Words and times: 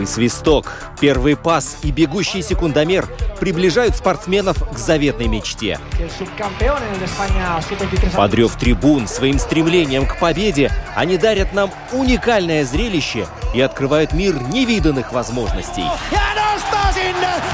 Первый 0.00 0.12
свисток, 0.14 0.72
первый 0.98 1.36
пас 1.36 1.76
и 1.82 1.90
бегущий 1.90 2.40
секундомер 2.40 3.06
приближают 3.38 3.94
спортсменов 3.94 4.56
к 4.72 4.78
заветной 4.78 5.28
мечте. 5.28 5.78
Подрев 8.16 8.56
трибун 8.56 9.06
своим 9.06 9.38
стремлением 9.38 10.06
к 10.06 10.18
победе, 10.18 10.72
они 10.96 11.18
дарят 11.18 11.52
нам 11.52 11.70
уникальное 11.92 12.64
зрелище 12.64 13.26
и 13.54 13.60
открывают 13.60 14.14
мир 14.14 14.40
невиданных 14.40 15.12
возможностей. 15.12 15.84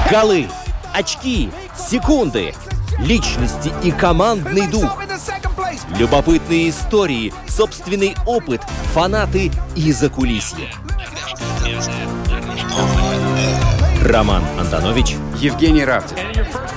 Голы, 0.09 0.47
очки, 0.93 1.51
секунды, 1.77 2.53
личности 2.97 3.73
и 3.83 3.91
командный 3.91 4.67
дух. 4.67 4.97
Любопытные 5.97 6.69
истории, 6.69 7.33
собственный 7.49 8.15
опыт, 8.25 8.61
фанаты 8.93 9.51
и 9.75 9.91
закулисье. 9.91 10.69
Роман 14.03 14.43
Антонович, 14.59 15.15
Евгений 15.37 15.83
Равдин. 15.83 16.17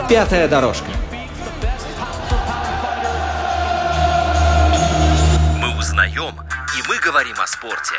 Пятая 0.09 0.49
дорожка. 0.49 0.87
Мы 5.59 5.79
узнаем, 5.79 6.35
и 6.77 6.89
мы 6.89 6.99
говорим 6.99 7.37
о 7.41 7.47
спорте. 7.47 7.95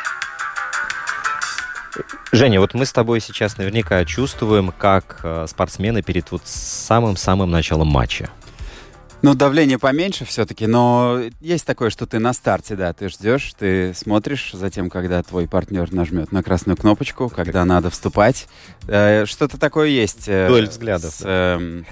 Женя, 2.31 2.59
вот 2.59 2.73
мы 2.73 2.85
с 2.85 2.91
тобой 2.91 3.19
сейчас 3.21 3.57
наверняка 3.57 4.03
чувствуем, 4.05 4.73
как 4.77 5.19
э, 5.23 5.45
спортсмены 5.47 6.01
перед 6.01 6.31
вот 6.31 6.41
самым-самым 6.45 7.51
началом 7.51 7.87
матча. 7.87 8.29
Ну, 9.23 9.35
давление 9.35 9.77
поменьше 9.77 10.25
все-таки, 10.25 10.65
но 10.65 11.21
есть 11.41 11.65
такое, 11.65 11.91
что 11.91 12.07
ты 12.07 12.17
на 12.17 12.33
старте, 12.33 12.75
да, 12.75 12.91
ты 12.91 13.07
ждешь, 13.07 13.53
ты 13.57 13.93
смотришь 13.93 14.51
затем, 14.53 14.89
когда 14.89 15.21
твой 15.21 15.47
партнер 15.47 15.91
нажмет 15.93 16.31
на 16.31 16.41
красную 16.41 16.75
кнопочку, 16.75 17.29
когда 17.29 17.63
надо 17.63 17.91
вступать. 17.91 18.47
Э, 18.87 19.25
что-то 19.25 19.59
такое 19.59 19.89
есть. 19.89 20.23
Э, 20.27 20.47
Дуэль 20.47 20.69
взглядов. 20.69 21.13
С, 21.13 21.21
э, 21.23 21.83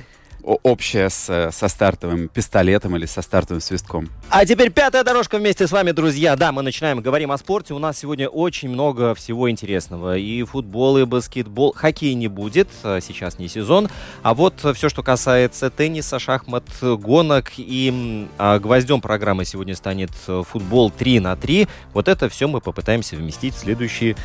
общее 0.64 1.10
с, 1.10 1.52
со 1.52 1.68
стартовым 1.68 2.28
пистолетом 2.28 2.96
или 2.96 3.06
со 3.06 3.22
стартовым 3.22 3.62
свистком. 3.62 4.10
А 4.30 4.46
теперь 4.46 4.72
пятая 4.72 5.04
дорожка 5.04 5.38
вместе 5.38 5.68
с 5.68 5.72
вами, 5.72 5.92
друзья. 5.92 6.36
Да, 6.36 6.52
мы 6.52 6.62
начинаем, 6.62 7.02
говорим 7.02 7.32
о 7.32 7.38
спорте. 7.38 7.74
У 7.74 7.80
нас 7.80 7.98
сегодня 7.98 8.28
очень 8.28 8.70
много 8.70 9.14
всего 9.16 9.50
интересного. 9.50 10.18
И 10.18 10.44
футбол, 10.44 10.98
и 10.98 11.06
баскетбол. 11.06 11.74
Хоккей 11.74 12.14
не 12.14 12.28
будет, 12.28 12.68
а 12.84 13.00
сейчас 13.02 13.40
не 13.40 13.48
сезон. 13.48 13.90
А 14.24 14.34
вот 14.34 14.56
все, 14.76 14.90
что 14.90 15.04
касается 15.04 15.70
тенниса, 15.70 16.20
шахмат, 16.20 16.66
гонок 16.82 17.52
и 17.58 18.28
а, 18.38 18.60
гвоздем 18.60 19.02
программы 19.02 19.46
сегодня 19.46 19.76
станет 19.76 20.12
футбол 20.12 20.92
3 20.92 21.20
на 21.20 21.36
3. 21.36 21.68
Вот 21.94 22.08
это 22.08 22.30
все 22.30 22.48
мы 22.48 22.62
попытаемся 22.62 23.16
вместить 23.16 23.56
в 23.56 23.60
следующие 23.60 24.16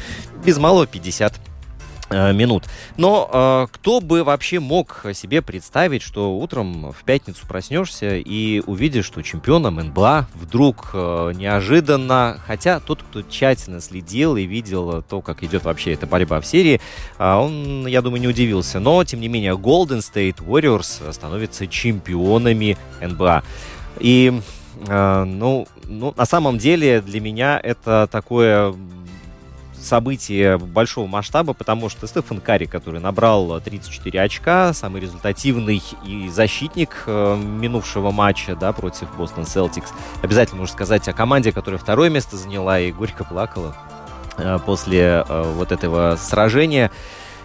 без 0.44 0.58
малого 0.58 0.86
50 0.86 1.34
Э, 1.34 1.43
минут. 2.10 2.64
Но 2.96 3.28
э, 3.32 3.66
кто 3.72 4.00
бы 4.00 4.24
вообще 4.24 4.60
мог 4.60 5.04
себе 5.14 5.42
представить, 5.42 6.02
что 6.02 6.36
утром 6.36 6.92
в 6.92 7.04
пятницу 7.04 7.46
проснешься 7.46 8.16
и 8.16 8.60
увидишь, 8.66 9.06
что 9.06 9.22
чемпионом 9.22 9.76
НБА 9.76 10.28
вдруг 10.34 10.90
э, 10.92 11.32
неожиданно, 11.34 12.38
хотя 12.46 12.80
тот, 12.80 13.02
кто 13.02 13.22
тщательно 13.22 13.80
следил 13.80 14.36
и 14.36 14.44
видел 14.44 15.02
то, 15.02 15.20
как 15.20 15.42
идет 15.42 15.64
вообще 15.64 15.92
эта 15.94 16.06
борьба 16.06 16.40
в 16.40 16.46
серии, 16.46 16.80
э, 17.18 17.34
он, 17.34 17.86
я 17.86 18.02
думаю, 18.02 18.20
не 18.20 18.28
удивился. 18.28 18.80
Но, 18.80 19.02
тем 19.04 19.20
не 19.20 19.28
менее, 19.28 19.54
Golden 19.54 19.98
State 19.98 20.44
Warriors 20.46 21.12
становятся 21.12 21.66
чемпионами 21.66 22.76
НБА. 23.00 23.42
И, 23.98 24.40
э, 24.88 25.24
ну, 25.24 25.66
ну, 25.84 26.14
на 26.16 26.26
самом 26.26 26.58
деле 26.58 27.00
для 27.00 27.20
меня 27.20 27.60
это 27.62 28.08
такое 28.10 28.74
событие 29.84 30.58
большого 30.58 31.06
масштаба, 31.06 31.52
потому 31.52 31.88
что 31.88 32.06
Стефан 32.06 32.40
Карри, 32.40 32.66
который 32.66 33.00
набрал 33.00 33.60
34 33.60 34.20
очка, 34.20 34.72
самый 34.72 35.00
результативный 35.00 35.82
и 36.04 36.28
защитник 36.28 37.04
э, 37.06 37.36
минувшего 37.36 38.10
матча 38.10 38.56
да, 38.56 38.72
против 38.72 39.14
Бостон 39.16 39.46
Селтикс. 39.46 39.90
Обязательно 40.22 40.60
нужно 40.60 40.74
сказать 40.74 41.06
о 41.08 41.12
команде, 41.12 41.52
которая 41.52 41.78
второе 41.78 42.10
место 42.10 42.36
заняла 42.36 42.80
и 42.80 42.92
горько 42.92 43.24
плакала 43.24 43.76
э, 44.36 44.58
после 44.64 45.24
э, 45.28 45.52
вот 45.56 45.72
этого 45.72 46.16
сражения. 46.20 46.90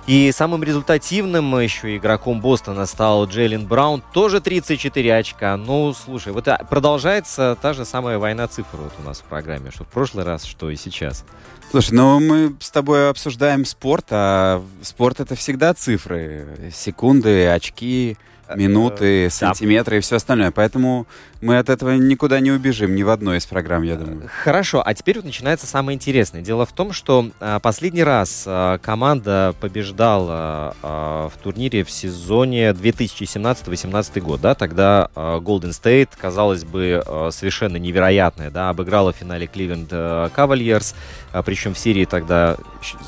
И 0.09 0.31
самым 0.31 0.63
результативным 0.63 1.59
еще 1.59 1.95
игроком 1.95 2.41
Бостона 2.41 2.87
стал 2.87 3.27
Джейлен 3.27 3.67
Браун, 3.67 4.01
тоже 4.11 4.41
34 4.41 5.15
очка. 5.15 5.55
Ну, 5.55 5.93
слушай, 5.93 6.33
вот 6.33 6.47
продолжается 6.67 7.55
та 7.61 7.73
же 7.73 7.85
самая 7.85 8.17
война 8.17 8.47
цифр 8.47 8.77
вот 8.77 8.93
у 8.97 9.03
нас 9.03 9.19
в 9.19 9.25
программе, 9.25 9.69
что 9.69 9.83
в 9.83 9.87
прошлый 9.87 10.25
раз, 10.25 10.45
что 10.45 10.71
и 10.71 10.75
сейчас. 10.77 11.25
Слушай, 11.69 11.93
ну 11.93 12.19
мы 12.19 12.55
с 12.59 12.71
тобой 12.71 13.07
обсуждаем 13.11 13.65
спорт, 13.65 14.07
а 14.09 14.63
спорт 14.81 15.19
это 15.19 15.35
всегда 15.35 15.75
цифры, 15.75 16.71
секунды, 16.73 17.47
очки, 17.47 18.17
минуты, 18.55 19.25
э, 19.25 19.29
сантиметры 19.29 19.97
и 19.97 19.99
все 19.99 20.17
остальное. 20.17 20.51
Поэтому 20.51 21.07
мы 21.41 21.57
от 21.57 21.69
этого 21.69 21.91
никуда 21.91 22.39
не 22.39 22.51
убежим, 22.51 22.95
ни 22.95 23.03
в 23.03 23.09
одной 23.09 23.37
из 23.37 23.45
программ, 23.45 23.83
я 23.83 23.95
думаю. 23.95 24.29
Хорошо, 24.43 24.81
а 24.85 24.93
теперь 24.93 25.17
вот 25.17 25.25
начинается 25.25 25.67
самое 25.67 25.95
интересное. 25.95 26.41
Дело 26.41 26.65
в 26.65 26.73
том, 26.73 26.91
что 26.91 27.29
а, 27.39 27.59
последний 27.59 28.03
раз 28.03 28.43
а, 28.45 28.77
команда 28.79 29.55
побеждала 29.59 30.75
в 30.81 31.31
турнире 31.41 31.83
в 31.83 31.91
сезоне 31.91 32.71
2017-2018 32.71 34.21
год, 34.21 34.41
да, 34.41 34.55
тогда 34.55 35.09
Golden 35.15 35.71
State, 35.71 36.09
казалось 36.19 36.63
бы, 36.63 37.03
совершенно 37.31 37.77
невероятная, 37.77 38.49
да, 38.49 38.69
обыграла 38.69 39.13
в 39.13 39.15
финале 39.15 39.47
Кливленд 39.47 39.89
Кавальерс, 40.33 40.95
а, 41.31 41.43
причем 41.43 41.73
в 41.73 41.79
серии 41.79 42.05
тогда 42.05 42.57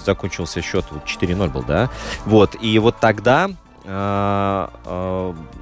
закончился 0.05 0.61
счет 0.61 0.85
4-0 1.05 1.49
был, 1.49 1.63
да, 1.63 1.89
вот, 2.25 2.55
и 2.61 2.77
вот 2.79 2.99
тогда 2.99 3.49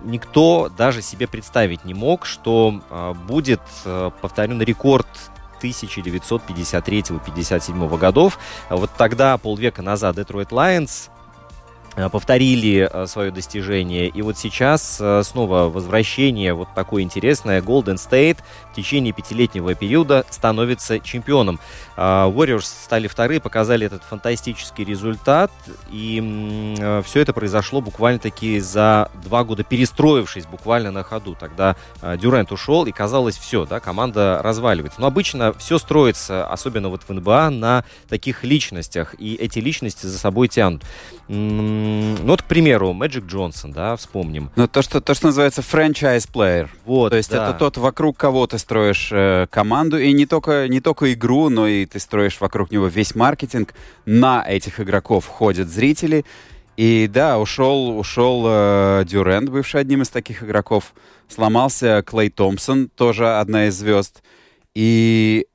никто 0.03 0.69
даже 0.77 1.01
себе 1.01 1.25
представить 1.27 1.85
не 1.85 1.93
мог, 1.93 2.25
что 2.25 2.81
а, 2.89 3.13
будет 3.13 3.61
повторен 4.21 4.61
рекорд 4.61 5.07
1953-57 5.61 7.97
годов. 7.97 8.37
Вот 8.69 8.89
тогда, 8.97 9.37
полвека 9.37 9.81
назад, 9.81 10.17
Detroit 10.17 10.49
Lions 10.49 11.09
Э, 11.09 11.18
повторили 12.07 12.89
э, 12.89 13.07
свое 13.07 13.31
достижение. 13.31 14.07
И 14.07 14.21
вот 14.21 14.37
сейчас 14.37 14.99
э, 15.01 15.23
снова 15.25 15.63
возвращение 15.63 16.53
вот 16.53 16.69
такое 16.73 17.03
интересное. 17.03 17.61
Golden 17.61 17.95
State 17.95 18.37
в 18.71 18.75
течение 18.75 19.11
пятилетнего 19.11 19.75
периода 19.75 20.25
становится 20.29 20.99
чемпионом. 20.99 21.59
Warriors 21.97 22.61
стали 22.61 23.07
вторые, 23.07 23.41
показали 23.41 23.85
этот 23.85 24.03
фантастический 24.03 24.85
результат. 24.85 25.51
И 25.91 27.01
все 27.03 27.19
это 27.19 27.33
произошло 27.33 27.81
буквально-таки 27.81 28.59
за 28.59 29.11
два 29.21 29.43
года, 29.43 29.63
перестроившись 29.63 30.45
буквально 30.45 30.91
на 30.91 31.03
ходу. 31.03 31.35
Тогда 31.37 31.75
Дюрент 32.01 32.53
ушел, 32.53 32.85
и 32.85 32.93
казалось, 32.93 33.37
все, 33.37 33.65
да, 33.65 33.81
команда 33.81 34.39
разваливается. 34.41 35.01
Но 35.01 35.07
обычно 35.07 35.51
все 35.53 35.77
строится, 35.77 36.45
особенно 36.47 36.87
вот 36.87 37.01
в 37.05 37.09
НБА, 37.11 37.49
на 37.49 37.83
таких 38.07 38.45
личностях. 38.45 39.15
И 39.17 39.35
эти 39.35 39.59
личности 39.59 40.05
за 40.05 40.17
собой 40.17 40.47
тянут. 40.47 40.83
Ну 41.89 42.27
вот, 42.27 42.41
к 42.41 42.45
примеру, 42.45 42.93
Мэджик 42.93 43.25
Джонсон, 43.25 43.71
да, 43.71 43.95
вспомним. 43.95 44.51
Ну, 44.55 44.67
то, 44.67 44.81
что, 44.81 45.01
то, 45.01 45.13
что 45.13 45.27
называется 45.27 45.61
franchise-плеер. 45.61 46.69
Вот, 46.85 47.09
То 47.09 47.17
есть 47.17 47.31
да. 47.31 47.49
это 47.49 47.57
тот, 47.57 47.77
вокруг 47.77 48.17
кого 48.17 48.47
ты 48.47 48.57
строишь 48.57 49.09
э, 49.11 49.47
команду, 49.49 49.97
и 49.97 50.11
не 50.13 50.25
только, 50.25 50.67
не 50.67 50.81
только 50.81 51.13
игру, 51.13 51.49
но 51.49 51.67
и 51.67 51.85
ты 51.85 51.99
строишь 51.99 52.39
вокруг 52.39 52.71
него 52.71 52.87
весь 52.87 53.15
маркетинг. 53.15 53.73
На 54.05 54.45
этих 54.47 54.79
игроков 54.79 55.25
ходят 55.25 55.69
зрители. 55.69 56.25
И 56.77 57.09
да, 57.11 57.39
ушел, 57.39 57.97
ушел 57.97 58.43
э, 58.47 59.03
Дюрент, 59.05 59.49
бывший 59.49 59.81
одним 59.81 60.01
из 60.01 60.09
таких 60.09 60.43
игроков. 60.43 60.93
Сломался 61.27 62.03
Клей 62.05 62.29
Томпсон, 62.29 62.89
тоже 62.89 63.37
одна 63.37 63.67
из 63.67 63.75
звезд. 63.75 64.23
И 64.75 65.47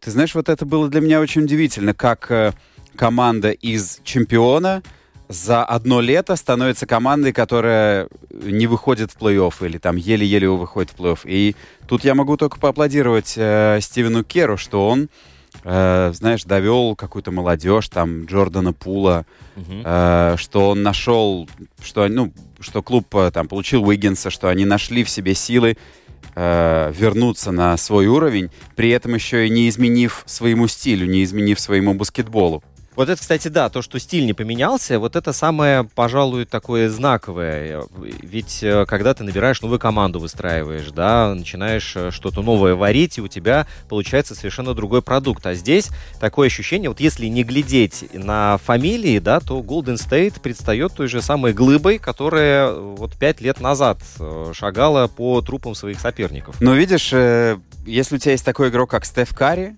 ты 0.00 0.10
знаешь, 0.10 0.34
вот 0.34 0.48
это 0.48 0.66
было 0.66 0.88
для 0.88 1.00
меня 1.00 1.20
очень 1.20 1.42
удивительно, 1.42 1.94
как 1.94 2.30
э, 2.30 2.52
команда 2.96 3.50
из 3.50 4.00
чемпиона— 4.04 4.82
за 5.28 5.64
одно 5.64 6.00
лето 6.00 6.36
становится 6.36 6.86
командой, 6.86 7.32
которая 7.32 8.08
не 8.30 8.66
выходит 8.66 9.12
в 9.12 9.16
плей-офф 9.18 9.66
или 9.66 9.78
там 9.78 9.96
еле-еле 9.96 10.48
выходит 10.48 10.92
в 10.92 11.00
плей-офф. 11.00 11.20
И 11.24 11.56
тут 11.88 12.04
я 12.04 12.14
могу 12.14 12.36
только 12.36 12.58
поаплодировать 12.58 13.34
э, 13.36 13.78
Стивену 13.80 14.24
Керу, 14.24 14.56
что 14.56 14.88
он, 14.88 15.08
э, 15.64 16.12
знаешь, 16.14 16.44
довел 16.44 16.94
какую-то 16.94 17.32
молодежь, 17.32 17.88
там 17.88 18.26
Джордана 18.26 18.72
Пула, 18.72 19.26
э, 19.56 20.34
что 20.38 20.70
он 20.70 20.82
нашел, 20.82 21.48
что, 21.82 22.06
ну, 22.08 22.32
что 22.60 22.82
клуб 22.82 23.14
э, 23.16 23.30
там 23.32 23.48
получил 23.48 23.84
Уиггинса, 23.84 24.30
что 24.30 24.48
они 24.48 24.64
нашли 24.64 25.02
в 25.02 25.10
себе 25.10 25.34
силы 25.34 25.76
э, 26.36 26.92
вернуться 26.96 27.50
на 27.50 27.76
свой 27.76 28.06
уровень, 28.06 28.50
при 28.76 28.90
этом 28.90 29.14
еще 29.14 29.46
и 29.46 29.50
не 29.50 29.68
изменив 29.68 30.22
своему 30.26 30.68
стилю, 30.68 31.06
не 31.06 31.24
изменив 31.24 31.58
своему 31.58 31.94
баскетболу. 31.94 32.62
Вот 32.96 33.10
это, 33.10 33.20
кстати, 33.20 33.48
да, 33.48 33.68
то, 33.68 33.82
что 33.82 33.98
стиль 34.00 34.24
не 34.24 34.32
поменялся, 34.32 34.98
вот 34.98 35.16
это 35.16 35.34
самое, 35.34 35.84
пожалуй, 35.84 36.46
такое 36.46 36.88
знаковое. 36.88 37.82
Ведь 38.22 38.62
э, 38.62 38.86
когда 38.86 39.12
ты 39.12 39.22
набираешь 39.22 39.60
новую 39.60 39.78
команду, 39.78 40.18
выстраиваешь, 40.18 40.90
да, 40.92 41.34
начинаешь 41.34 41.92
э, 41.94 42.10
что-то 42.10 42.40
новое 42.40 42.74
варить, 42.74 43.18
и 43.18 43.20
у 43.20 43.28
тебя 43.28 43.66
получается 43.90 44.34
совершенно 44.34 44.72
другой 44.72 45.02
продукт. 45.02 45.46
А 45.46 45.52
здесь 45.52 45.90
такое 46.20 46.46
ощущение, 46.46 46.88
вот 46.88 46.98
если 46.98 47.26
не 47.26 47.44
глядеть 47.44 48.06
на 48.14 48.56
фамилии, 48.64 49.18
да, 49.18 49.40
то 49.40 49.60
Golden 49.60 49.96
State 49.96 50.40
предстает 50.40 50.94
той 50.94 51.08
же 51.08 51.20
самой 51.20 51.52
глыбой, 51.52 51.98
которая 51.98 52.68
э, 52.68 52.94
вот 52.96 53.14
пять 53.18 53.42
лет 53.42 53.60
назад 53.60 53.98
шагала 54.54 55.06
по 55.06 55.42
трупам 55.42 55.74
своих 55.74 56.00
соперников. 56.00 56.58
Но 56.62 56.74
видишь, 56.74 57.12
если 57.84 58.16
у 58.16 58.18
тебя 58.18 58.32
есть 58.32 58.44
такой 58.44 58.70
игрок, 58.70 58.90
как 58.90 59.04
Стеф 59.04 59.34
Карри, 59.34 59.76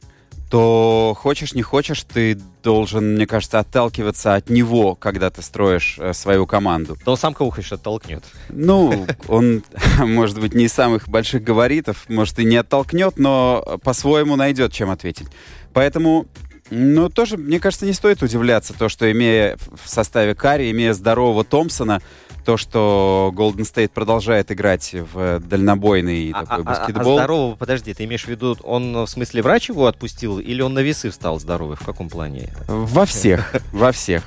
то 0.50 1.14
хочешь 1.18 1.54
не 1.54 1.62
хочешь, 1.62 2.02
ты 2.02 2.38
должен, 2.62 3.14
мне 3.14 3.26
кажется, 3.26 3.58
отталкиваться 3.58 4.34
от 4.34 4.50
него, 4.50 4.94
когда 4.94 5.30
ты 5.30 5.42
строишь 5.42 5.96
э, 5.98 6.12
свою 6.12 6.46
команду. 6.46 6.96
Да 7.04 7.12
он 7.12 7.16
сам 7.16 7.34
кого 7.34 7.50
хочешь 7.50 7.72
оттолкнет. 7.72 8.24
Ну, 8.48 9.06
он, 9.26 9.62
может 9.98 10.40
быть, 10.40 10.54
не 10.54 10.64
из 10.64 10.72
самых 10.72 11.08
больших 11.08 11.44
габаритов, 11.44 12.08
может, 12.08 12.38
и 12.38 12.44
не 12.44 12.56
оттолкнет, 12.56 13.18
но 13.18 13.78
по-своему 13.82 14.36
найдет, 14.36 14.72
чем 14.72 14.90
ответить. 14.90 15.28
Поэтому 15.72 16.26
ну, 16.70 17.08
тоже, 17.08 17.36
мне 17.36 17.60
кажется, 17.60 17.86
не 17.86 17.92
стоит 17.92 18.22
удивляться 18.22 18.74
то, 18.74 18.88
что 18.88 19.10
имея 19.10 19.56
в 19.82 19.88
составе 19.88 20.34
Карри, 20.34 20.70
имея 20.70 20.92
здорового 20.92 21.44
Томпсона, 21.44 22.00
то, 22.44 22.56
что 22.56 23.32
Golden 23.36 23.60
State 23.70 23.90
продолжает 23.90 24.50
играть 24.50 24.94
в 25.12 25.40
дальнобойный 25.40 26.30
а, 26.32 26.46
такой 26.46 26.64
а, 26.64 26.66
баскетбол. 26.66 27.18
А, 27.18 27.20
а 27.20 27.24
здорового, 27.24 27.56
подожди, 27.56 27.92
ты 27.92 28.04
имеешь 28.04 28.24
в 28.24 28.28
виду, 28.28 28.56
он 28.62 28.94
в 28.94 29.06
смысле 29.06 29.42
врач 29.42 29.68
его 29.68 29.86
отпустил, 29.86 30.38
или 30.38 30.62
он 30.62 30.74
на 30.74 30.80
весы 30.80 31.10
встал 31.10 31.38
здоровый? 31.40 31.76
В 31.76 31.84
каком 31.84 32.08
плане? 32.08 32.50
Во 32.66 33.04
всех, 33.04 33.54
во 33.72 33.92
всех. 33.92 34.24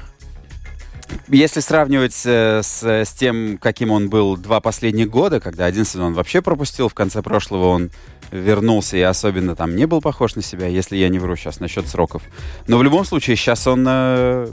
Если 1.27 1.59
сравнивать 1.59 2.21
э, 2.25 2.61
с, 2.63 2.83
с 2.83 3.11
тем, 3.11 3.57
каким 3.57 3.91
он 3.91 4.09
был 4.09 4.37
два 4.37 4.61
последних 4.61 5.09
года, 5.09 5.39
когда 5.39 5.65
один 5.65 5.83
сезон 5.83 6.13
вообще 6.13 6.41
пропустил, 6.41 6.89
в 6.89 6.93
конце 6.93 7.21
прошлого 7.21 7.67
он 7.67 7.91
вернулся 8.31 8.97
и 8.97 9.01
особенно 9.01 9.55
там 9.55 9.75
не 9.75 9.85
был 9.85 10.01
похож 10.01 10.35
на 10.35 10.41
себя, 10.41 10.67
если 10.67 10.95
я 10.95 11.09
не 11.09 11.19
вру 11.19 11.35
сейчас 11.35 11.59
насчет 11.59 11.87
сроков. 11.87 12.23
Но 12.67 12.77
в 12.77 12.83
любом 12.83 13.05
случае 13.05 13.35
сейчас 13.35 13.67
он 13.67 13.85
э, 13.87 14.47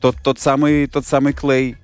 тот, 0.00 0.16
тот 0.22 0.38
самый 0.40 0.86
тот 0.86 1.06
самый 1.06 1.32
Клей, 1.32 1.76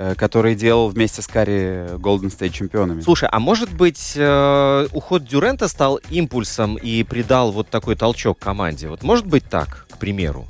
Э, 0.00 0.14
который 0.14 0.54
делал 0.54 0.90
вместе 0.90 1.22
с 1.22 1.26
Карри 1.26 1.96
Golden 1.96 2.30
State 2.30 2.50
чемпионами. 2.50 3.00
Слушай, 3.00 3.28
а 3.32 3.40
может 3.40 3.72
быть 3.72 4.12
э, 4.14 4.86
уход 4.92 5.24
Дюрента 5.24 5.66
стал 5.66 5.96
импульсом 6.08 6.76
и 6.76 7.02
придал 7.02 7.50
вот 7.50 7.68
такой 7.68 7.96
толчок 7.96 8.38
команде? 8.38 8.86
Вот 8.86 9.02
может 9.02 9.26
быть 9.26 9.50
так, 9.50 9.88
к 9.90 9.98
примеру? 9.98 10.46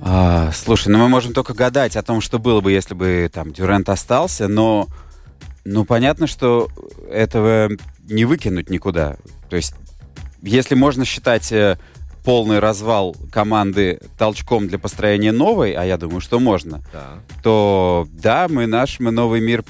А, 0.00 0.50
слушай, 0.52 0.88
ну 0.88 0.98
мы 0.98 1.08
можем 1.08 1.32
только 1.32 1.54
гадать 1.54 1.94
о 1.94 2.02
том, 2.02 2.20
что 2.20 2.40
было 2.40 2.60
бы, 2.60 2.72
если 2.72 2.94
бы 2.94 3.30
там 3.32 3.52
Дюрент 3.52 3.88
остался, 3.88 4.48
но 4.48 4.88
ну 5.64 5.84
понятно, 5.84 6.26
что 6.26 6.68
этого 7.08 7.70
не 8.08 8.24
выкинуть 8.24 8.70
никуда. 8.70 9.16
То 9.48 9.56
есть, 9.56 9.74
если 10.42 10.74
можно 10.74 11.04
считать 11.04 11.50
э, 11.52 11.78
полный 12.24 12.58
развал 12.58 13.16
команды 13.30 14.00
толчком 14.18 14.68
для 14.68 14.78
построения 14.78 15.32
новой, 15.32 15.72
а 15.72 15.84
я 15.84 15.96
думаю, 15.96 16.20
что 16.20 16.40
можно, 16.40 16.82
да. 16.92 17.20
то 17.42 18.08
да, 18.10 18.48
мы 18.48 18.66
наш, 18.66 18.98
мы 18.98 19.12
новый 19.12 19.40
мир 19.40 19.64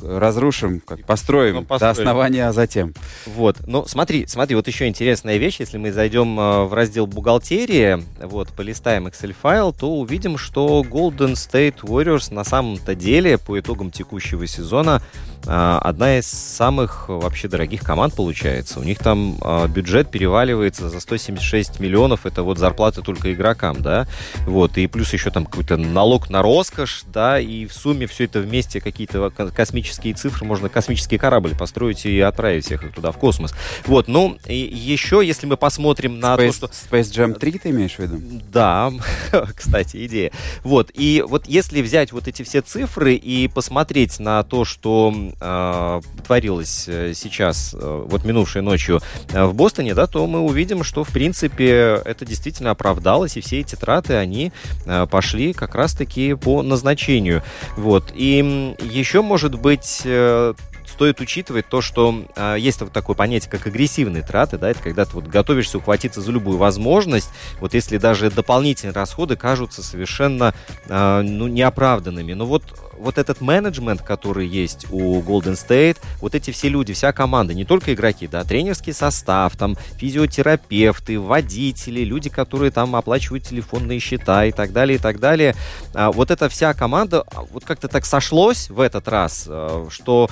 разрушим, 0.00 0.80
как 0.80 1.04
построим, 1.04 1.56
ну, 1.56 1.64
построим 1.64 1.94
до 1.94 2.00
основания, 2.00 2.48
а 2.48 2.52
затем. 2.52 2.94
Вот, 3.26 3.56
ну 3.66 3.84
смотри, 3.86 4.26
смотри, 4.26 4.54
вот 4.54 4.68
еще 4.68 4.86
интересная 4.86 5.38
вещь, 5.38 5.56
если 5.58 5.78
мы 5.78 5.92
зайдем 5.92 6.38
э, 6.38 6.64
в 6.64 6.74
раздел 6.74 7.06
бухгалтерии, 7.06 8.04
вот, 8.24 8.48
полистаем 8.50 9.06
Excel 9.08 9.32
файл, 9.32 9.72
то 9.72 9.90
увидим, 9.90 10.38
что 10.38 10.84
Golden 10.88 11.32
State 11.32 11.80
Warriors 11.82 12.32
на 12.32 12.44
самом-то 12.44 12.94
деле 12.94 13.38
по 13.38 13.58
итогам 13.58 13.90
текущего 13.90 14.46
сезона 14.46 15.02
одна 15.48 16.18
из 16.18 16.26
самых 16.26 17.08
вообще 17.08 17.48
дорогих 17.48 17.82
команд 17.82 18.14
получается. 18.14 18.80
У 18.80 18.82
них 18.82 18.98
там 18.98 19.38
а, 19.40 19.66
бюджет 19.66 20.10
переваливается 20.10 20.90
за 20.90 21.00
176 21.00 21.80
миллионов, 21.80 22.26
это 22.26 22.42
вот 22.42 22.58
зарплаты 22.58 23.00
только 23.00 23.32
игрокам, 23.32 23.80
да, 23.80 24.06
вот, 24.46 24.76
и 24.76 24.86
плюс 24.86 25.12
еще 25.12 25.30
там 25.30 25.46
какой-то 25.46 25.76
налог 25.76 26.28
на 26.28 26.42
роскошь, 26.42 27.04
да, 27.06 27.40
и 27.40 27.66
в 27.66 27.72
сумме 27.72 28.06
все 28.06 28.24
это 28.24 28.40
вместе 28.40 28.80
какие-то 28.80 29.30
космические 29.30 30.14
цифры, 30.14 30.46
можно 30.46 30.68
космический 30.68 31.16
корабль 31.16 31.56
построить 31.56 32.04
и 32.04 32.20
отправить 32.20 32.66
всех 32.66 32.84
их 32.84 32.94
туда 32.94 33.10
в 33.10 33.16
космос. 33.18 33.54
Вот, 33.86 34.08
ну, 34.08 34.36
и 34.46 34.56
еще, 34.56 35.22
если 35.24 35.46
мы 35.46 35.56
посмотрим 35.56 36.20
на 36.20 36.34
Space, 36.34 36.60
то, 36.60 36.66
что... 36.66 36.66
Space 36.66 37.10
Jam 37.12 37.38
3 37.38 37.52
ты 37.52 37.70
имеешь 37.70 37.94
в 37.94 38.00
виду? 38.00 38.20
Да, 38.52 38.92
кстати, 39.54 40.06
идея. 40.06 40.30
Вот, 40.62 40.90
и 40.92 41.24
вот 41.26 41.46
если 41.46 41.80
взять 41.80 42.12
вот 42.12 42.28
эти 42.28 42.42
все 42.42 42.60
цифры 42.60 43.14
и 43.14 43.48
посмотреть 43.48 44.18
на 44.18 44.42
то, 44.42 44.64
что 44.64 45.14
э, 45.40 46.00
творилось 46.26 46.84
э, 46.88 47.12
сейчас, 47.14 47.74
э, 47.74 48.04
вот 48.06 48.24
минувшей 48.24 48.62
ночью 48.62 49.00
э, 49.32 49.44
в 49.44 49.54
Бостоне, 49.54 49.94
да, 49.94 50.06
то 50.06 50.26
мы 50.26 50.40
увидим, 50.40 50.84
что, 50.84 51.04
в 51.04 51.10
принципе, 51.10 52.00
это 52.04 52.24
действительно 52.24 52.70
оправдалось, 52.70 53.36
и 53.36 53.40
все 53.40 53.60
эти 53.60 53.74
траты, 53.74 54.14
они 54.14 54.52
э, 54.86 55.06
пошли 55.10 55.52
как 55.52 55.74
раз-таки 55.74 56.34
по 56.34 56.62
назначению. 56.62 57.42
Вот. 57.76 58.12
И 58.14 58.74
еще, 58.80 59.22
может 59.22 59.54
быть, 59.54 60.02
э, 60.04 60.54
стоит 60.98 61.20
учитывать 61.20 61.68
то, 61.68 61.80
что 61.80 62.24
э, 62.34 62.56
есть 62.58 62.80
вот 62.80 62.92
такое 62.92 63.14
понятие, 63.14 63.48
как 63.48 63.68
агрессивные 63.68 64.24
траты, 64.24 64.58
да, 64.58 64.68
это 64.68 64.82
когда 64.82 65.04
ты 65.04 65.12
вот 65.12 65.28
готовишься 65.28 65.78
ухватиться 65.78 66.20
за 66.20 66.32
любую 66.32 66.58
возможность, 66.58 67.30
вот 67.60 67.72
если 67.72 67.98
даже 67.98 68.32
дополнительные 68.32 68.92
расходы 68.92 69.36
кажутся 69.36 69.84
совершенно, 69.84 70.54
э, 70.88 71.20
ну, 71.22 71.46
неоправданными. 71.46 72.32
Но 72.32 72.46
вот 72.46 72.64
вот 72.98 73.16
этот 73.16 73.40
менеджмент, 73.40 74.02
который 74.02 74.46
есть 74.46 74.86
у 74.90 75.20
Golden 75.20 75.54
State, 75.54 75.98
вот 76.20 76.34
эти 76.34 76.50
все 76.50 76.68
люди, 76.68 76.92
вся 76.92 77.12
команда, 77.12 77.54
не 77.54 77.64
только 77.64 77.94
игроки, 77.94 78.26
да, 78.26 78.44
тренерский 78.44 78.92
состав, 78.92 79.56
там 79.56 79.76
физиотерапевты, 79.96 81.18
водители, 81.18 82.00
люди, 82.00 82.28
которые 82.28 82.70
там 82.70 82.96
оплачивают 82.96 83.44
телефонные 83.44 84.00
счета 84.00 84.44
и 84.46 84.52
так 84.52 84.72
далее, 84.72 84.98
и 84.98 85.00
так 85.00 85.20
далее. 85.20 85.54
А, 85.94 86.10
вот 86.10 86.30
эта 86.30 86.48
вся 86.48 86.74
команда, 86.74 87.22
а, 87.32 87.42
вот 87.42 87.64
как-то 87.64 87.88
так 87.88 88.04
сошлось 88.04 88.68
в 88.68 88.80
этот 88.80 89.08
раз, 89.08 89.48
что 89.90 90.28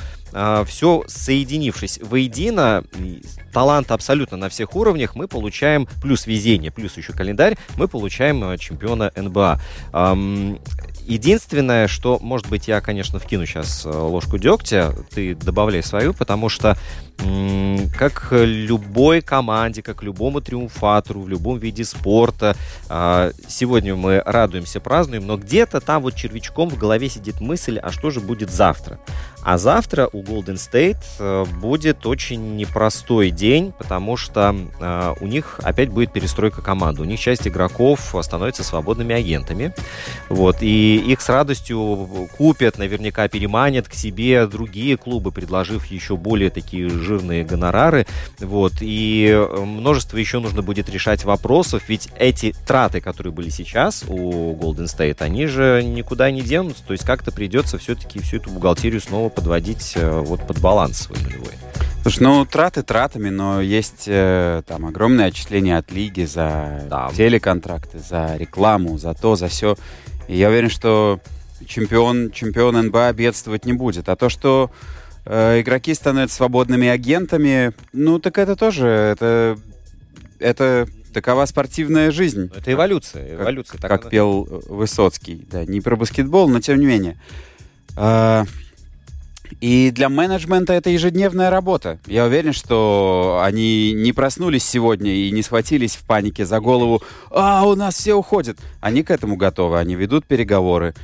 все 0.66 1.04
соединившись 1.06 1.98
воедино, 2.02 2.84
талант 3.52 3.90
абсолютно 3.90 4.36
на 4.36 4.48
всех 4.48 4.76
уровнях, 4.76 5.14
мы 5.14 5.28
получаем, 5.28 5.88
плюс 6.02 6.26
везение, 6.26 6.70
плюс 6.70 6.96
еще 6.96 7.12
календарь, 7.12 7.56
мы 7.76 7.88
получаем 7.88 8.56
чемпиона 8.58 9.12
НБА. 9.16 9.60
Единственное, 11.06 11.86
что, 11.86 12.18
может 12.20 12.48
быть, 12.48 12.66
я, 12.66 12.80
конечно, 12.80 13.20
вкину 13.20 13.46
сейчас 13.46 13.86
э, 13.86 13.88
ложку 13.88 14.38
дегтя, 14.38 14.92
ты 15.14 15.36
добавляй 15.36 15.84
свою, 15.84 16.12
потому 16.12 16.48
что 16.48 16.76
как 17.96 18.28
любой 18.30 19.20
команде, 19.20 19.82
как 19.82 20.02
любому 20.02 20.40
триумфатору 20.40 21.20
в 21.20 21.28
любом 21.28 21.58
виде 21.58 21.84
спорта, 21.84 22.56
а, 22.88 23.32
сегодня 23.48 23.94
мы 23.94 24.22
радуемся, 24.24 24.80
празднуем, 24.80 25.26
но 25.26 25.36
где-то 25.36 25.80
там 25.80 26.02
вот 26.02 26.14
червячком 26.14 26.68
в 26.68 26.78
голове 26.78 27.08
сидит 27.08 27.40
мысль, 27.40 27.78
а 27.78 27.90
что 27.90 28.10
же 28.10 28.20
будет 28.20 28.50
завтра? 28.50 28.98
А 29.46 29.58
завтра 29.58 30.10
у 30.12 30.24
Golden 30.24 30.56
State 30.56 30.96
э, 31.20 31.44
будет 31.60 32.04
очень 32.04 32.56
непростой 32.56 33.30
день, 33.30 33.72
потому 33.78 34.16
что 34.16 34.56
э, 34.80 35.14
у 35.20 35.26
них 35.28 35.60
опять 35.62 35.88
будет 35.88 36.12
перестройка 36.12 36.62
команды. 36.62 37.02
У 37.02 37.04
них 37.04 37.20
часть 37.20 37.46
игроков 37.46 38.12
становится 38.22 38.64
свободными 38.64 39.14
агентами. 39.14 39.72
Вот, 40.28 40.56
и 40.62 40.96
их 40.96 41.20
с 41.20 41.28
радостью 41.28 42.28
купят, 42.36 42.76
наверняка 42.76 43.28
переманят 43.28 43.86
к 43.86 43.94
себе 43.94 44.48
другие 44.48 44.96
клубы, 44.96 45.30
предложив 45.30 45.86
еще 45.86 46.16
более 46.16 46.50
такие 46.50 46.90
жирные 47.06 47.44
гонорары. 47.44 48.06
Вот, 48.38 48.74
и 48.80 49.28
э, 49.30 49.64
множество 49.64 50.18
еще 50.18 50.40
нужно 50.40 50.62
будет 50.62 50.90
решать 50.90 51.24
вопросов, 51.24 51.84
ведь 51.88 52.08
эти 52.18 52.54
траты, 52.66 53.00
которые 53.00 53.32
были 53.32 53.48
сейчас 53.48 54.04
у 54.06 54.54
Golden 54.54 54.86
State, 54.86 55.16
они 55.20 55.46
же 55.46 55.82
никуда 55.84 56.30
не 56.30 56.42
денутся. 56.42 56.84
То 56.84 56.92
есть 56.92 57.04
как-то 57.04 57.32
придется 57.32 57.78
все-таки 57.78 58.20
всю 58.20 58.36
эту 58.38 58.50
бухгалтерию 58.50 59.00
снова 59.00 59.28
подводить 59.28 59.92
э, 59.94 60.20
вот 60.20 60.46
под 60.46 60.60
баланс 60.60 60.98
свой 60.98 61.18
нулевой. 61.22 61.54
Слушай, 62.02 62.22
ну 62.22 62.46
траты 62.46 62.82
тратами, 62.82 63.30
но 63.30 63.60
есть 63.60 64.04
э, 64.06 64.62
там 64.66 64.86
огромное 64.86 65.26
отчисление 65.26 65.76
от 65.76 65.90
лиги 65.90 66.24
за 66.24 66.84
да. 66.88 67.10
телеконтракты, 67.16 67.98
за 67.98 68.36
рекламу, 68.36 68.96
за 68.98 69.14
то, 69.14 69.34
за 69.34 69.48
все. 69.48 69.76
И 70.28 70.36
я 70.36 70.48
уверен, 70.48 70.70
что 70.70 71.20
чемпион, 71.66 72.30
чемпион 72.30 72.76
НБА 72.86 73.12
бедствовать 73.12 73.64
не 73.64 73.72
будет. 73.72 74.08
А 74.08 74.16
то, 74.16 74.28
что 74.28 74.70
э, 75.26 75.60
игроки 75.60 75.92
становятся 75.92 76.36
свободными 76.36 76.88
агентами, 76.88 77.72
ну 77.92 78.18
так 78.18 78.38
это 78.38 78.56
тоже, 78.56 78.86
это, 78.86 79.58
это 80.38 80.86
такова 81.12 81.46
спортивная 81.46 82.10
жизнь. 82.10 82.50
Это 82.56 82.72
эволюция. 82.72 83.34
эволюция 83.34 83.78
как, 83.80 84.02
как 84.02 84.10
пел 84.10 84.46
Высоцкий. 84.68 85.46
Да, 85.50 85.64
не 85.64 85.80
про 85.80 85.96
баскетбол, 85.96 86.48
но 86.48 86.60
тем 86.60 86.78
не 86.78 86.86
менее. 86.86 87.16
А, 87.96 88.44
И 89.60 89.90
для 89.90 90.08
менеджмента 90.10 90.74
это 90.74 90.90
ежедневная 90.90 91.48
работа. 91.48 91.98
Я 92.06 92.26
уверен, 92.26 92.52
что 92.52 93.40
они 93.42 93.92
не 93.94 94.12
проснулись 94.12 94.64
сегодня 94.64 95.10
и 95.10 95.30
не 95.30 95.42
схватились 95.42 95.96
в 95.96 96.04
панике 96.04 96.44
за 96.44 96.60
голову. 96.60 97.02
А, 97.30 97.66
у 97.66 97.74
нас 97.74 97.94
все 97.94 98.12
уходят. 98.14 98.58
Они 98.80 99.02
к 99.02 99.10
этому 99.10 99.36
готовы, 99.36 99.78
они 99.78 99.94
ведут 99.94 100.26
переговоры. 100.26 100.94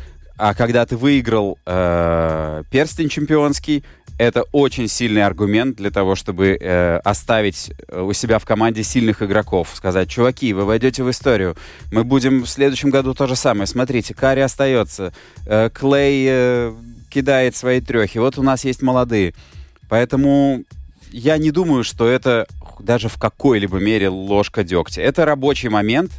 А 0.44 0.54
когда 0.54 0.84
ты 0.84 0.96
выиграл 0.96 1.56
э, 1.64 2.64
перстень 2.68 3.08
чемпионский, 3.08 3.84
это 4.18 4.42
очень 4.50 4.88
сильный 4.88 5.22
аргумент 5.24 5.76
для 5.76 5.92
того, 5.92 6.16
чтобы 6.16 6.58
э, 6.60 6.96
оставить 7.04 7.70
э, 7.86 8.00
у 8.00 8.12
себя 8.12 8.40
в 8.40 8.44
команде 8.44 8.82
сильных 8.82 9.22
игроков. 9.22 9.70
Сказать, 9.72 10.10
чуваки, 10.10 10.52
вы 10.52 10.64
войдете 10.64 11.04
в 11.04 11.10
историю. 11.12 11.54
Мы 11.92 12.02
будем 12.02 12.42
в 12.42 12.48
следующем 12.48 12.90
году 12.90 13.14
то 13.14 13.28
же 13.28 13.36
самое. 13.36 13.68
Смотрите, 13.68 14.14
Карри 14.14 14.40
остается, 14.40 15.12
э, 15.46 15.70
Клей 15.72 16.26
э, 16.28 16.74
кидает 17.08 17.54
свои 17.54 17.80
трехи. 17.80 18.18
Вот 18.18 18.36
у 18.36 18.42
нас 18.42 18.64
есть 18.64 18.82
молодые. 18.82 19.34
Поэтому 19.88 20.64
я 21.12 21.38
не 21.38 21.52
думаю, 21.52 21.84
что 21.84 22.08
это 22.08 22.48
даже 22.80 23.08
в 23.08 23.16
какой-либо 23.16 23.78
мере 23.78 24.08
ложка 24.08 24.64
дегтя. 24.64 25.02
Это 25.02 25.24
рабочий 25.24 25.68
момент. 25.68 26.10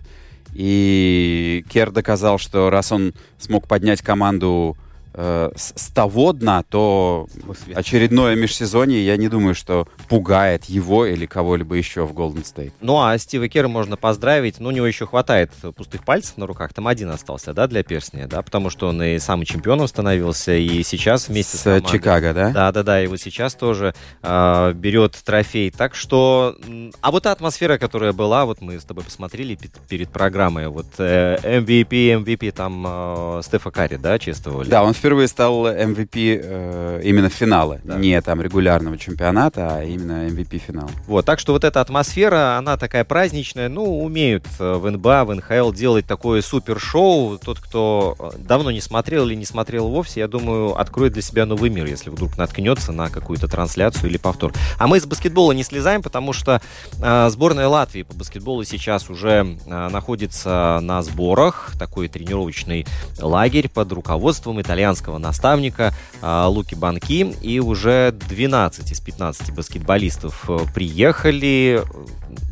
И 0.53 1.65
Кер 1.69 1.91
доказал, 1.91 2.37
что 2.37 2.69
раз 2.69 2.91
он 2.91 3.13
смог 3.39 3.67
поднять 3.67 4.01
команду 4.01 4.77
э, 5.13 5.51
с, 5.55 5.89
того 5.91 6.33
дна, 6.33 6.63
то 6.63 7.27
очередное 7.75 8.35
межсезонье, 8.35 9.05
я 9.05 9.17
не 9.17 9.29
думаю, 9.29 9.55
что 9.55 9.87
пугает 10.07 10.65
его 10.65 11.05
или 11.05 11.25
кого-либо 11.25 11.75
еще 11.75 12.05
в 12.05 12.13
Golden 12.13 12.43
State. 12.43 12.73
Ну, 12.81 13.01
а 13.01 13.17
Стива 13.17 13.47
Кера 13.47 13.67
можно 13.67 13.97
поздравить. 13.97 14.59
Ну, 14.59 14.69
у 14.69 14.71
него 14.71 14.85
еще 14.85 15.05
хватает 15.05 15.51
пустых 15.75 16.03
пальцев 16.03 16.37
на 16.37 16.47
руках. 16.47 16.73
Там 16.73 16.87
один 16.87 17.09
остался, 17.09 17.53
да, 17.53 17.67
для 17.67 17.83
перстня, 17.83 18.27
да, 18.27 18.41
потому 18.41 18.69
что 18.69 18.87
он 18.87 19.01
и 19.03 19.19
самый 19.19 19.45
чемпионом 19.45 19.87
становился, 19.87 20.53
и 20.53 20.83
сейчас 20.83 21.29
вместе 21.29 21.57
с, 21.57 21.61
с 21.61 21.63
командой, 21.63 21.91
Чикаго, 21.91 22.33
да? 22.33 22.49
Да-да-да, 22.51 23.03
и 23.03 23.07
вот 23.07 23.19
сейчас 23.19 23.55
тоже 23.55 23.93
э, 24.21 24.73
берет 24.73 25.13
трофей. 25.23 25.71
Так 25.71 25.95
что... 25.95 26.55
А 27.01 27.11
вот 27.11 27.23
та 27.23 27.31
атмосфера, 27.31 27.77
которая 27.77 28.13
была, 28.13 28.45
вот 28.45 28.61
мы 28.61 28.79
с 28.79 28.83
тобой 28.83 29.03
посмотрели 29.03 29.57
перед 29.87 30.09
программой, 30.09 30.67
вот 30.67 30.87
э, 30.97 31.37
MVP, 31.43 32.23
MVP 32.23 32.51
там 32.51 32.85
э, 32.87 33.41
Стефа 33.43 33.71
Карри, 33.71 33.97
да, 33.97 34.19
чествовали? 34.19 34.69
Да, 34.69 34.83
он 34.83 34.93
впервые 35.03 35.27
стал 35.27 35.67
MVP 35.67 36.39
э, 36.41 37.01
именно 37.03 37.27
финала. 37.27 37.81
Да. 37.83 37.97
Не 37.97 38.21
там 38.21 38.41
регулярного 38.41 38.97
чемпионата, 38.97 39.75
а 39.75 39.83
именно 39.83 40.29
MVP 40.29 40.59
финала. 40.59 40.89
Вот, 41.07 41.25
так 41.25 41.39
что 41.39 41.51
вот 41.51 41.65
эта 41.65 41.81
атмосфера, 41.81 42.57
она 42.57 42.77
такая 42.77 43.03
праздничная. 43.03 43.67
Ну, 43.67 44.01
умеют 44.01 44.45
э, 44.59 44.75
в 44.75 44.89
НБА, 44.89 45.25
в 45.25 45.35
НХЛ 45.35 45.73
делать 45.73 46.05
такое 46.05 46.41
супер-шоу. 46.41 47.37
Тот, 47.37 47.59
кто 47.59 48.15
э, 48.17 48.37
давно 48.37 48.71
не 48.71 48.79
смотрел 48.79 49.27
или 49.27 49.35
не 49.35 49.43
смотрел 49.43 49.89
вовсе, 49.89 50.21
я 50.21 50.29
думаю, 50.29 50.79
откроет 50.79 51.11
для 51.11 51.21
себя 51.21 51.45
новый 51.45 51.69
мир, 51.69 51.85
если 51.85 52.09
вдруг 52.09 52.37
наткнется 52.37 52.93
на 52.93 53.09
какую-то 53.09 53.49
трансляцию 53.49 54.09
или 54.09 54.15
повтор. 54.15 54.53
А 54.79 54.87
мы 54.87 54.99
из 54.99 55.05
баскетбола 55.05 55.51
не 55.51 55.63
слезаем, 55.63 56.01
потому 56.01 56.31
что 56.31 56.61
э, 57.01 57.29
сборная 57.29 57.67
Латвии 57.67 58.03
по 58.03 58.13
баскетболу 58.13 58.63
сейчас 58.63 59.09
уже 59.09 59.57
э, 59.65 59.89
находится 59.89 60.79
на 60.81 61.03
сборах. 61.03 61.73
Такой 61.77 62.07
тренировочный 62.07 62.87
лагерь 63.19 63.67
под 63.67 63.91
руководством 63.91 64.61
итальянского 64.61 64.92
итальянского 64.93 65.17
наставника 65.17 65.93
а, 66.21 66.47
Луки 66.47 66.75
Банки. 66.75 67.35
И 67.41 67.59
уже 67.59 68.11
12 68.11 68.91
из 68.91 68.99
15 68.99 69.53
баскетболистов 69.53 70.49
э, 70.49 70.59
приехали. 70.73 71.83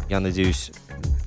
Я 0.10 0.20
надеюсь, 0.20 0.72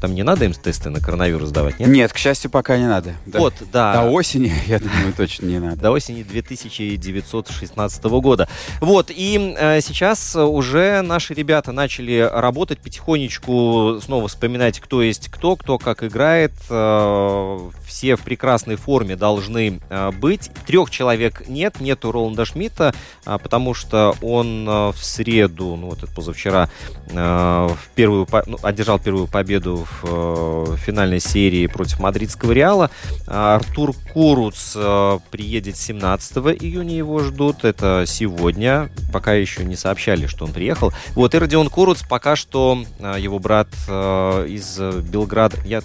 там 0.05 0.15
не 0.15 0.23
надо 0.23 0.45
им 0.45 0.53
тесты 0.53 0.91
на 0.91 1.01
коронавирус 1.01 1.49
сдавать, 1.49 1.81
нет? 1.81 1.89
Нет, 1.89 2.13
к 2.13 2.19
счастью, 2.19 2.51
пока 2.51 2.77
не 2.77 2.87
надо. 2.87 3.15
Вот, 3.25 3.55
да. 3.73 3.95
До 3.95 4.11
осени, 4.11 4.53
я 4.67 4.79
думаю, 4.79 5.15
точно 5.17 5.47
не 5.47 5.59
надо. 5.59 5.77
До 5.81 5.93
осени 5.93 6.23
2916 6.23 8.05
года. 8.05 8.47
Вот, 8.83 9.11
и 9.11 9.55
э, 9.59 9.81
сейчас 9.81 10.37
уже 10.37 11.01
наши 11.01 11.33
ребята 11.33 11.73
начали 11.73 12.29
работать 12.31 12.81
потихонечку, 12.81 13.99
снова 14.05 14.29
вспоминать, 14.29 14.79
кто 14.79 15.01
есть 15.01 15.31
кто, 15.31 15.57
кто 15.57 15.79
как 15.79 16.05
играет. 16.05 16.53
Э, 16.69 17.71
все 17.95 18.17
в 18.17 18.23
прекрасной 18.23 18.77
форме 18.77 19.17
должны 19.17 19.81
э, 19.89 20.11
быть. 20.11 20.51
Трех 20.67 20.91
человек 20.91 21.49
нет, 21.49 21.81
нету 21.81 22.13
Роланда 22.13 22.45
Шмидта, 22.45 22.95
э, 23.25 23.39
потому 23.43 23.73
что 23.73 24.15
он 24.21 24.69
э, 24.69 24.93
в 24.93 24.99
среду, 24.99 25.77
ну 25.77 25.91
вот 25.91 26.03
это 26.03 26.13
позавчера, 26.13 26.69
э, 27.09 27.15
в 27.15 27.89
первую, 27.95 28.27
ну, 28.47 28.59
одержал 28.63 28.99
первую 28.99 29.29
победу 29.29 29.87
в 30.03 30.75
э, 30.75 30.77
финальной 30.77 31.21
серии 31.21 31.67
против 31.67 32.01
мадридского 32.01 32.53
Реала. 32.53 32.91
Артур 33.27 33.95
Куруц 34.13 34.73
э, 34.75 35.19
приедет 35.31 35.77
17 35.77 36.37
июня, 36.61 36.97
его 36.97 37.21
ждут. 37.21 37.65
Это 37.65 38.05
сегодня. 38.07 38.91
Пока 39.13 39.35
еще 39.35 39.65
не 39.65 39.77
сообщали, 39.77 40.27
что 40.27 40.45
он 40.45 40.53
приехал. 40.53 40.93
Вот, 41.15 41.35
и 41.35 41.39
Родион 41.39 41.69
Куруц 41.69 42.03
пока 42.09 42.37
что, 42.37 42.85
э, 42.99 43.17
его 43.19 43.39
брат 43.39 43.69
из 43.85 44.79
Белграда, 44.79 45.57
я 45.65 45.83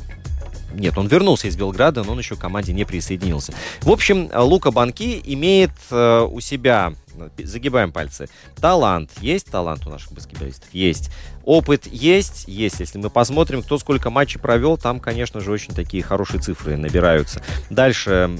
нет, 0.74 0.98
он 0.98 1.08
вернулся 1.08 1.48
из 1.48 1.56
Белграда, 1.56 2.04
но 2.04 2.12
он 2.12 2.20
еще 2.20 2.36
к 2.36 2.40
команде 2.40 2.74
не 2.74 2.86
присоединился. 2.86 3.54
В 3.82 3.92
общем, 3.92 4.30
Лука 4.34 4.70
Банки 4.70 5.20
имеет 5.26 5.72
у 5.92 6.40
себя 6.42 6.94
загибаем 7.38 7.92
пальцы. 7.92 8.30
Талант. 8.60 9.12
Есть 9.22 9.52
талант 9.52 9.86
у 9.88 9.90
наших 9.90 10.12
баскетболистов? 10.12 10.70
Есть. 10.74 11.12
Опыт 11.44 11.88
есть? 11.88 12.48
Есть. 12.48 12.80
Если 12.80 13.00
мы 13.00 13.10
посмотрим, 13.10 13.64
кто 13.64 13.80
сколько 13.80 14.10
матчей 14.10 14.40
провел, 14.40 14.78
там, 14.78 15.00
конечно 15.00 15.40
же, 15.40 15.52
очень 15.52 15.74
такие 15.74 16.04
хорошие 16.04 16.40
цифры 16.40 16.78
набираются. 16.78 17.42
Дальше, 17.70 18.38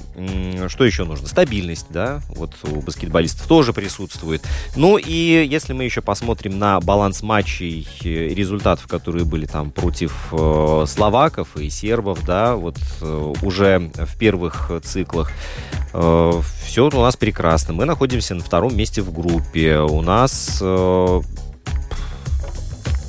что 0.68 0.84
еще 0.84 1.04
нужно? 1.04 1.26
Стабильность, 1.26 1.86
да, 1.90 2.20
вот 2.28 2.54
у 2.62 2.80
баскетболистов 2.80 3.46
тоже 3.46 3.72
присутствует. 3.72 4.46
Ну 4.76 4.96
и 4.96 5.44
если 5.44 5.72
мы 5.72 5.84
еще 5.84 6.02
посмотрим 6.02 6.58
на 6.58 6.80
баланс 6.80 7.22
матчей 7.22 7.88
результатов, 8.02 8.86
которые 8.86 9.24
были 9.24 9.46
там 9.46 9.70
против 9.70 10.28
э, 10.32 10.84
словаков 10.86 11.56
и 11.56 11.68
сербов, 11.70 12.24
да, 12.24 12.54
вот 12.54 12.76
э, 13.00 13.32
уже 13.42 13.90
в 13.94 14.18
первых 14.18 14.70
циклах, 14.84 15.32
э, 15.92 16.40
все 16.70 16.86
у 16.86 17.02
нас 17.02 17.16
прекрасно. 17.16 17.74
Мы 17.74 17.84
находимся 17.84 18.36
на 18.36 18.44
втором 18.44 18.76
месте 18.76 19.02
в 19.02 19.12
группе. 19.12 19.78
У 19.78 20.02
нас 20.02 20.60
э, 20.62 21.20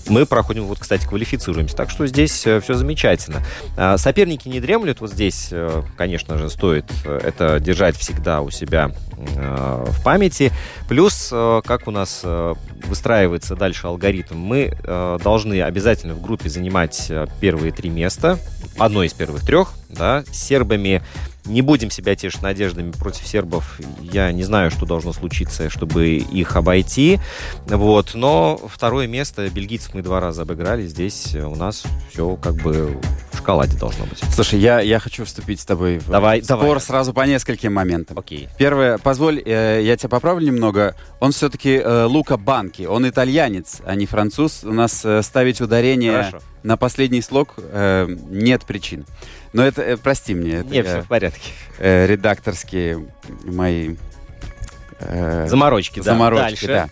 мы 0.08 0.26
проходим, 0.26 0.66
вот, 0.66 0.80
кстати, 0.80 1.06
квалифицируемся. 1.06 1.76
Так 1.76 1.92
что 1.92 2.08
здесь 2.08 2.48
э, 2.48 2.60
все 2.60 2.74
замечательно. 2.74 3.44
А, 3.78 4.00
соперники 4.00 4.48
не 4.48 4.60
дремлют. 4.60 5.00
Вот 5.00 5.12
здесь, 5.12 5.50
э, 5.52 5.84
конечно 5.96 6.40
же, 6.40 6.50
стоит 6.50 6.86
это 7.06 7.60
держать 7.60 7.96
всегда 7.98 8.42
у 8.42 8.50
себя 8.50 8.96
в 9.16 10.04
памяти. 10.04 10.52
Плюс, 10.90 11.28
как 11.30 11.88
у 11.88 11.92
нас 11.92 12.26
выстраивается 12.88 13.56
дальше 13.56 13.86
алгоритм, 13.86 14.36
мы 14.36 14.76
должны 15.24 15.62
обязательно 15.62 16.16
в 16.16 16.22
группе 16.24 16.50
занимать 16.50 17.12
первые 17.40 17.72
три 17.72 17.92
места. 17.92 18.40
Одно 18.80 19.04
из 19.04 19.14
первых 19.14 19.46
трех, 19.46 19.74
да, 19.90 20.24
с 20.32 20.36
сербами 20.36 21.04
не 21.46 21.62
будем 21.62 21.90
себя 21.90 22.16
тешить 22.16 22.42
надеждами 22.42 22.92
против 22.92 23.26
сербов. 23.28 23.80
Я 24.02 24.32
не 24.32 24.44
знаю, 24.44 24.72
что 24.72 24.86
должно 24.86 25.14
случиться, 25.14 25.70
чтобы 25.70 26.16
их 26.18 26.56
обойти. 26.56 27.20
Вот. 27.68 28.12
Но 28.14 28.60
второе 28.68 29.08
место 29.08 29.50
бельгийцев 29.50 29.94
мы 29.94 30.02
два 30.02 30.20
раза 30.20 30.44
обыграли. 30.44 30.86
Здесь 30.86 31.36
у 31.36 31.56
нас 31.56 31.84
все 32.12 32.36
как 32.36 32.56
бы 32.56 33.00
в 33.32 33.38
шоколаде 33.38 33.78
должно 33.78 34.06
быть. 34.06 34.20
Слушай, 34.34 34.60
я, 34.60 34.82
я 34.82 35.00
хочу 35.00 35.26
вступить 35.26 35.60
с 35.60 35.66
тобой 35.66 36.00
в 36.00 36.10
давай, 36.10 36.44
спор 36.44 36.60
давай. 36.60 36.82
сразу 36.82 37.14
по 37.14 37.22
нескольким 37.22 37.74
моментам. 37.74 38.20
Окей. 38.20 38.50
Первое, 38.58 38.98
позволь, 38.98 39.42
э, 39.44 39.82
я 39.84 39.98
тебя 39.98 40.10
поправлю 40.10 40.46
немного. 40.46 40.96
Он 41.20 41.32
все-таки 41.32 41.82
э, 41.84 42.06
Лука 42.06 42.38
Банки. 42.38 42.84
Он 42.84 43.08
итальянец, 43.08 43.82
а 43.86 43.96
не 43.96 44.06
француз. 44.06 44.64
У 44.64 44.74
нас 44.74 45.04
э, 45.04 45.22
ставить 45.24 45.62
ударение 45.62 46.24
Хорошо. 46.24 46.40
на 46.64 46.78
последний 46.78 47.22
слог 47.22 47.56
э, 47.58 48.08
нет 48.30 48.66
причин. 48.66 49.06
Но 49.54 49.64
это, 49.64 49.82
э, 49.82 49.98
прости 49.98 50.34
мне. 50.34 50.58
Это 50.58 50.70
Не, 50.70 50.84
все 50.84 51.02
в 51.02 51.08
порядке. 51.08 51.52
Э, 51.80 52.08
редакторские 52.08 53.08
мои... 53.44 53.96
Э, 55.00 55.48
заморочки, 55.48 56.00
да. 56.00 56.04
Заморочки, 56.04 56.66
дальше. 56.66 56.90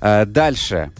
да. 0.00 0.22
Э, 0.22 0.26
дальше. 0.26 0.92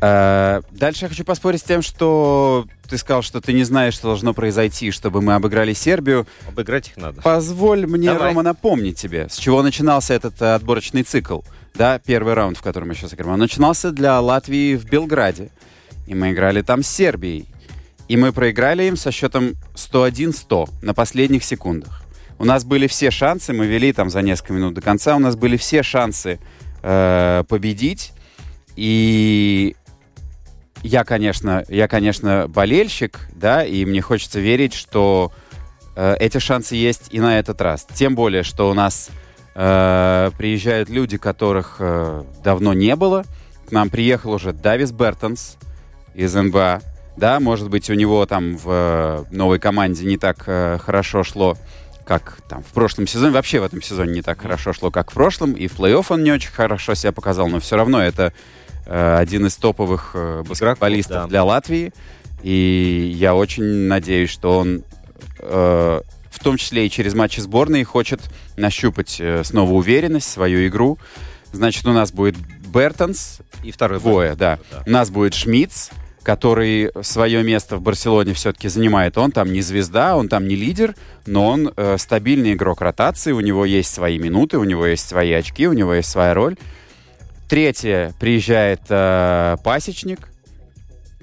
Э, 0.00 0.62
дальше 0.72 1.04
я 1.04 1.08
хочу 1.08 1.24
поспорить 1.24 1.60
с 1.60 1.64
тем, 1.64 1.80
что 1.82 2.66
ты 2.88 2.98
сказал, 2.98 3.22
что 3.22 3.40
ты 3.40 3.52
не 3.52 3.64
знаешь, 3.64 3.94
что 3.94 4.08
должно 4.08 4.34
произойти, 4.34 4.90
чтобы 4.90 5.22
мы 5.22 5.34
обыграли 5.34 5.72
Сербию. 5.72 6.26
Обыграть 6.48 6.88
их 6.88 6.96
надо. 6.96 7.22
Позволь 7.22 7.86
мне, 7.86 8.12
Давай. 8.12 8.28
Рома, 8.28 8.42
напомнить 8.42 8.98
тебе, 8.98 9.28
с 9.30 9.36
чего 9.36 9.62
начинался 9.62 10.14
этот 10.14 10.42
э, 10.42 10.54
отборочный 10.54 11.02
цикл. 11.04 11.40
Да, 11.74 11.98
первый 11.98 12.34
раунд, 12.34 12.58
в 12.58 12.62
котором 12.62 12.88
мы 12.88 12.94
сейчас 12.94 13.14
играем. 13.14 13.32
Он 13.34 13.38
начинался 13.38 13.92
для 13.92 14.20
Латвии 14.20 14.74
в 14.74 14.84
Белграде. 14.84 15.50
И 16.06 16.14
мы 16.14 16.32
играли 16.32 16.62
там 16.62 16.82
с 16.82 16.88
Сербией. 16.88 17.46
И 18.12 18.16
мы 18.18 18.30
проиграли 18.32 18.84
им 18.84 18.96
со 18.96 19.10
счетом 19.10 19.54
101-100 19.74 20.68
на 20.82 20.92
последних 20.92 21.44
секундах. 21.44 22.02
У 22.38 22.44
нас 22.44 22.62
были 22.62 22.86
все 22.86 23.10
шансы, 23.10 23.54
мы 23.54 23.66
вели 23.66 23.90
там 23.94 24.10
за 24.10 24.20
несколько 24.20 24.52
минут 24.52 24.74
до 24.74 24.82
конца, 24.82 25.16
у 25.16 25.18
нас 25.18 25.34
были 25.34 25.56
все 25.56 25.82
шансы 25.82 26.38
э, 26.82 27.44
победить. 27.48 28.12
И 28.76 29.76
я, 30.82 31.04
конечно, 31.04 31.64
я, 31.68 31.88
конечно, 31.88 32.48
болельщик, 32.48 33.18
да, 33.34 33.64
и 33.64 33.86
мне 33.86 34.02
хочется 34.02 34.40
верить, 34.40 34.74
что 34.74 35.32
э, 35.96 36.14
эти 36.20 36.36
шансы 36.36 36.74
есть 36.74 37.08
и 37.12 37.20
на 37.20 37.38
этот 37.38 37.62
раз. 37.62 37.86
Тем 37.94 38.14
более, 38.14 38.42
что 38.42 38.68
у 38.68 38.74
нас 38.74 39.08
Э, 39.54 40.30
приезжают 40.38 40.88
люди, 40.88 41.18
которых 41.18 41.76
э, 41.78 42.22
давно 42.42 42.72
не 42.72 42.96
было. 42.96 43.24
К 43.68 43.72
нам 43.72 43.90
приехал 43.90 44.32
уже 44.32 44.52
Давис 44.52 44.92
Бертонс 44.92 45.58
из 46.14 46.34
НБА. 46.34 46.80
Да, 47.16 47.40
может 47.40 47.68
быть, 47.68 47.90
у 47.90 47.94
него 47.94 48.24
там 48.26 48.56
в 48.56 48.66
э, 48.68 49.24
новой 49.30 49.58
команде 49.58 50.04
не 50.06 50.16
так 50.16 50.44
э, 50.46 50.78
хорошо 50.78 51.24
шло, 51.24 51.56
как 52.04 52.38
там 52.48 52.62
в 52.62 52.72
прошлом 52.72 53.06
сезоне. 53.06 53.32
Вообще 53.32 53.60
в 53.60 53.64
этом 53.64 53.82
сезоне 53.82 54.12
не 54.14 54.22
так 54.22 54.40
хорошо 54.40 54.72
шло, 54.72 54.90
как 54.90 55.10
в 55.10 55.14
прошлом. 55.14 55.52
И 55.52 55.66
в 55.66 55.78
плей-офф 55.78 56.06
он 56.08 56.24
не 56.24 56.32
очень 56.32 56.50
хорошо 56.50 56.94
себя 56.94 57.12
показал, 57.12 57.48
но 57.48 57.60
все 57.60 57.76
равно 57.76 58.02
это 58.02 58.32
э, 58.86 59.16
один 59.18 59.46
из 59.46 59.56
топовых 59.56 60.12
э, 60.14 60.42
баскетболистов 60.46 61.22
да. 61.22 61.26
для 61.26 61.44
Латвии. 61.44 61.92
И 62.42 63.12
я 63.14 63.34
очень 63.34 63.64
надеюсь, 63.64 64.30
что 64.30 64.58
он 64.58 64.82
э, 65.38 66.00
в 66.32 66.38
том 66.42 66.56
числе 66.56 66.86
и 66.86 66.90
через 66.90 67.14
матчи 67.14 67.40
сборной, 67.40 67.84
хочет 67.84 68.20
нащупать 68.56 69.18
э, 69.20 69.44
снова 69.44 69.72
уверенность, 69.72 70.30
свою 70.30 70.66
игру. 70.66 70.98
Значит, 71.52 71.86
у 71.86 71.92
нас 71.92 72.10
будет 72.10 72.36
Бертонс. 72.72 73.38
И 73.62 73.70
второй 73.70 74.00
Двое, 74.00 74.34
да. 74.34 74.58
да. 74.70 74.82
У 74.86 74.90
нас 74.90 75.10
будет 75.10 75.34
Шмидц, 75.34 75.90
который 76.22 76.90
свое 77.02 77.42
место 77.42 77.76
в 77.76 77.82
Барселоне 77.82 78.34
все-таки 78.34 78.68
занимает. 78.68 79.18
Он 79.18 79.32
там 79.32 79.52
не 79.52 79.60
звезда, 79.60 80.16
он 80.16 80.28
там 80.28 80.46
не 80.46 80.54
лидер, 80.54 80.94
но 81.26 81.48
он 81.48 81.72
э, 81.76 81.96
стабильный 81.98 82.52
игрок 82.52 82.80
ротации, 82.80 83.32
у 83.32 83.40
него 83.40 83.64
есть 83.64 83.92
свои 83.92 84.18
минуты, 84.18 84.58
у 84.58 84.64
него 84.64 84.86
есть 84.86 85.08
свои 85.08 85.32
очки, 85.32 85.66
у 85.66 85.72
него 85.72 85.94
есть 85.94 86.08
своя 86.08 86.34
роль. 86.34 86.56
Третье, 87.48 88.14
приезжает 88.18 88.80
э, 88.88 89.56
Пасечник, 89.62 90.28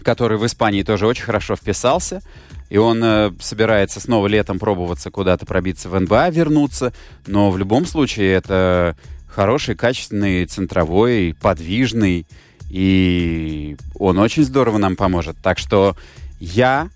который 0.04 0.38
в 0.38 0.46
Испании 0.46 0.84
тоже 0.84 1.08
очень 1.08 1.24
хорошо 1.24 1.56
вписался. 1.56 2.22
И 2.70 2.78
он 2.78 3.04
э, 3.04 3.32
собирается 3.40 4.00
снова 4.00 4.28
летом 4.28 4.60
пробоваться 4.60 5.10
куда-то 5.10 5.46
пробиться 5.46 5.90
в 5.90 6.00
НБА, 6.00 6.30
вернуться. 6.30 6.94
Но 7.26 7.50
в 7.50 7.58
любом 7.58 7.86
случае 7.86 8.34
это 8.34 8.96
хороший, 9.28 9.76
качественный, 9.76 10.46
центровой, 10.46 11.36
подвижный. 11.42 12.28
И 12.70 13.78
он 13.96 14.20
очень 14.20 14.44
здорово 14.44 14.78
нам 14.78 14.96
поможет. 14.96 15.38
Так 15.42 15.58
что 15.58 15.96
я 16.40 16.90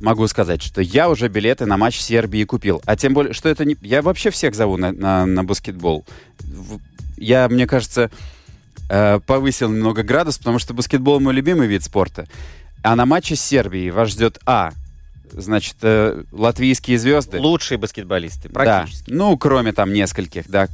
могу 0.00 0.26
сказать, 0.28 0.62
что 0.62 0.80
я 0.80 1.08
уже 1.08 1.28
билеты 1.28 1.66
на 1.66 1.76
матч 1.76 1.98
Сербии 1.98 2.44
купил. 2.44 2.82
А 2.86 2.96
тем 2.96 3.14
более, 3.14 3.32
что 3.32 3.48
это 3.48 3.64
не... 3.64 3.76
Я 3.82 4.02
вообще 4.02 4.30
всех 4.30 4.54
зову 4.54 4.76
на, 4.76 4.92
на, 4.92 5.26
на 5.26 5.44
баскетбол. 5.44 6.04
Я, 7.16 7.48
мне 7.48 7.66
кажется, 7.66 8.10
э, 8.88 9.20
повысил 9.26 9.70
немного 9.70 10.02
градус, 10.02 10.38
потому 10.38 10.58
что 10.58 10.74
баскетбол 10.74 11.20
мой 11.20 11.34
любимый 11.34 11.68
вид 11.68 11.84
спорта. 11.84 12.26
А 12.82 12.96
на 12.96 13.04
матче 13.04 13.36
с 13.36 13.42
Сербией 13.42 13.90
вас 13.90 14.10
ждет 14.10 14.38
А. 14.46 14.72
Значит, 15.32 15.76
э, 15.82 16.24
латвийские 16.32 16.98
звезды. 16.98 17.38
Лучшие 17.38 17.78
баскетболисты, 17.78 18.48
практически. 18.48 19.10
Да. 19.10 19.16
Ну, 19.16 19.38
кроме 19.38 19.72
там 19.72 19.92
нескольких, 19.92 20.48
да. 20.48 20.68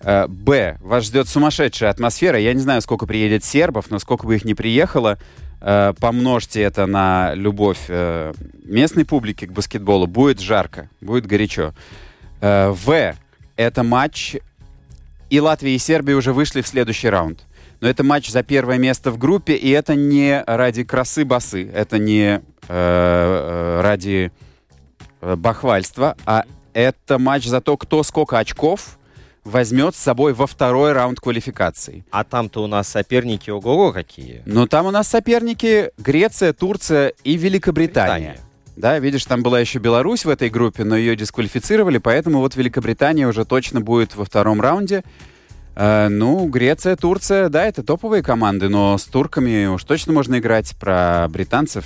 Э, 0.00 0.26
Б. 0.28 0.78
Вас 0.80 1.04
ждет 1.04 1.28
сумасшедшая 1.28 1.90
атмосфера. 1.90 2.38
Я 2.38 2.54
не 2.54 2.60
знаю, 2.60 2.80
сколько 2.82 3.06
приедет 3.06 3.44
сербов, 3.44 3.90
но 3.90 3.98
сколько 3.98 4.26
бы 4.26 4.36
их 4.36 4.44
ни 4.44 4.52
приехало, 4.52 5.18
э, 5.60 5.92
помножьте 5.98 6.62
это 6.62 6.86
на 6.86 7.34
любовь 7.34 7.86
э, 7.88 8.32
местной 8.64 9.04
публики 9.04 9.46
к 9.46 9.52
баскетболу. 9.52 10.06
Будет 10.06 10.40
жарко, 10.40 10.88
будет 11.00 11.26
горячо. 11.26 11.72
В. 12.40 13.14
Это 13.56 13.82
матч. 13.82 14.36
И 15.28 15.40
Латвия, 15.40 15.74
и 15.74 15.78
Сербия 15.78 16.14
уже 16.14 16.32
вышли 16.32 16.62
в 16.62 16.68
следующий 16.68 17.08
раунд 17.08 17.44
но 17.80 17.88
это 17.88 18.02
матч 18.02 18.28
за 18.28 18.42
первое 18.42 18.76
место 18.76 19.12
в 19.12 19.18
группе, 19.18 19.54
и 19.54 19.70
это 19.70 19.94
не 19.94 20.42
ради 20.44 20.82
красы 20.82 21.24
басы, 21.24 21.70
это 21.72 21.96
не 21.98 22.40
ради 22.66 24.32
бахвальства, 25.20 26.16
а 26.26 26.44
это 26.72 27.18
матч 27.20 27.46
за 27.46 27.60
то, 27.60 27.76
кто 27.76 28.02
сколько 28.02 28.36
очков 28.36 28.98
возьмет 29.48 29.94
с 29.94 29.98
собой 29.98 30.32
во 30.32 30.46
второй 30.46 30.92
раунд 30.92 31.20
квалификации. 31.20 32.04
А 32.10 32.24
там-то 32.24 32.62
у 32.62 32.66
нас 32.66 32.88
соперники 32.88 33.50
ого-го 33.50 33.92
какие. 33.92 34.42
Ну, 34.46 34.66
там 34.66 34.86
у 34.86 34.90
нас 34.90 35.08
соперники 35.08 35.90
Греция, 35.98 36.52
Турция 36.52 37.12
и 37.24 37.36
Великобритания. 37.36 38.28
Британия. 38.28 38.48
Да, 38.76 38.98
видишь, 39.00 39.24
там 39.24 39.42
была 39.42 39.58
еще 39.58 39.80
Беларусь 39.80 40.24
в 40.24 40.28
этой 40.28 40.50
группе, 40.50 40.84
но 40.84 40.96
ее 40.96 41.16
дисквалифицировали, 41.16 41.98
поэтому 41.98 42.38
вот 42.38 42.54
Великобритания 42.54 43.26
уже 43.26 43.44
точно 43.44 43.80
будет 43.80 44.14
во 44.14 44.24
втором 44.24 44.60
раунде. 44.60 45.02
Э, 45.74 46.06
ну, 46.08 46.46
Греция, 46.48 46.94
Турция, 46.94 47.48
да, 47.48 47.66
это 47.66 47.82
топовые 47.82 48.22
команды, 48.22 48.68
но 48.68 48.96
с 48.96 49.04
турками 49.04 49.66
уж 49.66 49.82
точно 49.82 50.12
можно 50.12 50.38
играть. 50.38 50.76
Про 50.78 51.26
британцев 51.28 51.84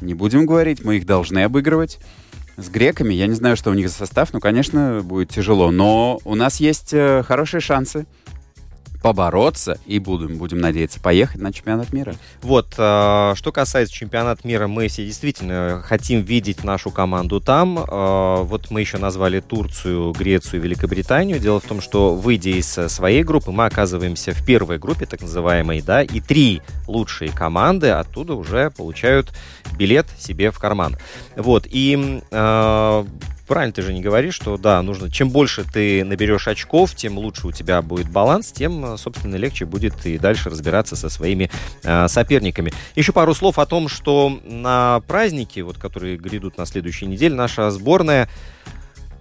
не 0.00 0.14
будем 0.14 0.46
говорить, 0.46 0.82
мы 0.82 0.96
их 0.96 1.04
должны 1.04 1.44
обыгрывать. 1.44 1.98
С 2.56 2.68
греками, 2.68 3.14
я 3.14 3.26
не 3.26 3.34
знаю, 3.34 3.56
что 3.56 3.70
у 3.70 3.74
них 3.74 3.88
за 3.88 3.94
состав, 3.94 4.32
ну, 4.32 4.40
конечно, 4.40 5.00
будет 5.02 5.30
тяжело, 5.30 5.70
но 5.70 6.20
у 6.24 6.34
нас 6.34 6.60
есть 6.60 6.92
э, 6.92 7.22
хорошие 7.26 7.60
шансы 7.60 8.06
побороться 9.02 9.78
и 9.86 9.98
будем, 9.98 10.38
будем 10.38 10.58
надеяться, 10.58 11.00
поехать 11.00 11.40
на 11.40 11.52
чемпионат 11.52 11.92
мира. 11.92 12.14
Вот, 12.42 12.74
э, 12.76 13.32
что 13.34 13.52
касается 13.52 13.94
чемпионата 13.94 14.46
мира, 14.46 14.66
мы 14.66 14.88
все 14.88 15.04
действительно 15.04 15.82
хотим 15.84 16.22
видеть 16.22 16.64
нашу 16.64 16.90
команду 16.90 17.40
там. 17.40 17.78
Э, 17.78 18.42
вот 18.42 18.70
мы 18.70 18.80
еще 18.80 18.98
назвали 18.98 19.40
Турцию, 19.40 20.12
Грецию, 20.12 20.62
Великобританию. 20.62 21.38
Дело 21.38 21.60
в 21.60 21.64
том, 21.64 21.80
что 21.80 22.14
выйдя 22.14 22.50
из 22.50 22.66
своей 22.66 23.22
группы, 23.22 23.50
мы 23.50 23.66
оказываемся 23.66 24.32
в 24.32 24.44
первой 24.44 24.78
группе, 24.78 25.06
так 25.06 25.22
называемой, 25.22 25.80
да, 25.80 26.02
и 26.02 26.20
три 26.20 26.62
лучшие 26.86 27.30
команды 27.30 27.88
оттуда 27.90 28.34
уже 28.34 28.70
получают 28.70 29.32
билет 29.76 30.06
себе 30.18 30.50
в 30.50 30.58
карман. 30.58 30.96
Вот, 31.36 31.66
и 31.68 32.20
э, 32.30 33.04
правильно 33.50 33.72
ты 33.72 33.82
же 33.82 33.92
не 33.92 34.00
говоришь, 34.00 34.36
что 34.36 34.56
да, 34.56 34.80
нужно, 34.80 35.10
чем 35.10 35.30
больше 35.30 35.64
ты 35.64 36.04
наберешь 36.04 36.46
очков, 36.46 36.94
тем 36.94 37.18
лучше 37.18 37.48
у 37.48 37.52
тебя 37.52 37.82
будет 37.82 38.08
баланс, 38.08 38.52
тем, 38.52 38.96
собственно, 38.96 39.34
легче 39.34 39.64
будет 39.64 40.06
и 40.06 40.18
дальше 40.18 40.50
разбираться 40.50 40.94
со 40.94 41.08
своими 41.08 41.50
э, 41.82 42.06
соперниками. 42.06 42.72
Еще 42.94 43.12
пару 43.12 43.34
слов 43.34 43.58
о 43.58 43.66
том, 43.66 43.88
что 43.88 44.40
на 44.44 45.00
праздники, 45.08 45.58
вот, 45.58 45.78
которые 45.78 46.16
грядут 46.16 46.58
на 46.58 46.64
следующей 46.64 47.06
неделе, 47.06 47.34
наша 47.34 47.72
сборная 47.72 48.28
Э, 48.59 48.59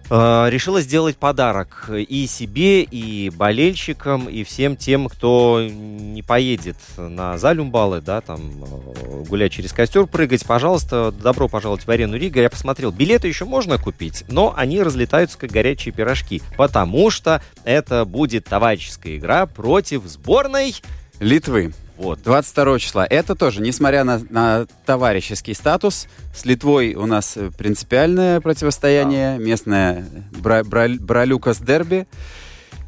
решила 0.09 0.81
сделать 0.81 1.17
подарок 1.17 1.89
и 1.89 2.25
себе, 2.27 2.81
и 2.81 3.29
болельщикам, 3.29 4.27
и 4.27 4.43
всем 4.43 4.75
тем, 4.75 5.07
кто 5.07 5.67
не 5.69 6.23
поедет 6.23 6.77
на 6.97 7.37
Залюмбалы, 7.37 8.01
да, 8.01 8.21
там 8.21 8.39
э, 8.41 9.23
гулять 9.27 9.51
через 9.51 9.71
костер, 9.71 10.07
прыгать, 10.07 10.45
пожалуйста, 10.45 11.11
добро 11.11 11.47
пожаловать 11.47 11.85
в 11.85 11.91
арену 11.91 12.17
Рига. 12.17 12.41
Я 12.41 12.49
посмотрел, 12.49 12.91
билеты 12.91 13.27
еще 13.27 13.45
можно 13.45 13.77
купить, 13.77 14.23
но 14.29 14.53
они 14.55 14.81
разлетаются 14.81 15.37
как 15.37 15.51
горячие 15.51 15.93
пирожки, 15.93 16.41
потому 16.57 17.09
что 17.09 17.41
это 17.63 18.05
будет 18.05 18.45
товарищеская 18.45 19.17
игра 19.17 19.45
против 19.45 20.05
сборной 20.05 20.75
Литвы. 21.19 21.73
Вот. 21.99 22.21
22 22.23 22.79
числа. 22.79 23.05
Это 23.09 23.35
тоже, 23.35 23.61
несмотря 23.61 24.05
на, 24.05 24.21
на 24.29 24.65
товарищеский 24.85 25.53
статус, 25.53 26.07
с 26.33 26.45
Литвой 26.45 26.93
у 26.93 27.05
нас 27.05 27.37
принципиальное 27.57 28.39
противостояние, 28.39 29.37
да. 29.37 29.43
местное 29.43 30.05
бра, 30.31 30.63
бра, 30.63 30.87
бралюкас 30.97 31.59
дерби. 31.59 32.07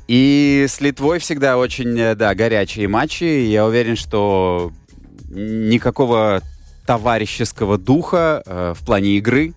И 0.07 0.65
с 0.69 0.79
Литвой 0.79 1.19
всегда 1.19 1.57
очень, 1.57 2.15
да, 2.15 2.33
горячие 2.33 2.87
матчи. 2.87 3.25
Я 3.25 3.65
уверен, 3.65 3.97
что 3.97 4.71
никакого 5.29 6.41
товарищеского 6.85 7.77
духа 7.77 8.41
э, 8.45 8.73
в 8.77 8.85
плане 8.85 9.17
игры 9.17 9.53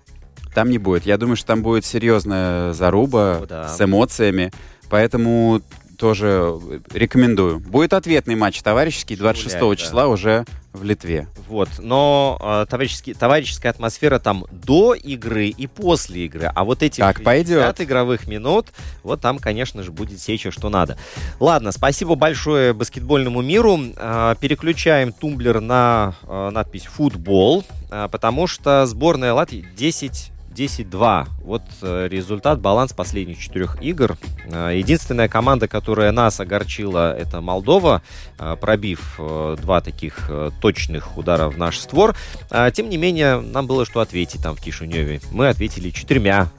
там 0.53 0.69
не 0.69 0.79
будет. 0.79 1.07
Я 1.07 1.17
думаю, 1.17 1.37
что 1.37 1.47
там 1.47 1.63
будет 1.63 1.85
серьезная 1.85 2.73
заруба 2.73 3.43
да. 3.49 3.69
с 3.69 3.81
эмоциями. 3.81 4.53
Поэтому 4.91 5.63
тоже 6.05 6.61
рекомендую. 6.93 7.61
Будет 7.61 7.95
ответный 7.95 8.35
матч 8.35 8.61
товарищеский 8.61 9.17
26 9.17 9.59
Гулять, 9.59 9.79
числа 9.79 10.03
да. 10.03 10.09
уже 10.09 10.45
в 10.75 10.85
Литве. 10.85 11.29
Вот, 11.49 11.71
но 11.79 12.39
э, 12.43 12.67
товарищеский, 12.69 13.15
товарищеская 13.15 13.73
атмосфера 13.73 14.19
там 14.19 14.45
до 14.51 14.93
игры 14.93 15.47
и 15.47 15.67
после 15.67 16.27
игры, 16.27 16.53
а 16.55 16.65
вот 16.65 16.83
эти 16.83 17.01
как 17.01 17.25
50 17.25 17.81
игровых 17.81 18.27
минут, 18.27 18.67
вот 19.03 19.23
там, 19.23 19.39
конечно 19.39 19.83
же, 19.83 19.93
будет 19.93 20.21
сеча, 20.21 20.51
что 20.51 20.69
надо. 20.69 20.99
Ладно, 21.41 21.73
спасибо 21.73 22.17
большое 22.17 22.75
баскетбольному 22.75 23.41
миру. 23.41 23.81
Э, 23.97 24.35
переключаем 24.39 25.11
тумблер 25.11 25.63
на 25.63 26.17
э, 26.25 26.51
надпись 26.51 26.85
«Футбол», 26.85 27.65
э, 27.91 28.09
потому 28.13 28.47
что 28.47 28.85
сборная 28.85 29.33
Латвии 29.33 29.67
10 29.75 30.34
10-2. 30.55 31.27
Вот 31.43 31.63
э, 31.83 32.09
результат, 32.09 32.61
баланс 32.61 32.93
последних 32.93 33.39
четырех 33.39 33.83
игр. 33.83 34.17
Э, 34.47 34.73
единственная 34.75 35.29
команда, 35.29 35.69
которая 35.69 36.13
нас 36.13 36.41
огорчила, 36.41 37.17
это 37.17 37.41
Молдова, 37.41 38.03
э, 38.39 38.57
пробив 38.61 39.19
два 39.19 39.81
таких 39.81 40.31
точных 40.61 41.17
удара 41.17 41.49
в 41.49 41.59
наш 41.59 41.79
створ. 41.79 42.15
А, 42.51 42.71
тем 42.71 42.89
не 42.89 42.97
менее, 42.97 43.41
нам 43.41 43.67
было 43.67 43.85
что 43.85 44.01
ответить 44.01 44.43
там 44.43 44.57
в 44.57 44.61
Кишиневе. 44.61 45.21
Мы 45.31 45.49
ответили 45.49 45.91
четырьмя 45.91 46.51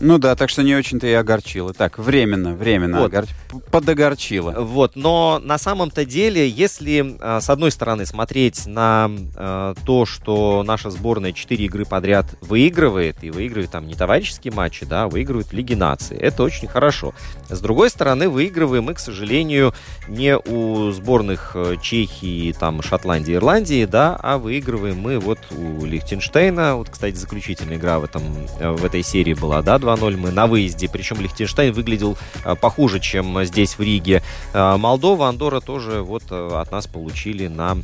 Ну 0.00 0.18
да, 0.18 0.34
так 0.34 0.48
что 0.48 0.62
не 0.62 0.74
очень-то 0.74 1.06
и 1.06 1.12
огорчило. 1.12 1.74
Так, 1.74 1.98
временно, 1.98 2.54
временно 2.54 3.00
вот. 3.00 3.12
огор... 3.12 3.26
подогорчило. 3.70 4.52
Вот, 4.58 4.96
но 4.96 5.40
на 5.42 5.58
самом-то 5.58 6.06
деле, 6.06 6.48
если 6.48 7.16
а, 7.20 7.40
с 7.40 7.50
одной 7.50 7.70
стороны 7.70 8.06
смотреть 8.06 8.66
на 8.66 9.10
а, 9.36 9.74
то, 9.84 10.06
что 10.06 10.62
наша 10.66 10.90
сборная 10.90 11.32
4 11.32 11.64
игры 11.66 11.84
подряд 11.84 12.26
выигрывает, 12.40 13.22
и 13.22 13.30
выигрывает 13.30 13.70
там 13.70 13.86
не 13.86 13.94
товарищеские 13.94 14.54
матчи, 14.54 14.86
да, 14.86 15.04
а 15.04 15.08
выигрывает 15.08 15.52
Лиги 15.52 15.74
Нации, 15.74 16.16
это 16.16 16.42
очень 16.42 16.66
хорошо. 16.66 17.12
С 17.50 17.60
другой 17.60 17.90
стороны, 17.90 18.28
выигрываем 18.28 18.84
мы, 18.84 18.94
к 18.94 18.98
сожалению, 18.98 19.74
не 20.08 20.36
у 20.38 20.90
сборных 20.92 21.52
э, 21.54 21.76
Чехии, 21.82 22.52
там, 22.52 22.80
Шотландии, 22.82 23.34
Ирландии, 23.34 23.84
да, 23.84 24.18
а 24.20 24.38
выигрываем 24.38 24.98
мы 24.98 25.18
вот 25.18 25.38
у 25.50 25.84
Лихтенштейна. 25.84 26.76
Вот, 26.76 26.88
кстати, 26.88 27.16
заключительная 27.16 27.76
игра 27.76 27.98
в, 27.98 28.04
этом, 28.04 28.22
э, 28.58 28.70
в 28.70 28.84
этой 28.84 29.02
серии 29.02 29.34
была, 29.34 29.60
да, 29.62 29.78
2-0 29.94 30.16
мы 30.16 30.30
на 30.30 30.46
выезде. 30.46 30.88
Причем 30.88 31.20
Лихтенштейн 31.20 31.72
выглядел 31.72 32.16
э, 32.44 32.54
похуже, 32.54 33.00
чем 33.00 33.44
здесь 33.44 33.78
в 33.78 33.82
Риге. 33.82 34.22
Э, 34.52 34.76
Молдова, 34.76 35.28
Андора 35.28 35.60
тоже 35.60 36.02
вот 36.02 36.24
э, 36.30 36.50
от 36.54 36.70
нас 36.72 36.86
получили 36.86 37.46
на, 37.46 37.78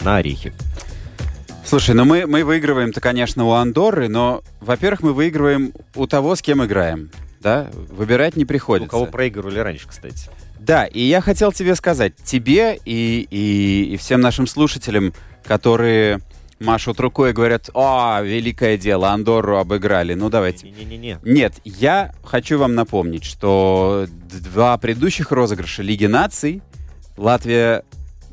на 0.00 0.16
орехи. 0.16 0.52
Слушай, 1.64 1.94
ну 1.94 2.04
мы, 2.04 2.26
мы 2.26 2.44
выигрываем-то, 2.44 3.00
конечно, 3.00 3.44
у 3.44 3.52
Андоры, 3.52 4.08
но, 4.08 4.42
во-первых, 4.60 5.02
мы 5.02 5.12
выигрываем 5.12 5.72
у 5.94 6.06
того, 6.06 6.34
с 6.34 6.42
кем 6.42 6.64
играем. 6.64 7.10
Да? 7.40 7.70
Выбирать 7.72 8.36
не 8.36 8.44
приходится. 8.44 8.88
У 8.88 8.90
кого 8.90 9.06
проигрывали 9.06 9.58
раньше, 9.58 9.88
кстати. 9.88 10.28
Да, 10.58 10.86
и 10.86 11.00
я 11.00 11.20
хотел 11.20 11.52
тебе 11.52 11.74
сказать, 11.74 12.14
тебе 12.24 12.78
и, 12.84 13.26
и, 13.30 13.94
и 13.94 13.96
всем 13.96 14.20
нашим 14.20 14.46
слушателям, 14.46 15.12
которые 15.44 16.20
машут 16.62 17.00
рукой 17.00 17.30
и 17.30 17.32
говорят, 17.32 17.70
о, 17.74 18.20
великое 18.22 18.76
дело, 18.76 19.10
Андорру 19.10 19.58
обыграли. 19.58 20.14
Ну, 20.14 20.30
давайте. 20.30 20.70
Не-не-не. 20.70 21.18
Нет, 21.22 21.54
я 21.64 22.12
хочу 22.24 22.58
вам 22.58 22.74
напомнить, 22.74 23.24
что 23.24 24.06
два 24.08 24.76
предыдущих 24.78 25.30
розыгрыша 25.32 25.82
Лиги 25.82 26.06
наций 26.06 26.62
Латвия 27.16 27.84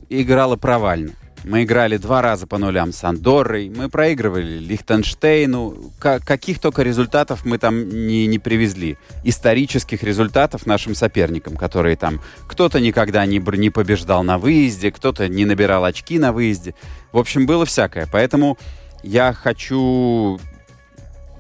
играла 0.10 0.56
провально. 0.56 1.12
Мы 1.44 1.64
играли 1.64 1.98
два 1.98 2.22
раза 2.22 2.48
по 2.48 2.58
нулям 2.58 2.92
с 2.92 3.04
Андоррой, 3.04 3.70
мы 3.70 3.90
проигрывали 3.90 4.60
Лихтенштейну. 4.60 5.92
К- 5.98 6.20
каких 6.20 6.60
только 6.60 6.84
результатов 6.84 7.46
мы 7.46 7.58
там 7.58 8.08
не, 8.08 8.28
не 8.28 8.40
привезли. 8.40 8.98
Исторических 9.24 10.04
результатов 10.04 10.66
нашим 10.66 10.96
соперникам, 10.96 11.56
которые 11.56 11.96
там... 11.96 12.22
Кто-то 12.48 12.80
никогда 12.80 13.26
не, 13.26 13.40
не 13.58 13.70
побеждал 13.70 14.24
на 14.24 14.38
выезде, 14.38 14.92
кто-то 14.92 15.28
не 15.30 15.46
набирал 15.46 15.86
очки 15.86 16.20
на 16.20 16.34
выезде. 16.34 16.76
В 17.12 17.18
общем, 17.18 17.46
было 17.46 17.66
всякое. 17.66 18.08
Поэтому 18.12 18.58
я 19.02 19.32
хочу, 19.32 20.40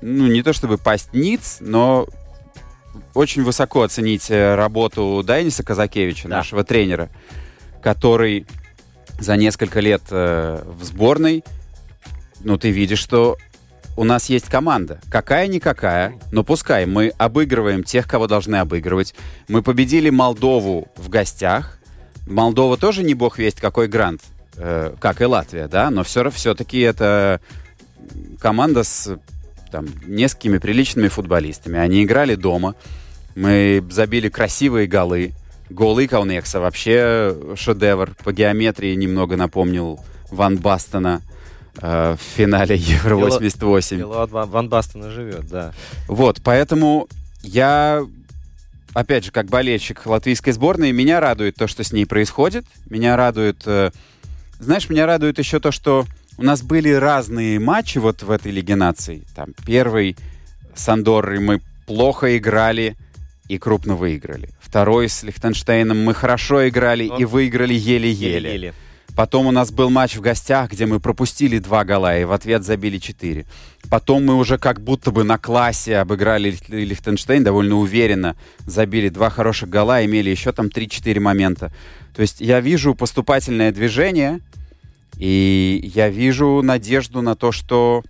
ну, 0.01 0.27
не 0.27 0.41
то 0.43 0.53
чтобы 0.53 0.77
пасть 0.77 1.13
ниц, 1.13 1.57
но 1.59 2.07
очень 3.13 3.43
высоко 3.43 3.83
оценить 3.83 4.31
э, 4.31 4.55
работу 4.55 5.21
Дайниса 5.25 5.63
Казакевича, 5.63 6.29
да. 6.29 6.37
нашего 6.37 6.63
тренера, 6.63 7.09
который 7.81 8.45
за 9.19 9.35
несколько 9.37 9.79
лет 9.79 10.03
э, 10.09 10.63
в 10.65 10.83
сборной, 10.83 11.43
ну, 12.41 12.57
ты 12.57 12.69
видишь, 12.69 12.99
что 12.99 13.37
у 13.97 14.03
нас 14.05 14.29
есть 14.29 14.45
команда. 14.47 15.01
Какая-никакая, 15.09 16.17
но 16.31 16.43
пускай 16.43 16.85
мы 16.85 17.09
обыгрываем 17.17 17.83
тех, 17.83 18.07
кого 18.07 18.27
должны 18.27 18.55
обыгрывать. 18.55 19.13
Мы 19.47 19.61
победили 19.61 20.09
Молдову 20.09 20.87
в 20.95 21.09
гостях. 21.09 21.79
Молдова 22.25 22.77
тоже 22.77 23.03
не 23.03 23.13
бог 23.13 23.37
весть 23.37 23.59
какой 23.59 23.87
грант, 23.87 24.21
э, 24.55 24.93
как 24.99 25.21
и 25.21 25.25
Латвия, 25.25 25.67
да, 25.67 25.89
но 25.89 26.03
все, 26.03 26.29
все-таки 26.29 26.79
это 26.79 27.41
команда 28.39 28.83
с 28.83 29.19
там, 29.71 29.87
несколькими 30.05 30.57
приличными 30.57 31.07
футболистами. 31.07 31.77
Они 31.77 32.03
играли 32.03 32.35
дома. 32.35 32.75
Мы 33.35 33.83
забили 33.89 34.29
красивые 34.29 34.87
голы. 34.87 35.33
Голы 35.69 36.07
Каунекса 36.07 36.59
вообще 36.59 37.35
шедевр. 37.55 38.15
По 38.23 38.33
геометрии 38.33 38.95
немного 38.95 39.37
напомнил 39.37 39.99
Ван 40.31 40.57
Бастона 40.57 41.21
э, 41.81 42.15
в 42.19 42.35
финале 42.35 42.75
Евро 42.77 43.15
88. 43.15 44.03
Ван, 44.03 44.49
Ван 44.49 44.69
Бастона 44.69 45.11
живет, 45.11 45.47
да. 45.47 45.73
Вот, 46.07 46.41
поэтому 46.43 47.07
я, 47.41 48.03
опять 48.93 49.25
же, 49.25 49.31
как 49.31 49.47
болельщик 49.47 50.05
латвийской 50.05 50.51
сборной, 50.51 50.91
меня 50.91 51.19
радует 51.19 51.55
то, 51.55 51.67
что 51.67 51.83
с 51.83 51.91
ней 51.91 52.05
происходит. 52.05 52.65
Меня 52.89 53.15
радует... 53.15 53.61
Э, 53.65 53.91
знаешь, 54.59 54.89
меня 54.89 55.05
радует 55.05 55.39
еще 55.39 55.59
то, 55.59 55.71
что 55.71 56.05
у 56.37 56.43
нас 56.43 56.61
были 56.61 56.89
разные 56.91 57.59
матчи 57.59 57.97
вот 57.97 58.23
в 58.23 58.31
этой 58.31 58.51
Лиге 58.51 58.75
наций. 58.75 59.23
Там 59.35 59.49
первый 59.65 60.17
с 60.73 60.87
Андоррой 60.89 61.39
мы 61.39 61.61
плохо 61.85 62.37
играли 62.37 62.95
и 63.47 63.57
крупно 63.57 63.95
выиграли. 63.95 64.49
Второй 64.69 65.09
с 65.09 65.23
Лихтенштейном 65.23 65.99
мы 66.03 66.13
хорошо 66.13 66.69
играли 66.69 67.07
Но... 67.07 67.17
и 67.17 67.25
выиграли 67.25 67.73
еле-еле. 67.73 68.75
Потом 69.15 69.47
у 69.47 69.51
нас 69.51 69.71
был 69.71 69.89
матч 69.89 70.15
в 70.15 70.21
гостях, 70.21 70.69
где 70.71 70.85
мы 70.85 70.99
пропустили 70.99 71.57
два 71.57 71.83
гола 71.83 72.19
и 72.19 72.23
в 72.23 72.31
ответ 72.31 72.63
забили 72.63 72.99
четыре. 72.99 73.47
Потом 73.89 74.23
мы 74.23 74.35
уже 74.35 74.59
как 74.59 74.79
будто 74.79 75.09
бы 75.09 75.23
на 75.23 75.39
классе 75.39 75.97
обыграли 75.97 76.55
Лихтенштейн 76.67 77.43
довольно 77.43 77.77
уверенно. 77.77 78.35
Забили 78.59 79.09
два 79.09 79.31
хороших 79.31 79.69
гола, 79.69 80.05
имели 80.05 80.29
еще 80.29 80.51
там 80.51 80.67
3-4 80.67 81.19
момента. 81.19 81.71
То 82.15 82.21
есть 82.21 82.39
я 82.39 82.59
вижу 82.59 82.93
поступательное 82.93 83.71
движение, 83.71 84.39
и 85.17 85.91
я 85.95 86.09
вижу 86.09 86.61
надежду 86.61 87.23
на 87.23 87.35
то, 87.35 87.51
что 87.51 88.03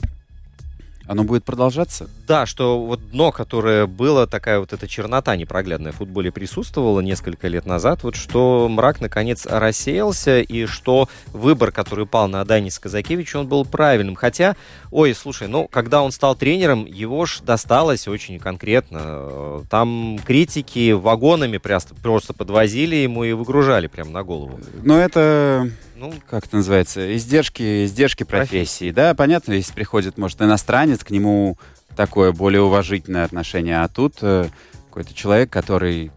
оно 1.10 1.24
будет 1.24 1.44
продолжаться? 1.44 2.08
Да, 2.28 2.46
что 2.46 2.86
вот 2.86 3.10
дно, 3.10 3.32
которое 3.32 3.88
было, 3.88 4.28
такая 4.28 4.60
вот 4.60 4.74
эта 4.74 4.88
чернота 4.88 5.36
непроглядная 5.36 5.92
в 5.92 5.96
футболе 5.96 6.32
присутствовала 6.32 7.00
несколько 7.00 7.48
лет 7.48 7.66
назад, 7.66 8.04
вот 8.04 8.16
что 8.16 8.68
мрак 8.70 9.02
наконец 9.02 9.48
рассеялся, 9.48 10.40
и 10.40 10.68
что 10.68 11.10
выбор, 11.34 11.72
который 11.72 12.06
пал 12.06 12.28
на 12.28 12.46
Данис 12.46 12.78
Казакевич, 12.78 13.36
он 13.36 13.48
был 13.48 13.66
правильным. 13.66 14.14
Хотя, 14.14 14.56
ой, 14.92 15.16
слушай, 15.16 15.48
ну, 15.48 15.68
когда 15.68 16.04
он 16.04 16.12
стал 16.12 16.36
тренером, 16.36 16.86
его 16.86 17.26
ж 17.26 17.40
досталось 17.42 18.08
очень 18.08 18.38
конкретно. 18.38 19.64
Там 19.68 20.20
критики 20.24 20.92
вагонами 20.92 21.58
просто 21.58 22.34
подвозили 22.36 22.98
ему 22.98 23.24
и 23.24 23.34
выгружали 23.34 23.88
прямо 23.88 24.12
на 24.12 24.24
голову. 24.24 24.60
Но 24.84 25.00
это 25.00 25.72
ну, 26.00 26.14
как 26.30 26.46
это 26.46 26.56
называется, 26.56 27.16
издержки, 27.16 27.86
издержки 27.86 28.24
профессии, 28.24 28.92
да, 28.92 29.14
понятно, 29.14 29.52
если 29.54 29.74
приходит, 29.74 30.18
может, 30.18 30.42
иностранец, 30.42 31.04
к 31.04 31.10
нему 31.10 31.58
такое 31.96 32.32
более 32.32 32.62
уважительное 32.62 33.26
отношение, 33.26 33.82
а 33.82 33.90
тут 33.90 34.16
э, 34.22 34.48
какой-то 34.88 35.14
человек, 35.14 35.50
который, 35.50 36.12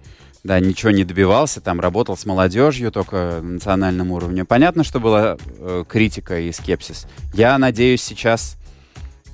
да, 0.44 0.60
ничего 0.60 0.92
не 0.92 1.02
добивался, 1.02 1.60
там, 1.60 1.80
работал 1.80 2.16
с 2.16 2.24
молодежью 2.24 2.92
только 2.92 3.40
на 3.42 3.54
национальном 3.54 4.12
уровне. 4.12 4.44
Понятно, 4.44 4.84
что 4.84 5.00
была 5.00 5.36
э, 5.58 5.84
критика 5.88 6.38
и 6.38 6.52
скепсис. 6.52 7.08
Я 7.34 7.58
надеюсь, 7.58 8.02
сейчас 8.02 8.56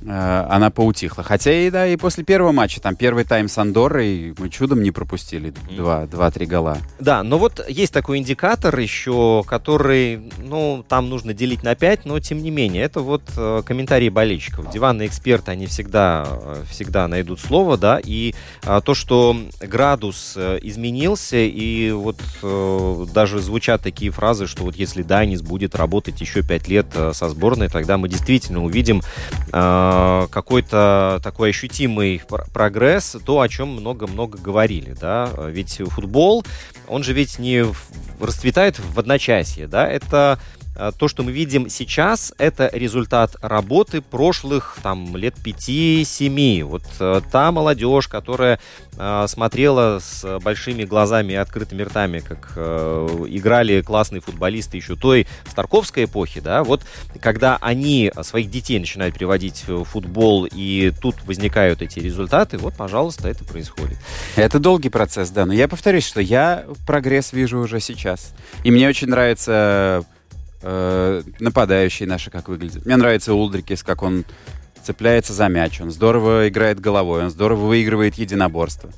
она 0.07 0.71
поутихла. 0.71 1.25
Хотя 1.25 1.53
и 1.53 1.71
да, 1.71 1.87
и 1.87 1.97
после 1.97 2.25
первого 2.25 2.53
матча, 2.53 2.81
там 2.81 2.95
первый 2.97 3.25
тайм 3.25 3.49
с 3.49 3.59
Андорой, 3.59 4.35
мы 4.39 4.49
чудом 4.49 4.83
не 4.83 4.91
пропустили 4.91 5.53
два-три 5.71 6.47
гола. 6.47 6.79
Да, 7.01 7.23
но 7.23 7.39
вот 7.39 7.65
есть 7.69 7.93
такой 7.93 8.19
индикатор 8.19 8.79
еще, 8.79 9.43
который, 9.47 10.31
ну, 10.39 10.85
там 10.89 11.09
нужно 11.09 11.35
делить 11.35 11.63
на 11.63 11.75
5, 11.75 12.05
но 12.05 12.21
тем 12.21 12.43
не 12.43 12.51
менее, 12.51 12.85
это 12.85 13.01
вот 13.01 13.23
э, 13.37 13.63
комментарии 13.65 14.09
болельщиков. 14.09 14.71
Диванные 14.71 15.09
эксперты, 15.09 15.51
они 15.51 15.67
всегда, 15.67 16.27
э, 16.29 16.65
всегда 16.71 17.09
найдут 17.09 17.41
слово, 17.41 17.77
да, 17.77 18.01
и 18.03 18.35
э, 18.63 18.81
то, 18.85 18.95
что 18.95 19.37
градус 19.61 20.35
э, 20.37 20.59
изменился, 20.63 21.39
и 21.39 21.91
вот 21.91 22.21
э, 22.43 23.07
даже 23.13 23.41
звучат 23.41 23.83
такие 23.83 24.11
фразы, 24.11 24.47
что 24.47 24.65
вот 24.65 24.77
если 24.77 25.03
Данис 25.03 25.43
будет 25.43 25.75
работать 25.75 26.21
еще 26.21 26.43
5 26.43 26.69
лет 26.69 26.87
э, 26.95 27.13
со 27.13 27.29
сборной, 27.29 27.69
тогда 27.69 27.99
мы 27.99 28.09
действительно 28.09 28.65
увидим 28.65 29.03
э, 29.53 29.88
Э, 29.88 29.88
какой-то 30.31 31.21
такой 31.23 31.51
ощутимый 31.51 32.23
прогресс, 32.53 33.17
то, 33.25 33.41
о 33.41 33.49
чем 33.49 33.69
много-много 33.69 34.39
говорили, 34.39 34.95
да, 34.99 35.31
ведь 35.49 35.81
футбол, 35.89 36.45
он 36.87 37.03
же 37.03 37.13
ведь 37.13 37.39
не 37.39 37.65
расцветает 38.21 38.79
в 38.79 38.99
одночасье, 38.99 39.67
да, 39.67 39.89
это 39.89 40.39
Э, 40.58 40.58
то, 40.99 41.09
что 41.09 41.23
мы 41.23 41.33
видим 41.33 41.69
сейчас, 41.69 42.33
это 42.39 42.71
результат 42.73 43.37
работы 43.43 44.01
прошлых 44.01 44.79
там 44.83 45.17
лет 45.17 45.35
5-7. 45.45 46.65
Вот 46.65 46.85
э, 47.01 47.21
та 47.31 47.53
молодежь, 47.53 48.09
которая 48.09 48.61
э, 48.97 49.25
смотрела 49.29 49.99
с 50.01 50.39
большими 50.41 50.85
глазами 50.85 51.33
и 51.33 51.37
открытыми 51.37 51.83
ртами, 51.83 52.21
как 52.21 52.53
играли 52.57 53.83
классные 53.83 54.21
футболисты 54.21 54.77
еще 54.77 54.97
той 54.97 55.27
Старковской 55.49 56.05
эпохи, 56.05 56.41
да, 56.41 56.65
вот 56.65 56.83
когда 57.21 57.59
они 57.61 58.11
своих 58.23 58.51
детей 58.51 58.79
начинают 58.79 59.15
приводить 59.15 59.65
в 59.67 59.85
футбол, 59.85 60.47
и 60.51 60.93
тут 61.01 61.17
возникают 61.25 61.83
эти 61.83 61.99
результаты, 61.99 62.59
вот, 62.59 62.75
пожалуйста, 62.77 63.29
это 63.29 63.45
происходит. 63.45 63.99
Это 64.37 64.59
долгий 64.59 64.91
процесс, 64.91 65.31
да, 65.31 65.47
но 65.47 65.53
я 65.53 65.69
повторюсь, 65.69 66.07
что 66.07 66.21
я 66.21 66.67
прогресс 66.87 67.33
вижу 67.33 67.59
уже 67.59 67.81
сейчас. 67.81 68.35
И 68.65 68.71
мне 68.71 68.89
очень 68.89 69.09
нравится 69.09 70.05
э, 70.63 71.23
нападающие 71.41 72.09
наши 72.09 72.31
как 72.31 72.49
выглядят. 72.49 72.87
Мне 72.87 72.97
нравится 72.97 73.35
Улдрикис, 73.35 73.83
как 73.83 74.03
он 74.03 74.25
цепляется 74.83 75.33
за 75.33 75.49
мяч, 75.49 75.81
он 75.81 75.91
здорово 75.91 76.49
играет 76.49 76.81
головой, 76.81 77.25
он 77.25 77.31
здорово 77.31 77.67
выигрывает 77.67 78.15
единоборство. 78.15 78.91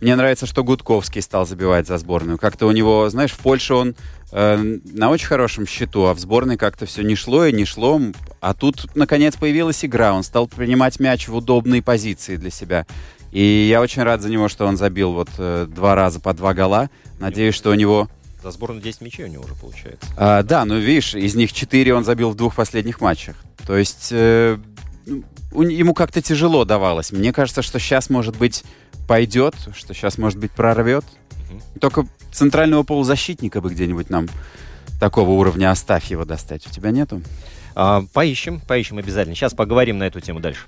Мне 0.00 0.14
нравится, 0.14 0.46
что 0.46 0.62
Гудковский 0.62 1.20
стал 1.22 1.44
забивать 1.46 1.88
за 1.88 1.98
сборную. 1.98 2.38
Как-то 2.38 2.66
у 2.66 2.70
него, 2.70 3.08
знаешь, 3.10 3.32
в 3.32 3.38
Польше 3.38 3.74
он 3.74 3.96
э, 4.30 4.78
на 4.84 5.10
очень 5.10 5.26
хорошем 5.26 5.66
счету, 5.66 6.04
а 6.04 6.14
в 6.14 6.20
сборной 6.20 6.56
как-то 6.56 6.86
все 6.86 7.02
не 7.02 7.16
шло 7.16 7.44
и 7.46 7.52
не 7.52 7.64
шло. 7.64 8.00
А 8.40 8.54
тут, 8.54 8.94
наконец, 8.94 9.36
появилась 9.36 9.84
игра. 9.84 10.12
Он 10.12 10.22
стал 10.22 10.46
принимать 10.46 11.00
мяч 11.00 11.26
в 11.26 11.34
удобные 11.34 11.82
позиции 11.82 12.36
для 12.36 12.50
себя. 12.50 12.86
И 13.32 13.42
я 13.42 13.80
очень 13.80 14.02
рад 14.04 14.22
за 14.22 14.30
него, 14.30 14.48
что 14.48 14.66
он 14.66 14.76
забил 14.76 15.12
вот 15.12 15.30
э, 15.36 15.66
два 15.68 15.96
раза 15.96 16.20
по 16.20 16.32
два 16.32 16.54
гола. 16.54 16.90
Надеюсь, 17.18 17.54
что 17.54 17.70
у 17.70 17.74
него... 17.74 18.08
За 18.42 18.50
сборную 18.50 18.80
10 18.82 19.00
мячей 19.00 19.24
у 19.24 19.28
него 19.28 19.44
уже 19.44 19.54
получается. 19.54 20.06
А, 20.16 20.42
да, 20.42 20.64
ну 20.64 20.78
видишь, 20.78 21.14
из 21.14 21.34
них 21.34 21.52
4 21.52 21.94
он 21.94 22.04
забил 22.04 22.30
в 22.30 22.36
двух 22.36 22.54
последних 22.54 23.00
матчах. 23.00 23.36
То 23.66 23.76
есть 23.76 24.08
э, 24.12 24.58
ему 25.52 25.94
как-то 25.94 26.22
тяжело 26.22 26.64
давалось. 26.64 27.12
Мне 27.12 27.32
кажется, 27.32 27.62
что 27.62 27.78
сейчас, 27.78 28.10
может 28.10 28.36
быть, 28.36 28.64
пойдет, 29.06 29.54
что 29.74 29.94
сейчас, 29.94 30.18
может 30.18 30.38
быть, 30.38 30.52
прорвет. 30.52 31.04
Угу. 31.50 31.80
Только 31.80 32.06
центрального 32.32 32.82
полузащитника 32.84 33.60
бы 33.60 33.70
где-нибудь 33.70 34.10
нам 34.10 34.28
такого 35.00 35.30
уровня 35.30 35.70
оставь 35.70 36.10
его 36.10 36.24
достать. 36.24 36.66
У 36.66 36.70
тебя 36.70 36.90
нету? 36.90 37.22
А, 37.74 38.02
поищем, 38.12 38.60
поищем 38.60 38.98
обязательно. 38.98 39.34
Сейчас 39.34 39.54
поговорим 39.54 39.98
на 39.98 40.04
эту 40.04 40.20
тему 40.20 40.40
дальше. 40.40 40.66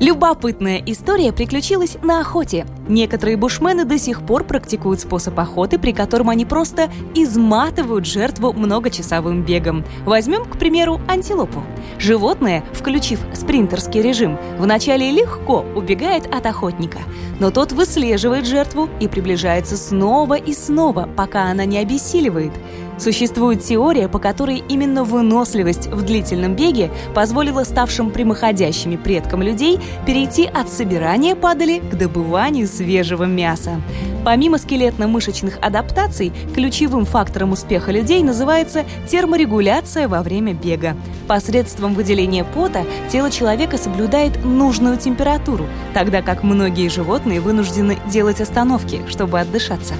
Любопытная 0.00 0.82
история 0.84 1.32
приключилась 1.32 1.96
на 2.02 2.20
охоте. 2.20 2.66
Некоторые 2.88 3.36
бушмены 3.36 3.84
до 3.84 3.98
сих 3.98 4.26
пор 4.26 4.42
практикуют 4.42 5.00
способ 5.00 5.38
охоты, 5.38 5.78
при 5.78 5.92
котором 5.92 6.28
они 6.28 6.44
просто 6.44 6.90
изматывают 7.14 8.04
жертву 8.04 8.52
многочасовым 8.52 9.44
бегом. 9.44 9.84
Возьмем, 10.04 10.44
к 10.44 10.58
примеру, 10.58 11.00
антилопу. 11.08 11.62
Животное, 11.98 12.64
включив 12.72 13.20
спринтерский 13.32 14.02
режим, 14.02 14.38
вначале 14.58 15.12
легко 15.12 15.64
убегает 15.76 16.26
от 16.34 16.46
охотника, 16.46 16.98
но 17.38 17.50
тот 17.50 17.70
выслеживает 17.70 18.44
жертву 18.44 18.88
и 18.98 19.06
приближается 19.06 19.76
снова 19.76 20.34
и 20.34 20.52
снова, 20.52 21.08
пока 21.16 21.44
она 21.44 21.64
не 21.64 21.78
обессиливает. 21.78 22.52
Существует 22.98 23.62
теория, 23.62 24.08
по 24.08 24.18
которой 24.18 24.62
именно 24.68 25.04
выносливость 25.04 25.88
в 25.88 26.02
длительном 26.02 26.54
беге 26.54 26.90
позволила 27.14 27.64
ставшим 27.64 28.10
прямоходящими 28.10 28.96
предкам 28.96 29.42
людей 29.42 29.80
перейти 30.06 30.46
от 30.46 30.68
собирания 30.68 31.34
падали 31.34 31.78
к 31.78 31.94
добыванию 31.96 32.66
свежего 32.66 33.24
мяса. 33.24 33.80
Помимо 34.24 34.56
скелетно-мышечных 34.56 35.58
адаптаций, 35.60 36.32
ключевым 36.54 37.04
фактором 37.04 37.52
успеха 37.52 37.90
людей 37.90 38.22
называется 38.22 38.84
терморегуляция 39.08 40.06
во 40.06 40.22
время 40.22 40.54
бега. 40.54 40.96
Посредством 41.26 41.94
выделения 41.94 42.44
пота 42.44 42.84
тело 43.10 43.30
человека 43.30 43.78
соблюдает 43.78 44.44
нужную 44.44 44.96
температуру, 44.96 45.66
тогда 45.92 46.22
как 46.22 46.44
многие 46.44 46.88
животные 46.88 47.40
вынуждены 47.40 47.98
делать 48.08 48.40
остановки, 48.40 49.00
чтобы 49.08 49.40
отдышаться. 49.40 49.94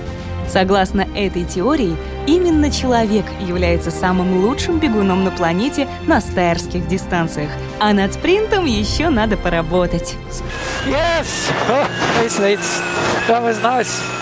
Согласно 0.52 1.06
этой 1.14 1.44
теории, 1.44 1.96
именно 2.26 2.70
человек 2.70 3.24
является 3.40 3.90
самым 3.90 4.44
лучшим 4.44 4.78
бегуном 4.78 5.24
на 5.24 5.30
планете 5.30 5.88
на 6.06 6.20
стайерских 6.20 6.86
дистанциях. 6.86 7.48
А 7.80 7.94
над 7.94 8.12
спринтом 8.12 8.66
еще 8.66 9.08
надо 9.08 9.38
поработать. 9.38 10.14
Yes! 10.86 11.50
it's, 12.22 12.38
it's, 12.38 12.82
that 13.28 13.42
was 13.42 13.62
nice. 13.62 14.21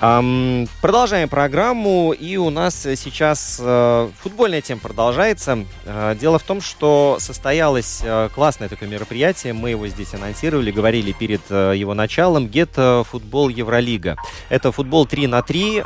Um, 0.00 0.68
продолжаем 0.80 1.28
программу, 1.28 2.12
и 2.12 2.36
у 2.36 2.50
нас 2.50 2.82
сейчас 2.82 3.60
uh, 3.60 4.12
футбольная 4.20 4.60
тема 4.60 4.80
продолжается. 4.80 5.64
Uh, 5.86 6.16
дело 6.16 6.38
в 6.38 6.44
том, 6.44 6.60
что 6.60 7.16
состоялось 7.18 8.02
uh, 8.04 8.28
классное 8.32 8.68
такое 8.68 8.88
мероприятие, 8.88 9.54
мы 9.54 9.70
его 9.70 9.88
здесь 9.88 10.14
анонсировали, 10.14 10.70
говорили 10.70 11.10
перед 11.10 11.40
его 11.50 11.94
началом, 11.94 12.46
Get 12.46 13.02
Футбол 13.06 13.48
Евролига. 13.48 14.14
Это 14.50 14.70
футбол 14.70 15.04
3 15.04 15.26
на 15.26 15.42
3, 15.42 15.82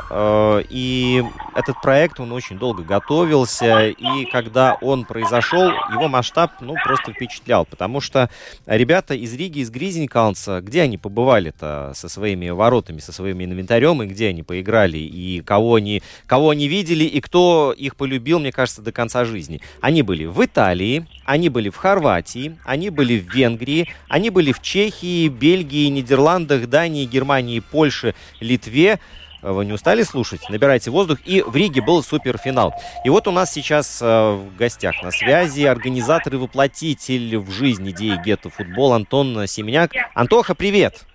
и 0.69 1.23
этот 1.55 1.81
проект, 1.81 2.19
он 2.19 2.31
очень 2.33 2.59
долго 2.59 2.83
готовился, 2.83 3.87
и 3.87 4.25
когда 4.31 4.77
он 4.81 5.05
произошел, 5.05 5.71
его 5.91 6.07
масштаб, 6.07 6.51
ну, 6.61 6.75
просто 6.83 7.13
впечатлял, 7.13 7.65
потому 7.65 7.99
что 7.99 8.29
ребята 8.67 9.15
из 9.15 9.33
Риги, 9.33 9.59
из 9.59 9.71
Гризенкаунса, 9.71 10.61
где 10.61 10.81
они 10.81 10.97
побывали-то 10.97 11.93
со 11.95 12.09
своими 12.09 12.49
воротами, 12.49 12.99
со 12.99 13.11
своим 13.11 13.43
инвентарем, 13.43 14.02
и 14.03 14.07
где 14.07 14.29
они 14.29 14.43
поиграли, 14.43 14.97
и 14.97 15.41
кого 15.41 15.75
они, 15.75 16.01
кого 16.27 16.51
они 16.51 16.67
видели, 16.67 17.03
и 17.03 17.21
кто 17.21 17.73
их 17.77 17.95
полюбил, 17.95 18.39
мне 18.39 18.51
кажется, 18.51 18.81
до 18.81 18.91
конца 18.91 19.25
жизни. 19.25 19.61
Они 19.81 20.01
были 20.01 20.25
в 20.25 20.43
Италии, 20.43 21.07
они 21.25 21.49
были 21.49 21.69
в 21.69 21.75
Хорватии, 21.75 22.57
они 22.65 22.89
были 22.89 23.19
в 23.19 23.33
Венгрии, 23.33 23.89
они 24.07 24.29
были 24.29 24.51
в 24.51 24.61
Чехии, 24.61 25.27
Бельгии, 25.27 25.87
Нидерландах, 25.87 26.67
Дании, 26.67 27.05
Германии, 27.05 27.59
Польше, 27.59 28.15
Литве. 28.39 28.99
Вы 29.41 29.65
не 29.65 29.73
устали 29.73 30.03
слушать? 30.03 30.49
Набирайте 30.49 30.89
воздух. 30.89 31.19
И 31.25 31.41
в 31.41 31.53
Риге 31.55 31.81
был 31.81 32.01
суперфинал. 32.01 32.73
И 33.03 33.09
вот 33.09 33.27
у 33.27 33.31
нас 33.31 33.51
сейчас 33.51 34.01
э, 34.01 34.05
в 34.05 34.55
гостях 34.55 35.03
на 35.03 35.11
связи 35.11 35.63
организатор 35.63 36.33
и 36.35 36.37
воплотитель 36.37 37.37
в 37.37 37.51
жизнь 37.51 37.89
идеи 37.91 38.17
Гетто 38.23 38.49
Футбол 38.49 38.93
Антон 38.93 39.45
Семеняк. 39.47 39.91
Антоха, 40.13 40.55
привет! 40.55 41.05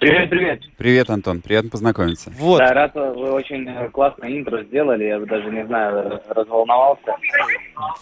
Привет, 0.00 0.30
привет. 0.30 0.62
Привет, 0.78 1.10
Антон. 1.10 1.42
Приятно 1.42 1.68
познакомиться. 1.68 2.32
Вот. 2.38 2.58
Да, 2.58 2.72
рад, 2.72 2.94
вы 2.94 3.32
очень 3.32 3.68
классное 3.90 4.30
интро 4.30 4.64
сделали. 4.64 5.04
Я 5.04 5.20
даже 5.20 5.50
не 5.50 5.66
знаю, 5.66 6.22
разволновался. 6.26 7.16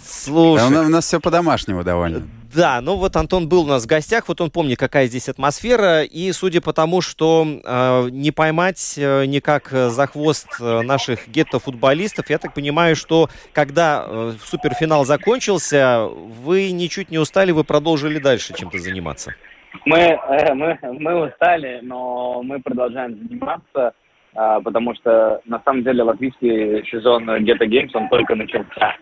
Слушай. 0.01 0.71
Да, 0.71 0.83
у 0.83 0.89
нас 0.89 1.05
все 1.07 1.19
по-домашнему 1.19 1.83
довольно. 1.83 2.23
Да, 2.55 2.81
ну 2.81 2.95
вот 2.95 3.17
Антон 3.17 3.49
был 3.49 3.63
у 3.63 3.67
нас 3.67 3.83
в 3.83 3.87
гостях, 3.87 4.29
вот 4.29 4.41
он 4.41 4.51
помнит, 4.51 4.79
какая 4.79 5.07
здесь 5.07 5.29
атмосфера, 5.29 6.03
и 6.03 6.33
судя 6.33 6.63
по 6.63 6.73
тому, 6.73 7.03
что 7.03 7.47
э, 7.63 8.09
не 8.11 8.31
поймать 8.31 8.95
э, 8.97 9.27
никак 9.27 9.71
за 9.71 10.07
хвост 10.07 10.47
э, 10.59 10.81
наших 10.81 11.29
гетто-футболистов, 11.29 12.31
я 12.31 12.39
так 12.39 12.55
понимаю, 12.55 12.97
что 12.97 13.29
когда 13.53 14.07
э, 14.07 14.33
суперфинал 14.43 15.05
закончился, 15.05 16.09
вы 16.09 16.71
ничуть 16.71 17.11
не 17.11 17.19
устали, 17.19 17.51
вы 17.51 17.65
продолжили 17.65 18.19
дальше 18.19 18.55
чем-то 18.55 18.79
заниматься. 18.79 19.35
Мы, 19.85 19.99
э, 19.99 20.55
мы, 20.55 20.79
мы 20.83 21.27
устали, 21.27 21.81
но 21.83 22.43
мы 22.43 22.61
продолжаем 22.61 23.17
заниматься, 23.17 23.93
э, 24.35 24.61
потому 24.65 24.95
что 24.95 25.41
на 25.45 25.61
самом 25.65 25.85
деле 25.85 26.03
латвийский 26.03 26.85
сезон 26.91 27.29
Geta 27.31 27.67
Games, 27.67 27.91
он 27.95 28.09
только 28.09 28.35
начался. 28.35 28.97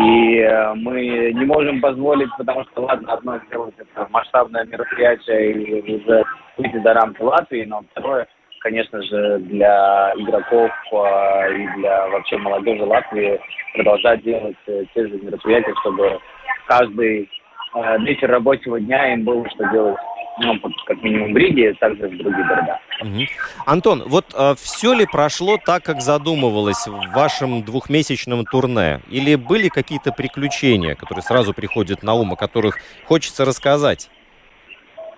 И 0.00 0.38
э, 0.38 0.74
мы 0.74 1.32
не 1.32 1.44
можем 1.44 1.80
позволить, 1.80 2.30
потому 2.38 2.64
что, 2.64 2.82
ладно, 2.82 3.12
одно 3.12 3.38
сделать 3.46 3.74
это 3.78 4.06
масштабное 4.10 4.64
мероприятие 4.64 5.52
и 5.52 5.96
уже 5.96 6.24
выйти 6.56 6.78
до 6.78 6.94
рамки 6.94 7.20
Латвии, 7.20 7.64
но 7.64 7.82
второе, 7.90 8.26
конечно 8.60 9.02
же, 9.02 9.38
для 9.40 10.12
игроков 10.16 10.70
э, 10.92 11.54
и 11.56 11.66
для 11.76 12.08
вообще 12.08 12.38
молодежи 12.38 12.84
Латвии 12.84 13.40
продолжать 13.74 14.22
делать 14.22 14.56
э, 14.66 14.84
те 14.94 15.08
же 15.08 15.18
мероприятия, 15.18 15.74
чтобы 15.80 16.18
каждый 16.66 17.28
Э, 17.74 17.98
вечер 17.98 18.30
рабочего 18.30 18.80
дня 18.80 19.14
им 19.14 19.24
было 19.24 19.48
что 19.50 19.68
делать 19.70 19.96
ну, 20.38 20.58
как 20.86 21.02
минимум 21.02 21.34
в 21.34 21.36
Риге, 21.36 21.74
также 21.74 22.08
в 22.08 22.16
других 22.16 22.46
городах. 22.46 22.78
Угу. 23.02 23.26
Антон, 23.66 24.02
вот 24.06 24.26
э, 24.34 24.54
все 24.58 24.94
ли 24.94 25.06
прошло 25.06 25.58
так, 25.58 25.82
как 25.82 26.00
задумывалось 26.00 26.86
в 26.86 27.12
вашем 27.12 27.62
двухмесячном 27.62 28.44
турне? 28.44 29.00
Или 29.10 29.34
были 29.34 29.68
какие-то 29.68 30.12
приключения, 30.12 30.94
которые 30.94 31.22
сразу 31.22 31.52
приходят 31.52 32.02
на 32.02 32.14
ум, 32.14 32.32
о 32.32 32.36
которых 32.36 32.78
хочется 33.04 33.44
рассказать? 33.44 34.10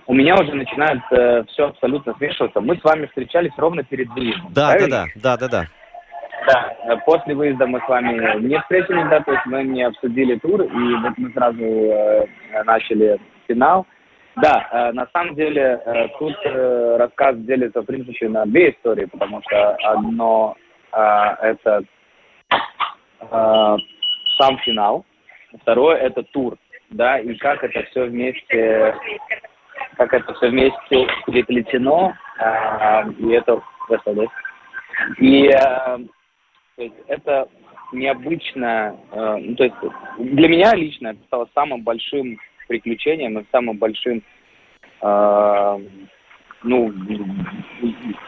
У 0.06 0.14
меня 0.14 0.36
уже 0.38 0.52
начинает 0.54 1.00
э, 1.12 1.44
все 1.48 1.68
абсолютно 1.68 2.14
смешиваться. 2.18 2.60
Мы 2.60 2.76
с 2.76 2.84
вами 2.84 3.06
встречались 3.06 3.52
ровно 3.56 3.84
перед 3.84 4.08
выездом. 4.10 4.52
Да, 4.52 4.78
да, 4.78 4.86
да, 4.86 5.06
да, 5.14 5.36
да, 5.36 5.48
да. 5.48 5.66
Да, 6.46 6.96
после 7.06 7.34
выезда 7.34 7.66
мы 7.66 7.80
с 7.80 7.88
вами 7.88 8.40
не 8.40 8.58
встретились, 8.60 9.08
да, 9.08 9.20
то 9.20 9.32
есть 9.32 9.46
мы 9.46 9.62
не 9.62 9.82
обсудили 9.82 10.36
тур, 10.36 10.62
и 10.62 10.94
вот 10.96 11.16
мы 11.16 11.30
сразу 11.32 11.62
э, 11.62 12.26
начали 12.64 13.18
финал. 13.46 13.86
Да, 14.36 14.68
э, 14.72 14.92
на 14.92 15.06
самом 15.12 15.36
деле 15.36 15.80
э, 15.84 16.08
тут 16.18 16.34
э, 16.44 16.96
рассказ 16.98 17.36
делится, 17.38 17.82
в 17.82 17.86
принципе, 17.86 18.28
на 18.28 18.44
две 18.46 18.70
истории, 18.70 19.06
потому 19.06 19.40
что 19.42 19.76
одно 19.84 20.56
э, 20.92 20.98
это 21.42 21.84
э, 22.50 23.76
сам 24.38 24.58
финал, 24.64 25.04
второе 25.62 25.96
это 25.96 26.24
тур, 26.24 26.56
да, 26.90 27.18
и 27.20 27.34
как 27.36 27.62
это 27.62 27.84
все 27.84 28.04
вместе, 28.04 28.94
как 29.96 30.12
это 30.12 30.34
все 30.34 30.48
вместе 30.48 31.06
переплетено, 31.26 32.12
э, 32.38 33.10
и 33.18 33.30
это, 33.30 33.62
и 35.18 35.48
э, 35.48 35.98
то 36.76 36.82
есть 36.82 36.94
это 37.06 37.48
необычно, 37.92 38.96
э, 39.12 39.36
ну, 39.40 39.54
то 39.56 39.64
есть 39.64 39.76
для 40.18 40.48
меня 40.48 40.74
лично 40.74 41.08
это 41.08 41.20
стало 41.26 41.48
самым 41.54 41.82
большим 41.82 42.38
приключением 42.68 43.38
и 43.38 43.44
самым 43.52 43.78
большим 43.78 44.22
э, 45.00 45.78
ну, 46.64 46.92
ну 46.92 47.26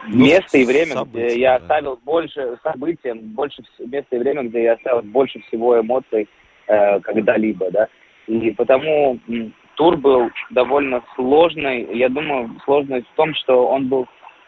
место 0.07 0.57
и 0.57 0.65
время, 0.65 0.93
события, 0.93 1.27
где 1.27 1.39
я 1.39 1.55
оставил 1.55 1.99
больше 2.03 2.57
событий, 2.63 3.13
больше 3.13 3.63
место 3.79 4.15
и 4.15 4.19
время, 4.19 4.43
где 4.43 4.63
я 4.63 4.73
оставил 4.73 5.01
больше 5.01 5.39
всего 5.41 5.79
эмоций 5.79 6.29
э, 6.67 6.99
когда-либо, 7.01 7.71
да. 7.71 7.87
И 8.27 8.51
потому 8.51 9.19
тур 9.75 9.97
был 9.97 10.29
довольно 10.51 11.01
сложный. 11.15 11.97
Я 11.97 12.09
думаю, 12.09 12.49
сложность 12.65 13.07
в 13.07 13.15
том, 13.15 13.33
что 13.35 13.67
он 13.67 13.87
был 13.87 14.07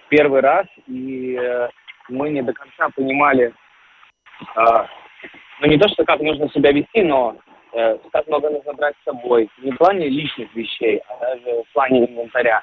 первый 0.09 0.41
раз, 0.41 0.67
и 0.87 1.37
э, 1.39 1.69
мы 2.09 2.29
не 2.29 2.41
до 2.41 2.53
конца 2.53 2.89
понимали, 2.95 3.53
ну 4.55 5.67
не 5.67 5.77
то, 5.77 5.89
что 5.89 6.05
как 6.05 6.21
нужно 6.21 6.49
себя 6.49 6.71
вести, 6.71 7.03
но 7.03 7.35
э, 7.73 7.97
как 8.11 8.27
много 8.27 8.49
нужно 8.49 8.73
брать 8.73 8.95
с 9.01 9.05
собой. 9.05 9.49
Не 9.61 9.71
в 9.71 9.77
плане 9.77 10.07
личных 10.07 10.53
вещей, 10.55 11.01
а 11.07 11.19
даже 11.19 11.63
в 11.63 11.73
плане 11.73 12.05
инвентаря. 12.05 12.61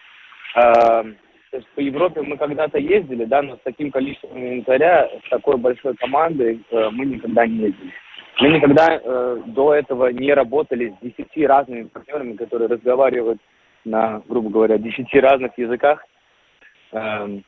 Э, 0.54 1.02
то 1.50 1.56
есть 1.58 1.68
по 1.74 1.80
Европе 1.80 2.22
мы 2.22 2.36
когда-то 2.36 2.78
ездили, 2.78 3.24
да, 3.24 3.42
но 3.42 3.56
с 3.56 3.60
таким 3.64 3.90
количеством 3.90 4.36
инвентаря, 4.36 5.08
с 5.26 5.30
такой 5.30 5.56
большой 5.56 5.94
командой 5.94 6.60
э, 6.70 6.88
мы 6.90 7.06
никогда 7.06 7.46
не 7.46 7.66
ездили. 7.66 7.92
Мы 8.40 8.48
никогда 8.48 9.00
э, 9.02 9.42
до 9.46 9.74
этого 9.74 10.08
не 10.08 10.34
работали 10.34 10.90
с 10.90 11.04
десяти 11.04 11.46
разными 11.46 11.84
партнерами, 11.84 12.36
которые 12.36 12.68
разговаривают 12.68 13.40
на, 13.84 14.20
грубо 14.28 14.50
говоря, 14.50 14.76
десяти 14.76 15.18
разных 15.18 15.56
языках. 15.56 16.04
Эм, 16.92 17.44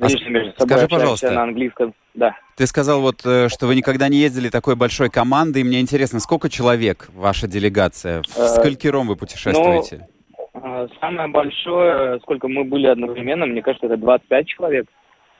а 0.00 0.08
скажи, 0.08 0.88
пожалуйста, 0.88 1.30
на 1.30 1.44
английском. 1.44 1.94
Да. 2.14 2.36
Ты 2.56 2.66
сказал 2.66 3.00
вот, 3.00 3.24
э, 3.24 3.48
что 3.48 3.66
вы 3.66 3.74
никогда 3.74 4.08
не 4.08 4.18
ездили 4.18 4.48
такой 4.48 4.76
большой 4.76 5.08
командой. 5.08 5.62
Мне 5.62 5.80
интересно, 5.80 6.20
сколько 6.20 6.48
человек 6.48 7.08
ваша 7.12 7.46
делегация? 7.46 8.22
В 8.22 8.38
э, 8.38 8.48
сколькиром 8.48 9.06
вы 9.08 9.16
путешествуете? 9.16 10.08
Ну, 10.54 10.88
самое 11.00 11.28
большое, 11.28 12.20
сколько 12.20 12.48
мы 12.48 12.64
были 12.64 12.86
одновременно, 12.86 13.46
мне 13.46 13.62
кажется, 13.62 13.86
это 13.86 13.96
25 13.96 14.46
человек. 14.46 14.86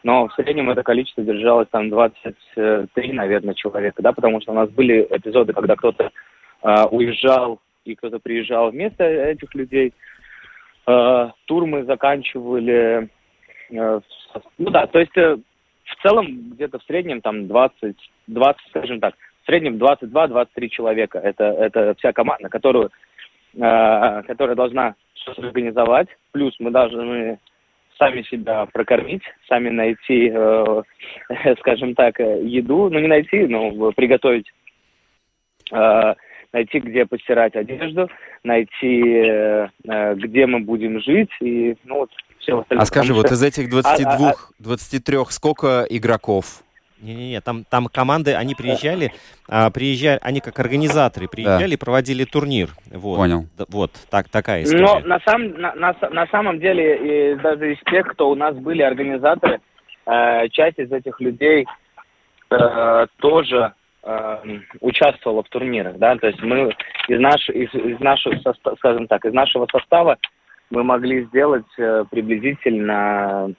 Но 0.03 0.29
в 0.29 0.35
среднем 0.35 0.71
это 0.71 0.83
количество 0.83 1.23
держалось 1.23 1.69
там 1.71 1.89
23, 1.89 3.13
наверное, 3.13 3.55
человека, 3.55 4.03
да, 4.03 4.13
потому 4.13 4.41
что 4.41 4.53
у 4.53 4.55
нас 4.55 4.69
были 4.71 5.07
эпизоды, 5.11 5.53
когда 5.53 5.77
кто-то 5.77 6.11
э, 6.63 6.85
уезжал 6.91 7.61
и 7.85 7.95
кто-то 7.95 8.19
приезжал 8.19 8.71
вместо 8.71 9.05
этих 9.05 9.55
людей. 9.55 9.95
Э, 10.87 11.31
тур 11.47 11.67
мы 11.67 11.85
заканчивали 11.85 13.09
Э, 13.71 14.01
ну 14.59 14.71
да, 14.71 14.87
то 14.87 14.99
есть 14.99 15.17
э, 15.17 15.37
в 15.85 16.03
целом 16.03 16.53
где-то 16.53 16.79
в 16.79 16.85
среднем 16.85 17.21
там 17.21 17.47
20, 17.49 17.97
20, 18.27 18.69
скажем 18.69 19.01
так, 19.01 19.15
в 19.43 19.47
среднем 19.47 19.77
22-23 19.77 20.69
человека. 20.69 21.19
Это, 21.19 21.45
это 21.45 21.95
вся 21.99 22.13
команда, 22.13 22.49
которую, 22.49 22.91
э, 23.55 24.23
которая 24.27 24.57
должна 24.57 24.95
что-то 25.15 25.47
организовать. 25.47 26.09
Плюс 26.33 26.55
мы 26.59 26.71
должны 26.71 27.39
сами 27.99 28.23
себя 28.23 28.67
прокормить, 28.73 29.23
сами 29.49 29.71
найти, 29.71 30.31
э, 30.35 30.83
скажем 31.61 31.95
так, 31.95 32.19
еду. 32.19 32.89
Ну, 32.91 32.99
не 32.99 33.09
найти, 33.09 33.47
но 33.47 33.93
приготовить. 33.93 34.51
Э, 35.73 36.15
найти, 36.53 36.79
где 36.79 37.05
постирать 37.05 37.57
одежду, 37.57 38.09
найти, 38.45 39.03
э, 39.03 39.69
э 39.89 40.15
где 40.15 40.47
мы 40.47 40.61
будем 40.61 41.01
жить. 41.01 41.31
И, 41.41 41.77
ну, 41.85 41.97
вот, 41.97 42.11
все 42.45 42.61
остальное. 42.61 42.83
А 42.83 42.87
скажи, 42.87 43.15
вот 43.15 43.31
из 43.31 43.43
этих 43.43 43.69
22, 43.69 44.29
а, 44.29 44.31
а, 44.31 44.35
23 44.59 45.17
а 45.17 45.25
сколько 45.31 45.87
игроков? 45.89 46.63
Не-не-не, 47.01 47.41
там, 47.43 47.65
там 47.65 47.89
команды, 47.89 48.35
они 48.35 48.55
приезжали, 48.55 49.13
а, 49.49 49.69
приезжали, 49.71 50.19
они 50.23 50.41
как 50.41 50.59
организаторы 50.59 51.29
приезжали 51.29 51.73
да. 51.73 51.79
проводили 51.79 52.25
турнир. 52.25 52.71
Вот. 52.91 53.17
Понял. 53.17 53.47
Вот, 53.69 53.91
так, 54.11 54.29
такая 54.31 54.63
история. 54.63 54.83
Но 54.83 55.01
на, 55.01 55.21
сам, 55.21 55.61
на, 55.61 55.75
на, 55.75 55.95
на 56.11 56.27
самом 56.29 56.61
деле, 56.61 57.35
и 57.35 57.35
даже 57.37 57.75
из 57.75 57.79
тех, 57.91 58.07
кто 58.09 58.31
у 58.31 58.35
нас 58.35 58.55
были 58.55 58.81
организаторы, 58.81 59.61
э, 60.07 60.49
часть 60.51 60.79
из 60.79 60.91
этих 60.93 61.21
людей 61.21 61.67
э, 62.51 63.07
тоже 63.19 63.75
э, 64.03 64.39
участвовала 64.81 65.43
в 65.43 65.49
турнирах, 65.51 65.99
да, 65.99 66.17
то 66.17 66.29
есть 66.29 66.43
мы 66.43 66.75
из, 67.09 67.21
наш, 67.21 67.51
из, 67.51 67.75
из 67.75 68.01
нашего, 68.01 68.35
скажем 68.79 69.09
так, 69.09 69.27
из 69.27 69.35
нашего 69.35 69.67
состава 69.71 70.17
мы 70.75 70.83
могли 70.83 71.25
сделать 71.27 71.67
э, 71.79 72.05
приблизительно, 72.11 73.55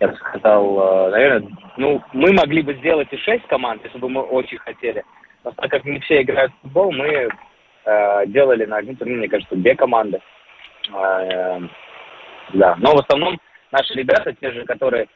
я 0.00 0.08
бы 0.08 0.16
сказал, 0.16 1.06
э, 1.06 1.10
наверное, 1.12 1.48
ну, 1.76 2.02
мы 2.12 2.32
могли 2.32 2.62
бы 2.62 2.74
сделать 2.74 3.08
и 3.12 3.16
шесть 3.18 3.46
команд, 3.46 3.82
если 3.84 3.98
бы 3.98 4.08
мы 4.08 4.22
очень 4.22 4.58
хотели. 4.58 5.04
Но 5.44 5.52
так 5.52 5.70
как 5.70 5.84
не 5.84 6.00
все 6.00 6.22
играют 6.22 6.52
в 6.52 6.62
футбол, 6.62 6.90
мы 6.90 7.28
э, 7.84 8.26
делали 8.26 8.64
на 8.64 8.78
один 8.78 8.96
турнир, 8.96 9.18
мне 9.18 9.28
кажется, 9.28 9.54
две 9.54 9.76
команды. 9.76 10.20
Э, 10.92 11.60
да, 12.52 12.74
но 12.78 12.96
в 12.96 12.98
основном 12.98 13.38
наши 13.70 13.94
ребята, 13.94 14.32
те 14.32 14.50
же, 14.50 14.64
которые 14.64 15.06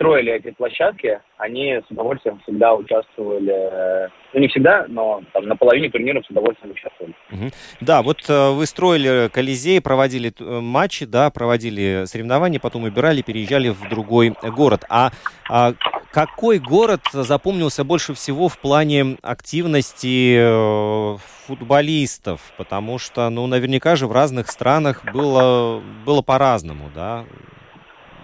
строили 0.00 0.32
эти 0.32 0.50
площадки, 0.52 1.20
они 1.36 1.74
с 1.86 1.90
удовольствием 1.90 2.40
всегда 2.44 2.74
участвовали, 2.74 3.52
э, 3.52 4.08
ну 4.32 4.40
не 4.40 4.48
всегда, 4.48 4.86
но 4.88 5.22
там 5.34 5.44
на 5.44 5.56
половине 5.56 5.90
турниров 5.90 6.24
с 6.24 6.30
удовольствием 6.30 6.72
участвовали. 6.72 7.14
Угу. 7.30 7.50
Да, 7.82 8.00
вот 8.00 8.18
э, 8.26 8.50
вы 8.50 8.64
строили 8.64 9.28
Колизей, 9.28 9.82
проводили 9.82 10.32
э, 10.40 10.60
матчи, 10.60 11.04
да, 11.04 11.28
проводили 11.28 12.04
соревнования, 12.06 12.58
потом 12.58 12.84
убирали, 12.84 13.20
переезжали 13.20 13.68
в 13.68 13.90
другой 13.90 14.32
город. 14.56 14.84
А, 14.88 15.10
а 15.50 15.74
какой 16.12 16.60
город 16.60 17.02
запомнился 17.12 17.84
больше 17.84 18.14
всего 18.14 18.48
в 18.48 18.58
плане 18.58 19.18
активности 19.20 21.18
футболистов? 21.46 22.40
Потому 22.56 22.98
что, 22.98 23.28
ну, 23.28 23.46
наверняка 23.46 23.96
же 23.96 24.06
в 24.06 24.12
разных 24.12 24.48
странах 24.48 25.04
было, 25.12 25.82
было 26.06 26.22
по-разному, 26.22 26.90
да? 26.94 27.26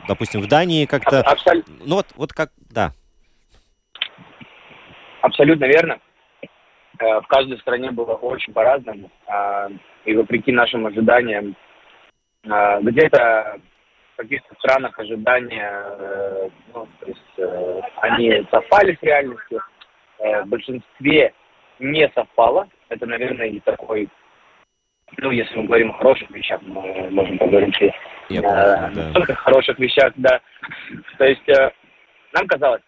Допустим, 0.09 0.41
в 0.41 0.49
Дании 0.49 0.87
как-то... 0.87 1.21
Абсол... 1.21 1.63
Ну 1.85 1.97
вот, 1.97 2.07
вот 2.17 2.33
как, 2.33 2.51
да. 2.71 2.93
Абсолютно 5.23 5.65
верно. 5.65 5.99
Э, 6.99 7.21
в 7.21 7.27
каждой 7.27 7.59
стране 7.59 7.91
было 7.91 8.15
очень 8.15 8.53
по-разному. 8.53 9.11
А, 9.27 9.69
и 10.05 10.15
вопреки 10.15 10.53
нашим 10.53 10.87
ожиданиям, 10.87 11.57
а, 12.49 12.81
где-то 12.81 13.59
в 14.15 14.17
каких-то 14.17 14.55
странах 14.55 14.99
ожидания, 14.99 15.69
э, 15.69 16.49
ну, 16.75 16.89
то 17.01 17.07
есть 17.07 17.39
э, 17.39 17.81
они 18.01 18.47
совпали 18.51 18.97
с 18.99 19.03
реальностью. 19.03 19.63
В 20.19 20.45
большинстве 20.47 21.35
не 21.79 22.11
совпало. 22.15 22.69
Это, 22.89 23.05
наверное, 23.05 23.49
и 23.49 23.61
такой 23.61 24.09
ну, 25.19 25.31
если 25.31 25.57
мы 25.57 25.65
говорим 25.65 25.91
о 25.91 25.99
хороших 25.99 26.31
вещах, 26.31 26.61
мы 26.63 27.11
можем 27.11 27.39
поговорить 27.39 27.81
и 27.81 27.93
Я 28.29 28.41
э, 28.41 28.95
да. 28.95 29.13
только 29.13 29.35
хороших 29.35 29.79
вещах, 29.79 30.13
да. 30.17 30.41
То 31.19 31.25
есть 31.25 31.49
э, 31.49 31.71
нам 32.33 32.47
казалось, 32.47 32.83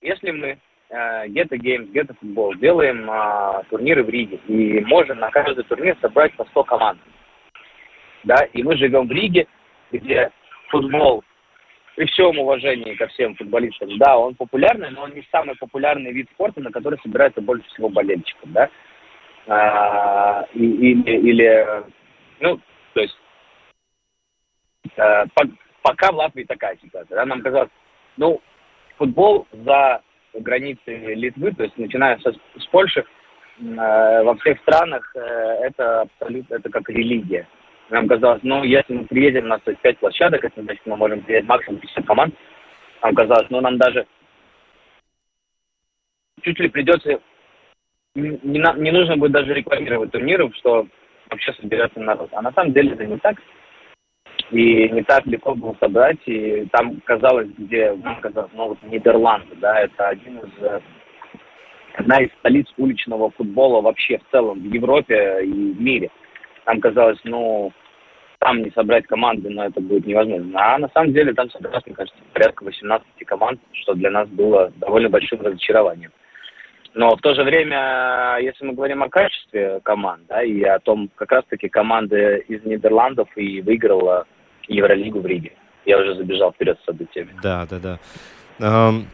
если 0.00 0.30
мы 0.30 0.58
э, 0.90 1.26
Games, 1.28 1.92
Get 1.92 2.06
the 2.06 2.16
Football 2.22 2.58
делаем 2.58 3.10
э, 3.10 3.62
турниры 3.70 4.04
в 4.04 4.08
Риге 4.08 4.38
и 4.46 4.80
можем 4.84 5.18
на 5.18 5.30
каждый 5.30 5.64
турнир 5.64 5.96
собрать 6.00 6.34
по 6.34 6.44
100 6.44 6.64
команд, 6.64 7.00
да, 8.24 8.44
и 8.52 8.62
мы 8.62 8.76
живем 8.76 9.08
в 9.08 9.12
Риге, 9.12 9.46
где 9.90 10.30
футбол 10.68 11.24
при 11.96 12.06
всем 12.06 12.38
уважении 12.38 12.94
ко 12.94 13.08
всем 13.08 13.34
футболистам, 13.34 13.98
да, 13.98 14.16
он 14.16 14.36
популярный, 14.36 14.90
но 14.90 15.02
он 15.02 15.14
не 15.14 15.26
самый 15.32 15.56
популярный 15.56 16.12
вид 16.12 16.28
спорта, 16.34 16.60
на 16.60 16.70
который 16.70 16.98
собирается 17.02 17.40
больше 17.40 17.66
всего 17.70 17.88
болельщиков, 17.88 18.52
да 18.52 18.70
а, 19.48 20.46
или, 20.52 21.10
или, 21.10 21.84
ну, 22.40 22.60
то 22.92 23.00
есть, 23.00 23.18
а, 24.96 25.26
по, 25.34 25.48
пока 25.82 26.12
в 26.12 26.16
Латвии 26.16 26.44
такая 26.44 26.76
ситуация, 26.82 27.16
да, 27.16 27.24
нам 27.24 27.40
казалось, 27.40 27.70
ну, 28.16 28.40
футбол 28.96 29.46
за 29.52 30.02
границей 30.34 31.14
Литвы, 31.14 31.52
то 31.52 31.62
есть 31.64 31.78
начиная 31.78 32.18
со, 32.18 32.32
с 32.32 32.66
Польши, 32.70 33.00
э, 33.00 34.22
во 34.22 34.36
всех 34.36 34.58
странах 34.60 35.10
э, 35.14 35.20
это 35.20 36.02
абсолютно, 36.02 36.56
это 36.56 36.68
как 36.68 36.88
религия. 36.90 37.48
Нам 37.90 38.06
казалось, 38.06 38.40
ну, 38.42 38.62
если 38.64 38.92
мы 38.92 39.04
приедем, 39.06 39.44
у 39.44 39.48
нас 39.48 39.62
есть 39.64 39.80
5 39.80 39.98
площадок, 39.98 40.44
это 40.44 40.62
значит, 40.62 40.82
мы 40.84 40.96
можем 40.96 41.22
приехать 41.22 41.48
максимум 41.48 41.80
50 41.80 42.06
команд. 42.06 42.34
Нам 43.02 43.14
казалось, 43.14 43.46
ну, 43.48 43.60
нам 43.60 43.78
даже 43.78 44.06
чуть 46.42 46.58
ли 46.60 46.68
придется 46.68 47.20
не, 48.20 48.80
не 48.82 48.90
нужно 48.90 49.16
будет 49.16 49.32
даже 49.32 49.54
рекламировать 49.54 50.10
турниров, 50.10 50.54
что 50.56 50.86
вообще 51.30 51.52
соберется 51.54 52.00
народ. 52.00 52.30
А 52.32 52.42
на 52.42 52.52
самом 52.52 52.72
деле 52.72 52.92
это 52.92 53.06
не 53.06 53.18
так. 53.18 53.36
И 54.50 54.88
не 54.88 55.02
так 55.02 55.26
легко 55.26 55.54
было 55.54 55.76
собрать. 55.80 56.18
И 56.26 56.66
там 56.72 57.00
казалось, 57.04 57.48
где, 57.58 57.92
ну, 57.92 58.16
казалось, 58.20 58.50
ну, 58.54 58.68
вот 58.68 58.78
Нидерланды, 58.82 59.56
да, 59.56 59.80
это 59.80 60.08
один 60.08 60.38
из 60.38 60.62
э, 60.62 60.80
одна 61.94 62.20
из 62.22 62.30
столиц 62.38 62.66
уличного 62.76 63.30
футбола 63.30 63.82
вообще 63.82 64.18
в 64.18 64.30
целом 64.30 64.60
в 64.60 64.72
Европе 64.72 65.40
и 65.44 65.72
в 65.72 65.80
мире. 65.80 66.10
Там 66.64 66.80
казалось, 66.80 67.18
ну, 67.24 67.72
там 68.38 68.62
не 68.62 68.70
собрать 68.70 69.06
команды, 69.06 69.50
но 69.50 69.66
это 69.66 69.80
будет 69.80 70.06
невозможно. 70.06 70.50
А 70.54 70.78
на 70.78 70.88
самом 70.90 71.12
деле 71.12 71.34
там 71.34 71.50
собралось, 71.50 71.84
мне 71.86 71.94
кажется, 71.94 72.18
порядка 72.32 72.64
18 72.64 73.06
команд, 73.26 73.60
что 73.72 73.94
для 73.94 74.10
нас 74.10 74.28
было 74.28 74.72
довольно 74.76 75.08
большим 75.08 75.40
разочарованием. 75.40 76.12
Но 76.98 77.14
в 77.14 77.20
то 77.20 77.32
же 77.32 77.44
время, 77.44 78.38
если 78.40 78.64
мы 78.64 78.72
говорим 78.72 79.04
о 79.04 79.08
качестве 79.08 79.78
команд, 79.84 80.22
да, 80.28 80.42
и 80.42 80.60
о 80.64 80.80
том, 80.80 81.08
как 81.14 81.30
раз-таки 81.30 81.68
команды 81.68 82.44
из 82.48 82.64
Нидерландов 82.64 83.28
и 83.36 83.60
выиграла 83.60 84.26
Евролигу 84.66 85.20
в 85.20 85.26
Риге. 85.26 85.52
Я 85.84 86.00
уже 86.00 86.16
забежал 86.16 86.50
вперед 86.52 86.76
с 86.82 86.86
событиями. 86.86 87.36
Да, 87.40 87.68
да, 87.70 87.78
да. 87.78 87.98
Um... 88.58 89.04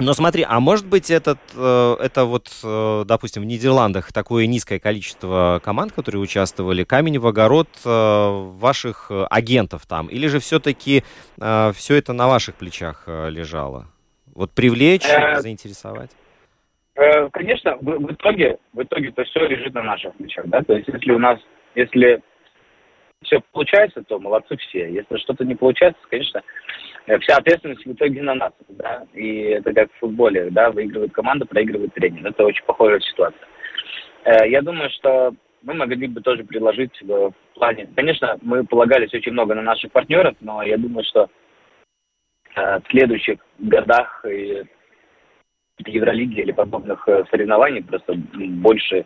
Но 0.00 0.12
смотри, 0.12 0.44
а 0.48 0.58
может 0.58 0.86
быть 0.86 1.08
этот, 1.08 1.38
э, 1.54 1.96
это 2.00 2.24
вот, 2.24 2.50
э, 2.64 3.04
допустим, 3.06 3.42
в 3.42 3.46
Нидерландах 3.46 4.12
такое 4.12 4.46
низкое 4.46 4.80
количество 4.80 5.60
команд, 5.62 5.92
которые 5.92 6.20
участвовали, 6.20 6.82
камень 6.82 7.20
в 7.20 7.28
огород 7.28 7.68
ваших 7.84 9.12
агентов 9.30 9.86
там? 9.86 10.08
Или 10.08 10.26
же 10.26 10.40
все-таки 10.40 11.04
все 11.36 11.94
это 11.94 12.12
на 12.12 12.26
ваших 12.26 12.56
плечах 12.56 13.04
лежало? 13.06 13.86
Вот 14.34 14.50
привлечь, 14.50 15.06
заинтересовать? 15.38 16.10
Конечно, 16.94 17.76
в, 17.80 18.12
итоге, 18.12 18.58
в 18.72 18.82
итоге 18.82 19.08
это 19.08 19.24
все 19.24 19.46
лежит 19.48 19.74
на 19.74 19.82
наших 19.82 20.14
плечах, 20.14 20.46
да, 20.46 20.62
то 20.62 20.74
есть 20.74 20.86
если 20.88 21.10
у 21.10 21.18
нас, 21.18 21.40
если 21.74 22.22
все 23.24 23.40
получается, 23.52 24.02
то 24.02 24.18
молодцы 24.18 24.56
все. 24.56 24.90
Если 24.90 25.16
что-то 25.18 25.44
не 25.44 25.54
получается, 25.54 26.00
конечно, 26.08 26.42
э, 27.06 27.18
вся 27.18 27.36
ответственность 27.36 27.84
в 27.84 27.92
итоге 27.92 28.22
на 28.22 28.34
нас, 28.34 28.52
да, 28.68 29.04
и 29.12 29.40
это 29.42 29.72
как 29.72 29.90
в 29.92 29.98
футболе, 29.98 30.50
да, 30.50 30.70
выигрывает 30.70 31.12
команда, 31.12 31.46
проигрывает 31.46 31.94
тренер. 31.94 32.26
Это 32.28 32.44
очень 32.44 32.64
похожая 32.64 33.00
ситуация. 33.00 33.46
Э, 34.24 34.48
я 34.48 34.62
думаю, 34.62 34.90
что 34.90 35.34
мы 35.62 35.74
могли 35.74 36.06
бы 36.06 36.20
тоже 36.20 36.44
предложить 36.44 37.00
в 37.02 37.32
плане... 37.54 37.88
Конечно, 37.96 38.38
мы 38.42 38.64
полагались 38.64 39.14
очень 39.14 39.32
много 39.32 39.54
на 39.54 39.62
наших 39.62 39.90
партнеров, 39.92 40.34
но 40.40 40.62
я 40.62 40.76
думаю, 40.76 41.04
что 41.04 41.28
э, 42.54 42.80
в 42.80 42.90
следующих 42.90 43.38
годах 43.58 44.24
и 44.28 44.64
Евролиги 45.78 46.40
или 46.40 46.52
подобных 46.52 47.06
э, 47.08 47.24
соревнований, 47.30 47.82
просто 47.82 48.14
больше 48.14 49.04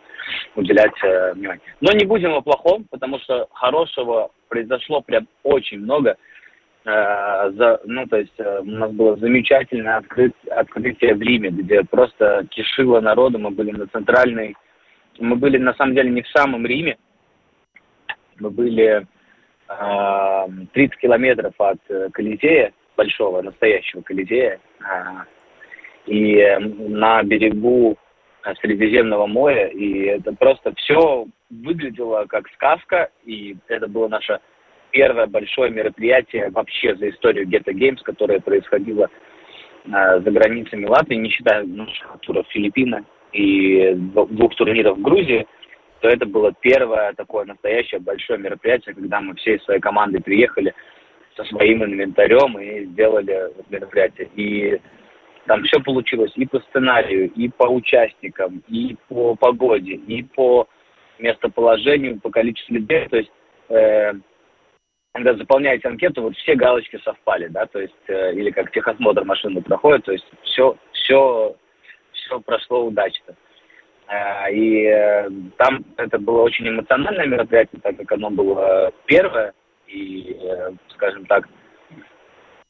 уделять 0.55 0.93
э, 1.03 1.33
внимание. 1.33 1.61
Но 1.81 1.91
не 1.93 2.05
будем 2.05 2.33
о 2.33 2.41
плохом, 2.41 2.85
потому 2.89 3.19
что 3.19 3.47
хорошего 3.53 4.29
произошло 4.49 5.01
прям 5.01 5.27
очень 5.43 5.79
много. 5.79 6.15
Э, 6.85 7.51
за, 7.51 7.81
ну, 7.85 8.05
то 8.05 8.17
есть 8.17 8.39
э, 8.39 8.59
у 8.59 8.65
нас 8.65 8.91
было 8.91 9.17
замечательное 9.17 9.97
открыть, 9.97 10.33
открытие 10.51 11.15
в 11.15 11.21
Риме, 11.21 11.49
где 11.49 11.83
просто 11.83 12.45
кишило 12.51 13.01
народу, 13.01 13.39
мы 13.39 13.49
были 13.49 13.71
на 13.71 13.87
центральной, 13.87 14.55
мы 15.19 15.35
были 15.37 15.57
на 15.57 15.73
самом 15.73 15.95
деле 15.95 16.11
не 16.11 16.21
в 16.21 16.27
самом 16.29 16.67
Риме, 16.67 16.97
мы 18.39 18.51
были 18.51 19.07
э, 19.67 20.47
30 20.73 20.97
километров 20.99 21.53
от 21.57 21.79
э, 21.89 22.09
Колизея, 22.13 22.73
большого, 22.95 23.41
настоящего 23.41 24.01
Колизея, 24.01 24.59
э, 24.81 24.85
и 26.09 26.57
на 26.59 27.23
берегу 27.23 27.97
Средиземного 28.61 29.27
моря, 29.27 29.67
и 29.67 30.05
это 30.05 30.33
просто 30.33 30.73
все 30.75 31.27
выглядело 31.49 32.25
как 32.27 32.47
сказка, 32.49 33.09
и 33.25 33.55
это 33.67 33.87
было 33.87 34.07
наше 34.07 34.39
первое 34.91 35.27
большое 35.27 35.71
мероприятие 35.71 36.49
вообще 36.49 36.95
за 36.95 37.09
историю 37.09 37.47
Ghetto 37.47 37.73
Games, 37.73 37.99
которое 38.03 38.39
происходило 38.39 39.07
э, 39.85 39.89
за 40.21 40.31
границами 40.31 40.85
Латвии, 40.85 41.15
не 41.15 41.29
считая 41.29 41.63
наших 41.63 42.19
туров 42.21 42.47
Филиппины 42.49 43.03
и 43.33 43.93
двух 43.93 44.55
турниров 44.55 44.97
в 44.97 45.01
Грузии, 45.01 45.45
то 45.99 46.07
это 46.07 46.25
было 46.25 46.53
первое 46.61 47.13
такое 47.13 47.45
настоящее 47.45 47.99
большое 47.99 48.39
мероприятие, 48.39 48.95
когда 48.95 49.19
мы 49.19 49.35
всей 49.35 49.59
своей 49.59 49.79
командой 49.79 50.21
приехали 50.21 50.73
со 51.35 51.43
своим 51.45 51.83
инвентарем 51.83 52.57
и 52.57 52.85
сделали 52.85 53.51
мероприятие. 53.69 54.29
И 54.35 54.79
там 55.49 55.63
все 55.63 55.79
получилось 55.79 56.31
и 56.35 56.45
по 56.45 56.59
сценарию, 56.59 57.31
и 57.31 57.49
по 57.49 57.63
участникам, 57.63 58.61
и 58.67 58.95
по 59.07 59.35
погоде, 59.35 59.93
и 59.93 60.21
по 60.21 60.67
местоположению, 61.17 62.19
по 62.19 62.29
количеству 62.29 62.75
людей. 62.75 63.07
То 63.09 63.17
есть, 63.17 63.31
э, 63.69 64.13
когда 65.11 65.33
заполняете 65.33 65.87
анкету, 65.87 66.21
вот 66.21 66.35
все 66.37 66.53
галочки 66.53 66.99
совпали, 67.03 67.47
да, 67.47 67.65
то 67.65 67.79
есть, 67.79 67.95
э, 68.09 68.33
или 68.35 68.51
как 68.51 68.71
техосмотр 68.71 69.25
машины 69.25 69.63
проходит, 69.63 70.05
то 70.05 70.11
есть 70.11 70.25
все, 70.43 70.77
все, 70.91 71.55
все 72.11 72.39
прошло 72.41 72.85
удачно. 72.85 73.35
Э, 74.07 74.53
и 74.53 74.85
э, 74.85 75.29
там 75.57 75.83
это 75.97 76.19
было 76.19 76.43
очень 76.43 76.69
эмоциональное 76.69 77.25
мероприятие, 77.25 77.81
так 77.81 77.97
как 77.97 78.11
оно 78.11 78.29
было 78.29 78.93
первое, 79.07 79.53
и, 79.87 80.37
э, 80.39 80.73
скажем 80.89 81.25
так, 81.25 81.49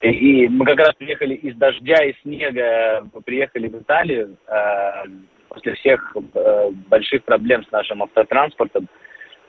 и 0.01 0.47
мы 0.47 0.65
как 0.65 0.77
раз 0.77 0.95
приехали 0.95 1.35
из 1.35 1.55
дождя 1.55 2.03
и 2.03 2.13
снега, 2.21 3.05
приехали 3.25 3.67
в 3.67 3.81
Италию 3.81 4.37
э, 4.47 5.03
после 5.49 5.73
всех 5.75 6.15
э, 6.15 6.69
больших 6.87 7.23
проблем 7.25 7.65
с 7.65 7.71
нашим 7.71 8.03
автотранспортом. 8.03 8.87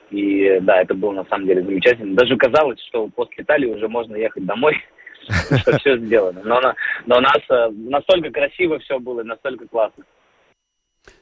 И 0.09 0.59
да, 0.61 0.81
это 0.81 0.93
было 0.93 1.13
на 1.13 1.25
самом 1.25 1.47
деле 1.47 1.63
замечательно. 1.63 2.15
Даже 2.15 2.35
казалось, 2.35 2.81
что 2.89 3.07
после 3.07 3.43
Италии 3.43 3.67
уже 3.67 3.87
можно 3.87 4.17
ехать 4.17 4.45
домой, 4.45 4.75
что 5.57 5.77
все 5.79 5.97
сделано. 5.97 6.41
Но, 6.43 6.59
но 7.05 7.17
у 7.17 7.21
нас 7.21 7.39
э, 7.49 7.69
настолько 7.71 8.29
красиво 8.29 8.77
все 8.79 8.99
было, 8.99 9.23
настолько 9.23 9.67
классно. 9.67 10.03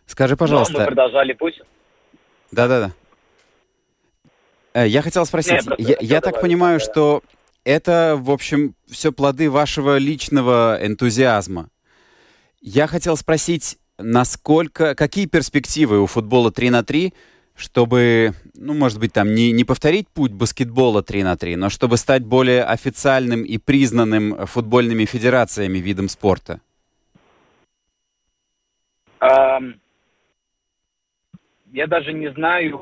Скажи, 0.07 0.35
пожалуйста. 0.35 0.73
Но 0.73 0.79
мы 0.79 0.85
продолжали 0.87 1.33
путь. 1.33 1.61
Да-да-да. 2.51 2.91
Э, 4.73 4.87
я 4.87 5.03
хотел 5.03 5.23
спросить, 5.25 5.67
Нет, 5.67 5.79
я, 5.79 5.97
я 5.99 6.21
так 6.21 6.41
понимаю, 6.41 6.79
что 6.79 7.21
это, 7.63 8.15
в 8.17 8.31
общем, 8.31 8.75
все 8.87 9.11
плоды 9.11 9.49
вашего 9.49 9.97
личного 9.97 10.77
энтузиазма. 10.81 11.69
Я 12.61 12.87
хотел 12.87 13.15
спросить, 13.15 13.77
насколько, 13.97 14.95
какие 14.95 15.25
перспективы 15.25 16.01
у 16.01 16.05
футбола 16.05 16.51
3 16.51 16.69
на 16.69 16.83
3, 16.83 17.13
чтобы, 17.55 18.33
ну, 18.55 18.73
может 18.73 18.99
быть, 18.99 19.13
там 19.13 19.33
не, 19.35 19.51
не 19.51 19.65
повторить 19.65 20.07
путь 20.07 20.31
баскетбола 20.31 21.03
3 21.03 21.23
на 21.23 21.37
3, 21.37 21.57
но 21.57 21.69
чтобы 21.69 21.97
стать 21.97 22.23
более 22.23 22.63
официальным 22.63 23.43
и 23.43 23.57
признанным 23.57 24.45
футбольными 24.47 25.05
федерациями 25.05 25.77
видом 25.79 26.07
спорта? 26.09 26.61
Um, 29.21 29.73
я 31.73 31.87
даже 31.87 32.13
не 32.13 32.31
знаю, 32.31 32.79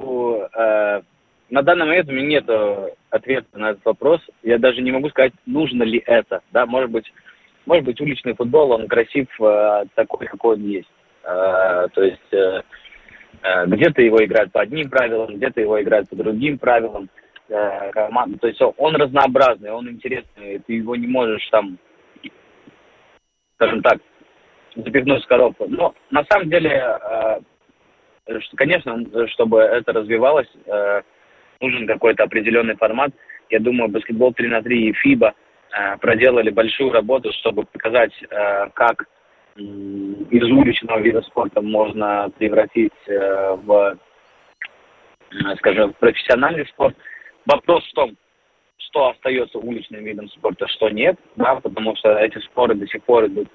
uh, 0.55 1.03
на 1.49 1.61
данный 1.61 1.85
момент 1.85 2.09
у 2.09 2.11
меня 2.11 2.27
нет 2.27 2.45
э, 2.47 2.89
ответа 3.09 3.47
на 3.57 3.71
этот 3.71 3.85
вопрос. 3.85 4.21
Я 4.43 4.57
даже 4.57 4.81
не 4.81 4.91
могу 4.91 5.09
сказать, 5.09 5.33
нужно 5.45 5.83
ли 5.83 6.03
это. 6.05 6.41
Да, 6.51 6.65
может 6.65 6.91
быть, 6.91 7.11
может 7.65 7.85
быть, 7.85 7.99
уличный 8.01 8.33
футбол, 8.33 8.71
он 8.71 8.87
красив 8.87 9.27
э, 9.39 9.85
такой, 9.95 10.27
какой 10.27 10.55
он 10.55 10.63
есть. 10.63 10.91
Э, 11.23 11.87
то 11.93 12.03
есть 12.03 12.63
где-то 13.67 14.01
его 14.01 14.23
играют 14.25 14.51
по 14.51 14.61
одним 14.61 14.89
правилам, 14.89 15.35
где-то 15.35 15.61
его 15.61 15.81
играют 15.81 16.09
по 16.09 16.15
другим 16.15 16.57
правилам. 16.57 17.07
Э. 17.49 17.91
То 18.41 18.47
есть 18.47 18.59
он 18.77 18.95
разнообразный, 18.95 19.71
он 19.71 19.89
интересный. 19.89 20.59
Ты 20.59 20.73
его 20.73 20.95
не 20.95 21.07
можешь 21.07 21.47
там, 21.49 21.77
скажем 23.55 23.81
так, 23.83 23.99
запихнуть 24.75 25.23
в 25.23 25.27
коробку. 25.27 25.65
Но 25.69 25.93
на 26.09 26.25
самом 26.25 26.49
деле, 26.49 26.99
конечно, 28.55 29.27
чтобы 29.29 29.61
это 29.61 29.93
развивалось, 29.93 30.49
нужен 31.61 31.87
какой-то 31.87 32.23
определенный 32.23 32.75
формат. 32.75 33.11
Я 33.49 33.59
думаю, 33.59 33.89
баскетбол 33.89 34.33
3 34.33 34.47
на 34.49 34.61
3 34.61 34.89
и 34.89 34.93
ФИБА 34.93 35.33
э, 35.71 35.97
проделали 35.97 36.49
большую 36.49 36.91
работу, 36.91 37.31
чтобы 37.33 37.63
показать, 37.63 38.11
э, 38.29 38.69
как 38.73 39.05
из 39.55 40.43
уличного 40.43 40.99
вида 40.99 41.21
спорта 41.21 41.61
можно 41.61 42.29
превратить 42.37 42.93
э, 43.07 43.57
в, 43.63 43.97
скажем, 45.57 45.93
профессиональный 45.99 46.67
спорт. 46.67 46.95
Вопрос 47.45 47.83
в 47.87 47.93
том, 47.93 48.15
что 48.77 49.09
остается 49.09 49.57
уличным 49.57 50.03
видом 50.03 50.29
спорта, 50.29 50.67
что 50.67 50.89
нет, 50.89 51.17
да, 51.35 51.55
потому 51.55 51.95
что 51.95 52.17
эти 52.19 52.37
споры 52.39 52.75
до 52.75 52.87
сих 52.87 53.03
пор 53.03 53.25
идут 53.27 53.47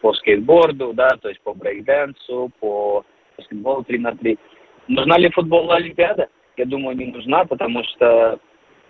по 0.00 0.12
скейтборду, 0.14 0.92
да, 0.92 1.08
то 1.20 1.28
есть 1.28 1.40
по 1.40 1.52
брейкденсу, 1.52 2.52
по 2.60 3.04
баскетболу 3.36 3.82
3 3.82 3.98
на 3.98 4.16
3. 4.16 4.38
Нужна 4.86 5.18
ли 5.18 5.28
футбол 5.30 5.72
Олимпиада? 5.72 6.28
Я 6.56 6.64
думаю, 6.64 6.96
не 6.96 7.06
нужна, 7.06 7.44
потому 7.44 7.82
что, 7.84 8.38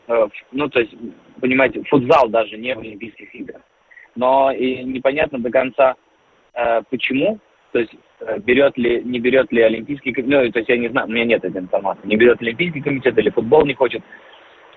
э, 0.08 0.28
ну, 0.52 0.68
то 0.68 0.80
есть, 0.80 0.94
понимаете, 1.40 1.82
футзал 1.84 2.28
даже 2.28 2.56
не 2.56 2.74
в 2.74 2.78
Олимпийских 2.78 3.34
играх. 3.34 3.62
Но 4.14 4.50
и 4.50 4.82
непонятно 4.84 5.38
до 5.38 5.50
конца, 5.50 5.96
э, 6.54 6.82
почему, 6.90 7.38
то 7.72 7.80
есть, 7.80 7.92
э, 8.20 8.38
берет 8.38 8.78
ли, 8.78 9.02
не 9.04 9.18
берет 9.20 9.52
ли 9.52 9.62
Олимпийский 9.62 10.12
комитет, 10.12 10.44
ну, 10.44 10.52
то 10.52 10.58
есть, 10.58 10.68
я 10.68 10.78
не 10.78 10.88
знаю, 10.88 11.08
у 11.08 11.10
меня 11.10 11.24
нет 11.24 11.44
этой 11.44 11.60
информации, 11.60 12.06
не 12.06 12.16
берет 12.16 12.40
Олимпийский 12.40 12.80
комитет 12.80 13.18
или 13.18 13.30
футбол 13.30 13.66
не 13.66 13.74
хочет, 13.74 14.02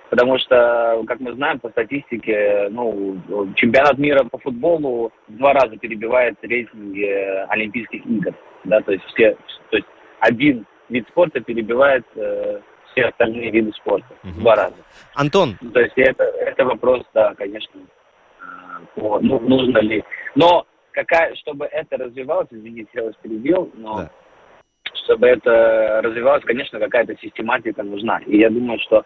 потому 0.10 0.40
что, 0.40 1.04
как 1.08 1.20
мы 1.20 1.34
знаем 1.34 1.60
по 1.60 1.70
статистике, 1.70 2.68
ну, 2.72 3.18
чемпионат 3.56 3.98
мира 3.98 4.24
по 4.24 4.40
футболу 4.40 5.12
в 5.28 5.38
два 5.38 5.54
раза 5.54 5.78
перебивает 5.78 6.36
рейтинги 6.42 7.06
Олимпийских 7.50 8.06
игр, 8.06 8.34
да, 8.64 8.82
то 8.82 8.92
есть 8.92 9.06
все, 9.06 9.38
то 9.70 9.78
есть 9.78 9.88
один 10.20 10.66
вид 10.90 11.08
спорта 11.10 11.40
перебивает 11.40 12.04
все 12.92 13.06
остальные 13.06 13.52
виды 13.52 13.72
спорта. 13.74 14.08
Угу. 14.24 14.42
Два 14.42 14.56
раза. 14.56 14.76
Антон. 15.16 15.58
То 15.74 15.80
есть 15.80 15.98
это, 15.98 16.24
это 16.24 16.66
вопрос, 16.66 17.04
да, 17.14 17.34
конечно, 17.36 17.80
э, 17.80 18.86
по, 18.96 19.20
ну, 19.20 19.40
нужно 19.40 19.80
ли. 19.80 20.04
Но 20.36 20.66
какая, 20.92 21.36
чтобы 21.36 21.66
это 21.66 21.98
развивалось, 21.98 22.48
извините, 22.52 22.90
я 22.94 23.04
вас 23.06 23.16
перебил, 23.22 23.72
но 23.76 23.98
да. 23.98 24.12
чтобы 25.06 25.28
это 25.28 26.02
развивалось, 26.04 26.44
конечно, 26.44 26.80
какая-то 26.80 27.16
систематика 27.18 27.84
нужна. 27.84 28.20
И 28.26 28.38
я 28.38 28.50
думаю, 28.50 28.80
что 28.80 29.04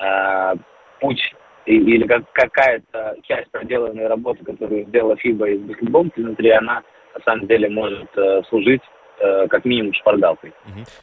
э, 0.00 0.54
путь 1.00 1.34
или 1.66 2.06
как, 2.06 2.30
какая-то 2.32 3.16
часть 3.22 3.50
проделанной 3.50 4.06
работы, 4.06 4.44
которую 4.44 4.86
сделала 4.86 5.16
ФИБА 5.16 5.48
из 5.50 5.60
баскетбола 5.62 6.08
внутри, 6.16 6.50
она 6.50 6.82
на 7.14 7.20
самом 7.24 7.46
деле 7.46 7.68
может 7.68 8.08
э, 8.16 8.42
служить 8.48 8.82
э, 8.82 8.95
как 9.48 9.64
минимум 9.64 9.92
шпаргалкой. 9.94 10.52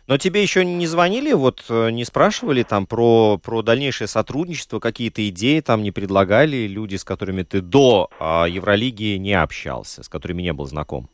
Но 0.08 0.18
тебе 0.18 0.42
еще 0.42 0.64
не 0.66 0.86
звонили, 0.86 1.34
вот 1.34 1.66
э, 1.70 1.90
не 1.90 2.06
спрашивали 2.06 2.64
там 2.64 2.86
про, 2.86 3.38
про 3.38 3.62
дальнейшее 3.62 4.08
сотрудничество, 4.08 4.80
какие-то 4.80 5.28
идеи 5.30 5.60
там 5.60 5.82
не 5.82 5.92
предлагали 5.92 6.68
люди, 6.68 6.96
с 6.96 7.04
которыми 7.04 7.44
ты 7.44 7.62
до 7.62 8.10
э, 8.20 8.50
Евролиги 8.50 9.18
не 9.18 9.34
общался, 9.34 10.04
с 10.04 10.10
которыми 10.10 10.42
не 10.42 10.54
был 10.54 10.66
знаком? 10.66 11.10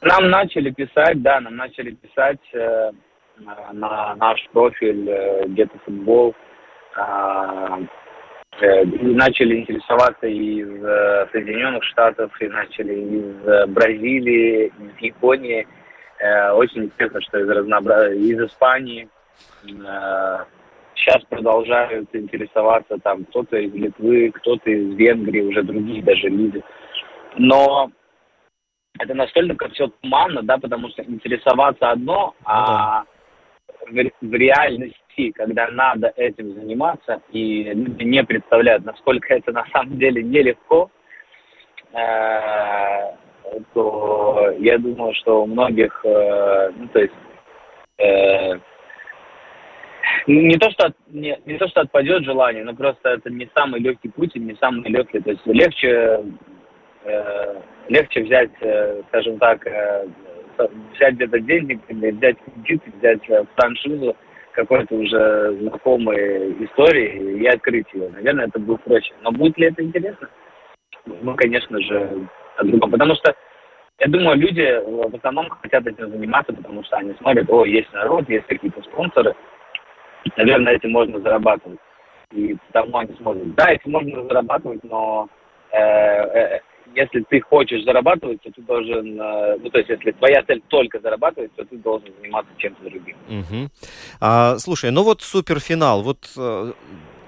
Нам 0.00 0.30
начали 0.30 0.70
писать, 0.70 1.22
да, 1.22 1.40
нам 1.40 1.56
начали 1.56 1.90
писать 1.92 2.40
э, 2.54 2.90
на 3.72 4.14
наш 4.16 4.40
профиль 4.52 5.08
э, 5.08 5.46
где-то 5.48 5.78
футбол. 5.84 6.34
Э, 6.96 7.86
Э, 8.60 8.84
начали 8.84 9.60
интересоваться 9.60 10.26
из 10.26 10.68
э, 10.68 11.26
Соединенных 11.32 11.82
Штатов, 11.84 12.30
и 12.40 12.48
начали 12.48 12.94
из 12.94 13.48
э, 13.48 13.66
Бразилии, 13.66 14.66
из 14.66 15.02
Японии. 15.02 15.66
Очень 16.54 16.84
интересно, 16.84 17.20
что 17.20 17.38
из 17.40 17.48
разнообразия, 17.48 18.16
из 18.16 18.40
Испании. 18.40 19.08
Сейчас 20.94 21.24
продолжают 21.28 22.08
интересоваться 22.14 22.98
там 22.98 23.24
кто-то 23.24 23.56
из 23.56 23.72
Литвы, 23.74 24.30
кто-то 24.30 24.70
из 24.70 24.94
Венгрии, 24.94 25.40
уже 25.40 25.62
другие 25.62 26.02
даже 26.02 26.28
люди. 26.28 26.62
Но 27.38 27.90
это 28.98 29.14
настолько 29.14 29.68
все 29.70 29.88
туманно, 29.88 30.42
да, 30.42 30.58
потому 30.58 30.90
что 30.90 31.02
интересоваться 31.02 31.90
одно, 31.90 32.34
а 32.44 33.04
ну 33.86 34.02
в, 34.20 34.26
в 34.26 34.34
реальности 34.34 35.30
когда 35.34 35.68
надо 35.68 36.12
этим 36.16 36.54
заниматься, 36.54 37.20
и 37.30 37.64
люди 37.64 38.04
не 38.04 38.24
представляют, 38.24 38.84
насколько 38.84 39.34
это 39.34 39.52
на 39.52 39.64
самом 39.66 39.98
деле 39.98 40.22
нелегко, 40.22 40.90
э, 41.92 43.16
то 43.74 44.54
я 44.58 44.78
думаю, 44.78 45.14
что 45.14 45.42
у 45.42 45.46
многих, 45.46 46.00
э, 46.04 46.70
ну, 46.76 46.88
то 46.88 47.00
есть, 47.00 47.14
э, 47.98 48.58
не 50.26 50.56
то, 50.56 50.70
что 50.70 50.92
не, 51.08 51.38
не 51.46 51.58
то, 51.58 51.68
что 51.68 51.80
отпадет 51.82 52.24
желание, 52.24 52.64
но 52.64 52.74
просто 52.74 53.10
это 53.10 53.30
не 53.30 53.48
самый 53.54 53.80
легкий 53.80 54.08
путь 54.08 54.34
не 54.34 54.54
самый 54.56 54.88
легкий. 54.90 55.20
То 55.20 55.30
есть 55.30 55.46
легче, 55.46 56.24
э, 57.04 57.54
легче 57.88 58.22
взять, 58.22 58.50
э, 58.60 59.02
скажем 59.08 59.38
так, 59.38 59.66
э, 59.66 60.06
взять 60.94 61.14
где-то 61.14 61.40
денег, 61.40 61.80
взять 61.88 62.36
кредит, 62.44 62.82
взять 62.98 63.28
э, 63.30 63.44
франшизу, 63.56 64.16
какой-то 64.52 64.94
уже 64.94 65.56
знакомой 65.60 66.64
истории 66.64 67.40
и 67.40 67.46
открыть 67.46 67.86
ее. 67.92 68.10
Наверное, 68.10 68.46
это 68.46 68.58
будет 68.58 68.82
проще. 68.82 69.12
Но 69.22 69.32
будет 69.32 69.56
ли 69.58 69.68
это 69.68 69.82
интересно? 69.82 70.28
Ну, 71.06 71.34
конечно 71.34 71.80
же, 71.80 72.28
о 72.56 72.64
другом. 72.64 72.90
Потому 72.90 73.14
что, 73.16 73.34
я 73.98 74.08
думаю, 74.08 74.36
люди 74.36 74.80
в 74.84 75.14
основном 75.16 75.48
хотят 75.62 75.86
этим 75.86 76.10
заниматься, 76.10 76.52
потому 76.52 76.84
что 76.84 76.96
они 76.96 77.14
смотрят, 77.14 77.48
о, 77.50 77.64
есть 77.64 77.92
народ, 77.92 78.28
есть 78.28 78.46
какие-то 78.46 78.82
спонсоры. 78.82 79.34
Наверное, 80.36 80.74
этим 80.74 80.92
можно 80.92 81.20
зарабатывать. 81.20 81.78
И 82.32 82.56
потому 82.68 82.98
они 82.98 83.14
смотрят. 83.16 83.54
Да, 83.54 83.70
этим 83.70 83.92
можно 83.92 84.22
зарабатывать, 84.24 84.82
но 84.84 85.28
э, 85.70 85.78
э, 85.78 86.60
если 86.94 87.24
ты 87.28 87.40
хочешь 87.40 87.84
зарабатывать, 87.84 88.40
то 88.42 88.50
ты 88.50 88.62
должен, 88.62 89.20
э, 89.20 89.56
ну 89.58 89.70
то 89.70 89.78
есть 89.78 89.90
если 89.90 90.12
твоя 90.12 90.42
цель 90.44 90.62
только 90.68 91.00
зарабатывать, 91.00 91.54
то 91.54 91.64
ты 91.64 91.76
должен 91.76 92.08
заниматься 92.20 92.50
чем-то 92.56 92.82
другим. 92.84 93.16
Угу. 93.28 93.68
А, 94.20 94.58
слушай, 94.58 94.90
ну 94.90 95.02
вот 95.02 95.22
суперфинал, 95.22 96.02
вот 96.02 96.18
э, 96.36 96.72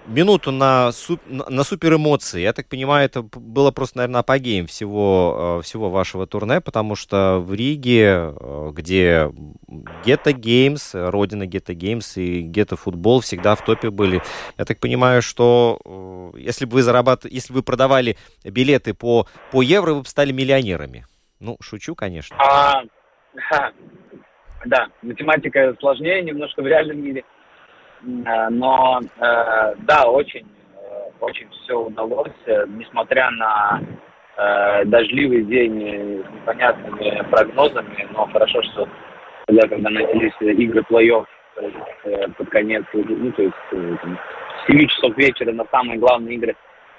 минуту 0.07 0.51
на, 0.51 0.93
суп, 0.93 1.21
на 1.27 1.65
супер 1.65 1.95
эмоции. 1.95 2.41
Я 2.41 2.53
так 2.53 2.69
понимаю, 2.69 3.07
это 3.07 3.23
было 3.23 3.71
просто, 3.71 3.99
наверное, 3.99 4.21
апогеем 4.21 4.67
всего, 4.67 5.59
э, 5.59 5.63
всего 5.63 5.91
вашего 5.91 6.27
турне, 6.27 6.61
потому 6.61 6.95
что 6.95 7.39
в 7.41 7.55
Риге, 7.55 8.35
э, 8.39 8.71
где 8.73 9.31
Ghetto 10.05 10.33
Games, 10.33 10.95
родина 10.95 11.47
Ghetto 11.47 11.75
Games 11.75 12.17
и 12.17 12.41
Гетто 12.41 12.77
Футбол 12.77 13.21
всегда 13.21 13.55
в 13.55 13.65
топе 13.65 13.91
были. 13.91 14.23
Я 14.59 14.65
так 14.65 14.79
понимаю, 14.79 15.23
что 15.23 15.81
э, 15.85 16.39
если 16.39 16.65
бы 16.65 16.75
вы 16.75 16.83
зарабатывали, 16.83 17.35
если 17.35 17.53
бы 17.53 17.59
вы 17.59 17.63
продавали 17.63 18.17
билеты 18.45 18.95
по, 18.95 19.27
по 19.51 19.63
евро, 19.63 19.95
вы 19.95 20.01
бы 20.01 20.07
стали 20.07 20.33
миллионерами. 20.33 21.07
Ну, 21.41 21.57
шучу, 21.61 21.95
конечно. 21.95 22.37
А, 22.39 22.83
да, 24.67 24.89
математика 25.03 25.75
сложнее 25.81 26.23
немножко 26.23 26.63
в 26.63 26.67
реальном 26.67 27.03
мире. 27.03 27.25
Э, 28.05 28.49
но 28.51 29.01
э, 29.01 29.75
да, 29.79 30.05
очень, 30.07 30.47
э, 30.47 31.11
очень 31.21 31.49
все 31.51 31.81
удалось, 31.81 32.33
несмотря 32.69 33.31
на 33.31 33.81
дождливый 34.87 35.45
день 35.45 36.25
с 36.25 36.35
непонятными 36.35 37.23
прогнозами, 37.31 38.09
но 38.11 38.27
хорошо, 38.27 38.61
что 38.63 38.89
когда, 39.47 39.69
когда 39.69 39.91
начались 39.91 40.33
игры 40.41 40.83
плей-офф 40.91 41.25
под 42.37 42.49
конец, 42.51 42.85
ну, 42.93 43.31
то 43.31 43.43
есть 43.43 43.55
с 43.71 44.67
7 44.67 44.89
часов 44.89 45.17
вечера 45.17 45.53
на 45.53 45.65
самые 45.67 46.01
главные 46.01 46.35
игры 46.35 46.57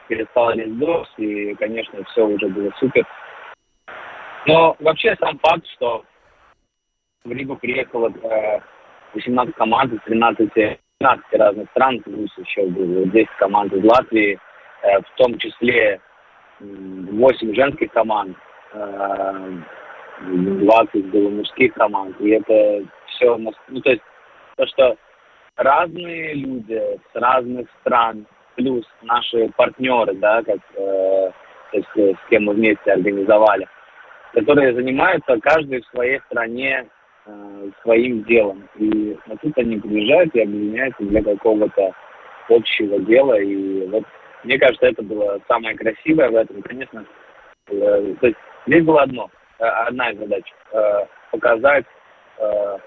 перестал 0.07 0.53
лить 0.53 0.79
дождь, 0.79 1.11
и, 1.17 1.53
конечно, 1.55 2.01
все 2.05 2.25
уже 2.25 2.47
было 2.47 2.71
супер. 2.79 3.05
Но 4.45 4.77
вообще 4.79 5.17
сам 5.19 5.37
факт, 5.39 5.67
что 5.75 6.05
в 7.25 7.31
Ригу 7.33 7.57
приехало 7.57 8.13
18 9.13 9.55
команд 9.55 9.91
из 9.91 9.99
13 10.03 10.79
15 10.99 11.33
разных 11.33 11.69
стран, 11.71 11.99
плюс 12.01 12.29
еще 12.37 12.67
было 12.67 13.05
10 13.07 13.27
команд 13.37 13.73
из 13.73 13.83
Латвии, 13.83 14.39
э, 14.81 14.99
в 14.99 15.15
том 15.17 15.37
числе 15.37 15.99
8 16.59 17.53
женских 17.53 17.91
команд, 17.91 18.37
20 18.73 20.95
э, 20.95 20.99
было 20.99 21.29
мужских 21.29 21.73
команд. 21.73 22.15
И 22.21 22.29
это 22.29 22.85
все, 23.07 23.37
ну 23.37 23.51
то 23.81 23.91
есть 23.91 24.03
то, 24.55 24.65
что 24.67 24.95
разные 25.57 26.33
люди 26.33 26.81
с 27.11 27.15
разных 27.15 27.67
стран, 27.81 28.25
плюс 28.55 28.85
наши 29.01 29.49
партнеры, 29.57 30.15
да, 30.15 30.41
как, 30.43 30.59
э, 30.75 31.31
то 31.71 31.77
есть, 31.77 31.89
с 31.95 32.29
кем 32.29 32.45
мы 32.45 32.53
вместе 32.53 32.93
организовали, 32.93 33.67
которые 34.33 34.73
занимаются 34.73 35.37
каждый 35.41 35.81
в 35.81 35.87
своей 35.87 36.21
стране 36.27 36.87
э, 37.25 37.69
своим 37.81 38.23
делом. 38.23 38.67
И 38.75 39.17
вот 39.27 39.41
тут 39.41 39.57
они 39.57 39.77
приезжают 39.77 40.33
и 40.35 40.41
объединяются 40.41 41.03
для 41.03 41.23
какого-то 41.23 41.91
общего 42.49 42.99
дела. 42.99 43.39
И 43.39 43.87
вот 43.87 44.03
мне 44.43 44.59
кажется, 44.59 44.87
это 44.87 45.01
было 45.01 45.39
самое 45.47 45.75
красивое 45.75 46.29
в 46.29 46.35
этом. 46.35 46.61
Конечно, 46.61 47.05
э, 47.67 48.15
то 48.19 48.27
есть 48.27 48.39
здесь 48.67 48.83
было 48.83 49.01
одно, 49.03 49.29
э, 49.59 49.63
одна 49.65 50.11
из 50.11 50.19
задач 50.19 50.43
э, 50.71 51.05
показать 51.31 51.85
э, 52.37 52.77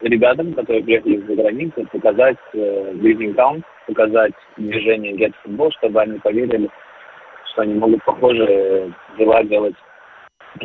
ребятам, 0.00 0.52
которые 0.54 0.84
приехали 0.84 1.14
из-за 1.14 1.34
границы, 1.34 1.86
показать 1.90 2.36
э, 2.52 2.92
Breathing 2.94 3.34
Count, 3.34 3.62
показать 3.86 4.34
движение 4.56 5.14
Get 5.14 5.32
Football, 5.44 5.70
чтобы 5.78 6.02
они 6.02 6.18
поверили, 6.18 6.68
что 7.52 7.62
они 7.62 7.74
могут 7.74 8.04
похожие 8.04 8.92
дела 9.18 9.42
делать 9.44 9.76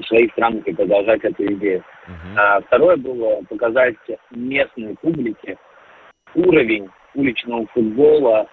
своих 0.07 0.31
странах 0.31 0.67
и 0.67 0.73
продолжать 0.73 1.23
эту 1.23 1.45
идею. 1.53 1.83
Uh-huh. 2.07 2.37
А, 2.37 2.61
второе 2.61 2.97
было 2.97 3.41
показать 3.49 3.95
местной 4.31 4.95
публике 5.01 5.57
уровень 6.35 6.89
уличного 7.15 7.65
футбола, 7.67 8.47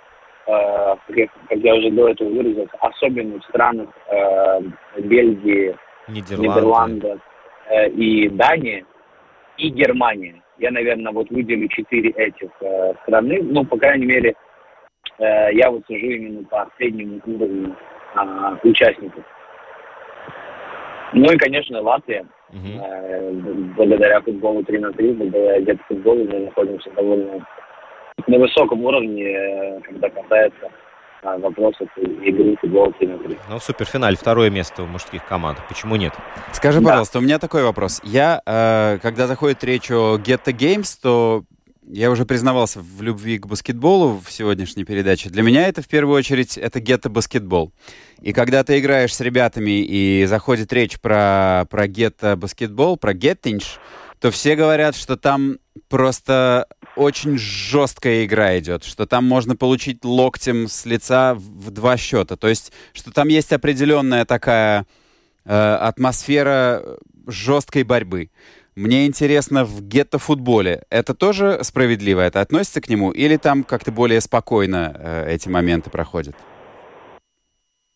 э, 0.47 0.95
как, 1.09 1.29
как 1.49 1.59
я 1.59 1.75
уже 1.75 1.91
до 1.91 2.09
этого 2.09 2.29
выразился, 2.31 2.77
особенно 2.81 3.41
в 3.41 3.45
странах 3.45 3.89
э, 4.11 4.61
Бельгии, 4.99 5.77
Нидерланды, 6.09 6.49
Нидерландов 6.49 7.21
э, 7.69 7.89
и 7.91 8.29
Дании, 8.29 8.85
и 9.59 9.69
Германии. 9.69 10.43
Я, 10.59 10.71
наверное, 10.71 11.13
вот 11.13 11.31
выделю 11.31 11.69
четыре 11.69 12.11
этих 12.11 12.51
э, 12.61 12.95
страны. 13.03 13.41
Ну, 13.43 13.65
по 13.65 13.77
крайней 13.77 14.07
мере, 14.07 14.35
э, 15.19 15.53
я 15.53 15.71
вот 15.71 15.85
сужу 15.87 16.07
именно 16.07 16.45
по 16.45 16.69
среднему 16.77 17.21
уровню 17.27 17.77
э, 18.15 18.57
участников. 18.69 19.25
Ну 21.15 21.33
и, 21.33 21.37
конечно, 21.39 21.81
Латвия. 21.81 22.27
Угу. 22.51 23.75
Благодаря 23.77 24.21
футболу 24.21 24.63
3 24.65 24.79
на 24.79 24.93
3, 24.93 25.13
благодаря 25.13 25.77
футболу 25.89 26.25
мы 26.25 26.41
находимся 26.41 26.91
довольно 26.91 27.47
на 28.27 28.39
высоком 28.39 28.85
уровне, 28.85 29.25
э, 29.25 29.81
когда 29.83 30.09
касается 30.09 30.71
а, 31.23 31.37
вопросов 31.39 31.89
игры 31.97 32.57
футбола 32.61 32.93
3 32.93 33.07
на 33.09 33.19
3. 33.19 33.39
Ну, 33.51 33.59
в 33.59 33.63
суперфинале 33.63 34.17
второе 34.17 34.51
место 34.51 34.83
у 34.83 34.87
мужских 34.87 35.25
команд. 35.27 35.59
Почему 35.69 35.97
нет? 35.97 36.13
Скажи, 36.53 36.81
да. 36.81 36.87
пожалуйста, 36.87 37.19
у 37.19 37.23
меня 37.23 37.39
такой 37.39 37.65
вопрос. 37.65 38.01
Я, 38.05 38.41
э, 38.47 38.99
когда 39.03 39.27
заходит 39.27 39.63
речь 39.65 39.91
о 39.91 40.17
Get 40.17 40.45
the 40.47 40.53
Games, 40.53 40.99
то 41.03 41.45
я 41.87 42.11
уже 42.11 42.25
признавался 42.25 42.81
в 42.81 43.03
любви 43.03 43.39
к 43.39 43.47
баскетболу 43.47 44.21
в 44.25 44.31
сегодняшней 44.33 44.85
передаче. 44.85 45.29
Для 45.29 45.43
меня 45.43 45.69
это 45.69 45.83
в 45.83 45.89
первую 45.89 46.17
очередь 46.17 46.57
это 46.57 46.81
гетто 46.81 47.11
баскетбол. 47.11 47.73
И 48.21 48.33
когда 48.33 48.65
ты 48.65 48.79
играешь 48.79 49.15
с 49.15 49.21
ребятами 49.21 49.83
и 49.83 50.25
заходит 50.27 50.73
речь 50.73 50.99
про, 51.01 51.67
про 51.69 51.87
гетто 51.87 52.37
баскетбол, 52.37 52.97
про 52.97 53.13
геттинж, 53.13 53.79
то 54.19 54.31
все 54.31 54.57
говорят, 54.57 54.97
что 54.97 55.17
там 55.17 55.59
просто 55.89 56.67
очень 56.97 57.37
жесткая 57.37 58.25
игра 58.25 58.59
идет, 58.59 58.85
что 58.85 59.07
там 59.07 59.25
можно 59.27 59.57
получить 59.57 60.05
локтем 60.05 60.69
с 60.69 60.87
лица 60.87 61.35
в 61.35 61.71
два 61.71 61.97
счета. 61.97 62.37
То 62.37 62.49
есть, 62.49 62.73
что 62.95 63.11
там 63.13 63.29
есть 63.29 63.53
определенная 63.53 64.25
такая 64.25 64.87
э, 65.45 65.53
атмосфера 65.53 66.83
жесткой 67.27 67.83
борьбы. 67.83 68.31
Мне 68.77 69.07
интересно, 69.07 69.65
в 69.65 69.83
гетто-футболе 69.83 70.83
это 70.91 71.15
тоже 71.15 71.61
справедливо? 71.63 72.21
Это 72.21 72.41
относится 72.41 72.81
к 72.81 72.89
нему? 72.89 73.13
Или 73.13 73.37
там 73.37 73.63
как-то 73.63 73.93
более 73.93 74.21
спокойно 74.21 74.97
э, 74.99 75.33
эти 75.33 75.49
моменты 75.49 75.91
проходят? 75.91 76.35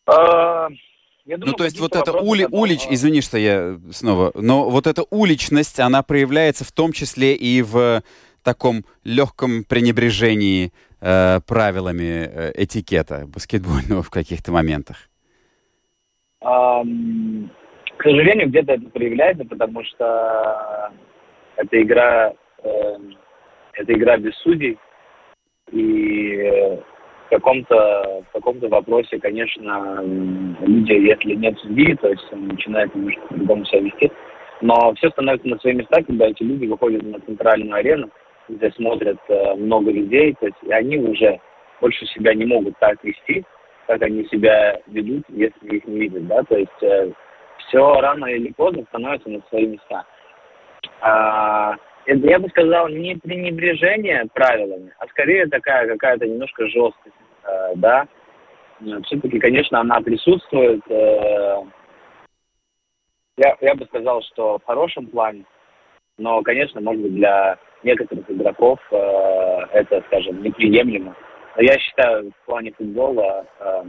А, 0.05 0.69
думаю, 1.25 1.47
ну, 1.47 1.53
то 1.53 1.65
есть 1.65 1.79
вот 1.79 1.95
эта 1.97 2.13
ули, 2.13 2.47
улич, 2.49 2.87
извини, 2.89 3.19
что 3.21 3.37
я 3.37 3.77
снова, 3.91 4.31
но 4.35 4.69
вот 4.69 4.87
эта 4.87 5.03
уличность, 5.09 5.81
она 5.81 6.01
проявляется 6.01 6.63
в 6.63 6.71
том 6.71 6.93
числе 6.93 7.35
и 7.35 7.61
в 7.61 8.01
таком 8.41 8.85
легком 9.03 9.65
пренебрежении 9.65 10.71
э, 11.01 11.41
правилами 11.45 12.29
э, 12.31 12.51
этикета 12.55 13.27
баскетбольного 13.27 14.01
в 14.01 14.09
каких-то 14.09 14.53
моментах? 14.53 15.09
Um, 16.41 17.49
к 17.99 18.03
сожалению, 18.03 18.47
где-то 18.47 18.73
это 18.73 18.89
проявляется, 18.91 19.43
потому 19.43 19.83
что 19.83 20.89
это 21.57 21.81
игра, 21.81 22.31
э, 22.63 22.97
это 23.73 23.93
игра 23.93 24.15
без 24.15 24.33
судей, 24.37 24.77
и 25.73 26.79
в 27.25 27.29
каком-то 27.29 28.23
в 28.29 28.31
каком-то 28.31 28.69
вопросе, 28.69 29.19
конечно, 29.19 29.99
люди, 30.01 30.93
если 30.93 31.35
нет 31.35 31.59
судьи, 31.59 31.93
то 31.95 32.07
есть 32.07 32.25
он 32.31 32.47
начинает 32.47 32.95
немножко 32.95 33.21
по-другому 33.27 33.65
себя 33.65 33.81
вести, 33.81 34.11
но 34.61 34.93
все 34.95 35.09
становится 35.09 35.49
на 35.49 35.59
свои 35.59 35.73
места, 35.73 36.01
когда 36.01 36.27
эти 36.27 36.43
люди 36.43 36.67
выходят 36.67 37.03
на 37.03 37.19
центральную 37.19 37.73
арену, 37.73 38.09
где 38.47 38.71
смотрят 38.71 39.19
э, 39.27 39.55
много 39.55 39.91
людей, 39.91 40.37
то 40.39 40.45
есть 40.45 40.57
и 40.63 40.71
они 40.71 40.97
уже 40.97 41.37
больше 41.81 42.05
себя 42.05 42.33
не 42.33 42.45
могут 42.45 42.79
так 42.79 43.03
вести, 43.03 43.43
как 43.87 44.01
они 44.03 44.23
себя 44.27 44.79
ведут, 44.87 45.25
если 45.27 45.75
их 45.75 45.85
не 45.85 45.99
видят, 45.99 46.27
да, 46.27 46.43
то 46.43 46.57
есть 46.57 46.81
э, 46.81 47.11
все 47.69 48.01
рано 48.01 48.25
или 48.25 48.51
поздно 48.51 48.83
становится 48.89 49.29
на 49.29 49.41
свои 49.49 49.67
места. 49.67 50.05
А, 51.01 51.75
это, 52.05 52.27
я 52.27 52.39
бы 52.39 52.49
сказал, 52.49 52.89
не 52.89 53.15
пренебрежение 53.15 54.25
правилами, 54.33 54.91
а 54.99 55.07
скорее 55.07 55.47
такая 55.47 55.87
какая-то 55.87 56.27
немножко 56.27 56.67
жесткость, 56.67 57.15
э, 57.43 57.75
да. 57.75 58.07
Все-таки, 59.05 59.39
конечно, 59.39 59.79
она 59.79 60.01
присутствует. 60.01 60.81
Э, 60.89 61.63
я, 63.37 63.55
я 63.61 63.75
бы 63.75 63.85
сказал, 63.85 64.21
что 64.23 64.57
в 64.57 64.65
хорошем 64.65 65.07
плане, 65.07 65.45
но, 66.17 66.41
конечно, 66.41 66.81
может 66.81 67.01
быть, 67.01 67.15
для 67.15 67.57
некоторых 67.83 68.29
игроков 68.29 68.79
э, 68.91 69.59
это, 69.73 70.01
скажем, 70.07 70.41
неприемлемо. 70.41 71.15
Но 71.55 71.61
я 71.61 71.77
считаю, 71.77 72.31
в 72.31 72.45
плане 72.45 72.71
футбола 72.71 73.45
э, 73.59 73.83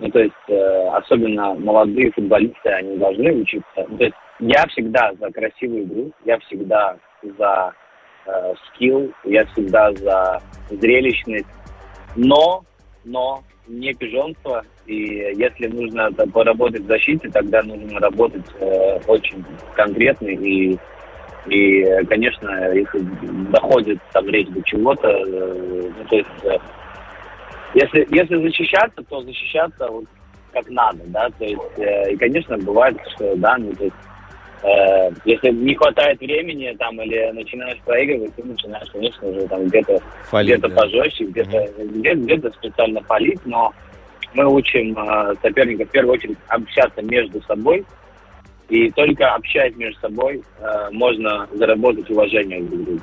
ну, 0.00 0.10
то 0.10 0.18
есть, 0.18 0.34
э, 0.48 0.88
особенно 0.94 1.54
молодые 1.54 2.10
футболисты, 2.12 2.70
они 2.70 2.96
должны 2.96 3.32
учиться. 3.32 3.64
То 3.74 4.04
есть, 4.04 4.16
я 4.40 4.66
всегда 4.68 5.12
за 5.20 5.30
красивую 5.30 5.84
игру, 5.84 6.12
я 6.24 6.38
всегда 6.38 6.96
за 7.22 7.72
э, 8.26 8.54
скилл, 8.68 9.12
я 9.24 9.44
всегда 9.46 9.92
за 9.92 10.42
зрелищность, 10.70 11.46
но, 12.16 12.64
но 13.04 13.42
не 13.68 13.92
пижонство. 13.94 14.64
И 14.86 14.94
если 15.36 15.66
нужно 15.66 16.10
поработать 16.32 16.82
в 16.82 16.86
защите, 16.86 17.28
тогда 17.28 17.62
нужно 17.62 18.00
работать 18.00 18.46
э, 18.58 18.98
очень 19.06 19.44
конкретно 19.74 20.28
и 20.28 20.78
и, 21.46 21.84
конечно, 22.04 22.72
если 22.74 23.00
доходит 23.50 23.98
там 24.12 24.28
речь 24.28 24.48
до 24.48 24.62
чего-то, 24.62 25.08
э, 25.08 25.90
ну, 25.98 26.04
то 26.08 26.16
есть 26.16 26.28
э, 26.44 26.58
если, 27.74 28.06
если 28.10 28.42
защищаться, 28.42 29.02
то 29.08 29.22
защищаться 29.22 29.88
вот 29.88 30.04
как 30.52 30.68
надо, 30.68 30.98
да, 31.06 31.28
то 31.38 31.44
есть, 31.44 31.60
э, 31.78 32.12
и, 32.12 32.16
конечно, 32.16 32.58
бывает, 32.58 32.96
что, 33.14 33.36
да, 33.36 33.56
ну, 33.56 33.72
то 33.72 33.84
есть, 33.84 33.96
э, 34.62 35.10
если 35.24 35.50
не 35.50 35.74
хватает 35.76 36.18
времени, 36.20 36.74
там, 36.78 37.00
или 37.00 37.30
начинаешь 37.30 37.78
проигрывать, 37.84 38.34
ты 38.34 38.42
начинаешь, 38.42 38.90
конечно, 38.90 39.28
уже 39.28 39.46
там 39.46 39.66
где-то 39.66 40.00
где 40.32 40.56
да. 40.56 40.68
пожестче, 40.68 41.24
где-то 41.24 41.50
mm-hmm. 41.50 41.98
где, 41.98 42.14
где 42.14 42.50
специально 42.50 43.00
палить, 43.02 43.40
но 43.44 43.72
мы 44.34 44.46
учим 44.46 44.96
э, 44.98 45.34
соперника 45.42 45.84
в 45.84 45.90
первую 45.90 46.14
очередь 46.14 46.38
общаться 46.48 47.02
между 47.02 47.40
собой, 47.42 47.84
и 48.68 48.90
только 48.90 49.34
общаясь 49.34 49.76
между 49.76 50.00
собой 50.00 50.42
э, 50.60 50.88
можно 50.92 51.48
заработать 51.52 52.08
уважение 52.10 52.62
друг 52.62 52.80
к 52.80 52.84
другу. 52.84 53.02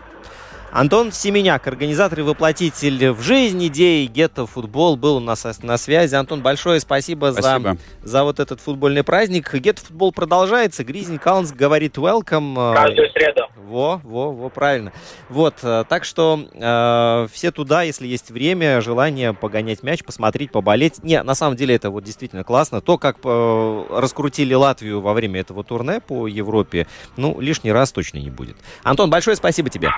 Антон 0.78 1.12
Семеняк, 1.12 1.66
организатор 1.66 2.20
и 2.20 2.22
воплотитель 2.22 3.10
в 3.10 3.20
жизнь 3.24 3.66
идеи 3.66 4.06
Гетто 4.06 4.46
Футбол, 4.46 4.96
был 4.96 5.16
у 5.16 5.20
нас 5.20 5.44
на 5.64 5.76
связи. 5.76 6.14
Антон, 6.14 6.44
большое 6.44 6.80
спасибо, 6.80 7.32
спасибо. 7.34 7.78
За, 8.04 8.08
за 8.08 8.24
вот 8.24 8.40
этот 8.40 8.62
футбольный 8.62 9.04
праздник. 9.04 9.52
Гетто 9.56 9.84
Футбол 9.84 10.12
продолжается. 10.12 10.84
Гризень 10.84 11.18
Каунс 11.18 11.52
говорит 11.52 11.98
welcome. 11.98 12.76
Каждую 12.76 13.10
среду. 13.10 13.48
Во, 13.56 14.00
во, 14.04 14.32
во, 14.32 14.50
правильно. 14.50 14.94
Вот, 15.30 15.56
э, 15.64 15.84
так 15.90 16.06
что 16.06 16.48
э, 16.54 17.28
все 17.34 17.50
туда, 17.50 17.82
если 17.82 18.06
есть 18.06 18.30
время, 18.30 18.80
желание 18.80 19.34
погонять 19.34 19.82
мяч, 19.82 20.04
посмотреть, 20.04 20.52
поболеть. 20.52 21.04
Не, 21.04 21.24
на 21.24 21.34
самом 21.34 21.56
деле 21.56 21.74
это 21.74 21.90
вот 21.90 22.04
действительно 22.04 22.44
классно. 22.44 22.82
То, 22.82 23.00
как 23.00 23.18
э, 23.24 23.86
раскрутили 23.90 24.54
Латвию 24.54 25.02
во 25.02 25.14
время 25.14 25.40
этого 25.40 25.64
турне 25.64 26.02
по 26.02 26.28
Европе, 26.28 26.86
ну, 27.16 27.42
лишний 27.42 27.72
раз 27.72 27.92
точно 27.92 28.20
не 28.20 28.30
будет. 28.30 28.58
Антон, 28.84 29.10
большое 29.10 29.36
спасибо 29.36 29.72
тебе. 29.72 29.90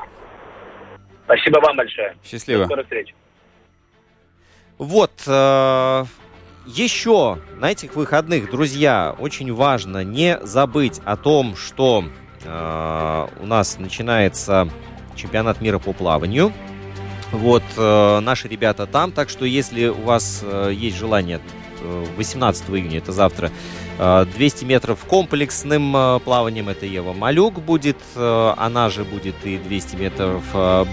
Спасибо 1.30 1.60
вам 1.60 1.78
большое. 1.78 2.16
Счастливо. 2.26 2.62
До 2.62 2.66
скорых 2.66 2.86
встреч. 2.86 3.14
Вот, 4.80 5.12
э, 5.28 6.06
еще 6.66 7.38
на 7.58 7.72
этих 7.72 7.96
выходных, 7.96 8.50
друзья, 8.50 9.16
очень 9.20 9.54
важно 9.54 10.04
не 10.04 10.40
забыть 10.42 11.00
о 11.06 11.18
том, 11.18 11.56
что 11.56 12.06
э, 12.44 13.28
у 13.42 13.46
нас 13.46 13.78
начинается 13.78 14.70
чемпионат 15.16 15.62
мира 15.62 15.78
по 15.78 15.94
плаванию. 15.94 16.52
Вот, 17.32 17.64
э, 17.78 18.20
наши 18.22 18.48
ребята 18.48 18.88
там, 18.88 19.12
так 19.12 19.30
что 19.30 19.46
если 19.46 19.88
у 19.88 20.02
вас 20.02 20.42
э, 20.44 20.72
есть 20.74 20.98
желание 20.98 21.40
18 22.18 22.70
июня, 22.72 22.98
это 22.98 23.12
завтра, 23.12 23.52
200 24.00 24.64
метров 24.64 25.04
комплексным 25.06 25.96
э, 25.96 26.20
плаванием, 26.22 26.70
это 26.70 26.86
Ева 26.86 27.12
Малюк 27.12 27.60
будет, 27.60 27.98
э, 28.16 28.54
она 28.58 28.90
же 28.90 29.04
будет 29.04 29.36
и 29.44 29.58
200 29.58 29.96
метров 29.98 30.44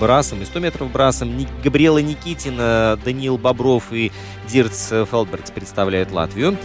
брасом, 0.00 0.42
и 0.42 0.44
100 0.44 0.58
метров 0.58 0.90
брасом. 0.90 1.32
Габриэла 1.62 1.98
Никитина, 1.98 2.98
Даниил 3.04 3.38
Бобров 3.38 3.92
и 3.92 4.10
Дирц 4.48 4.88
Фелбертс 4.88 5.50
представляют 5.52 6.10
Латвию. 6.10 6.56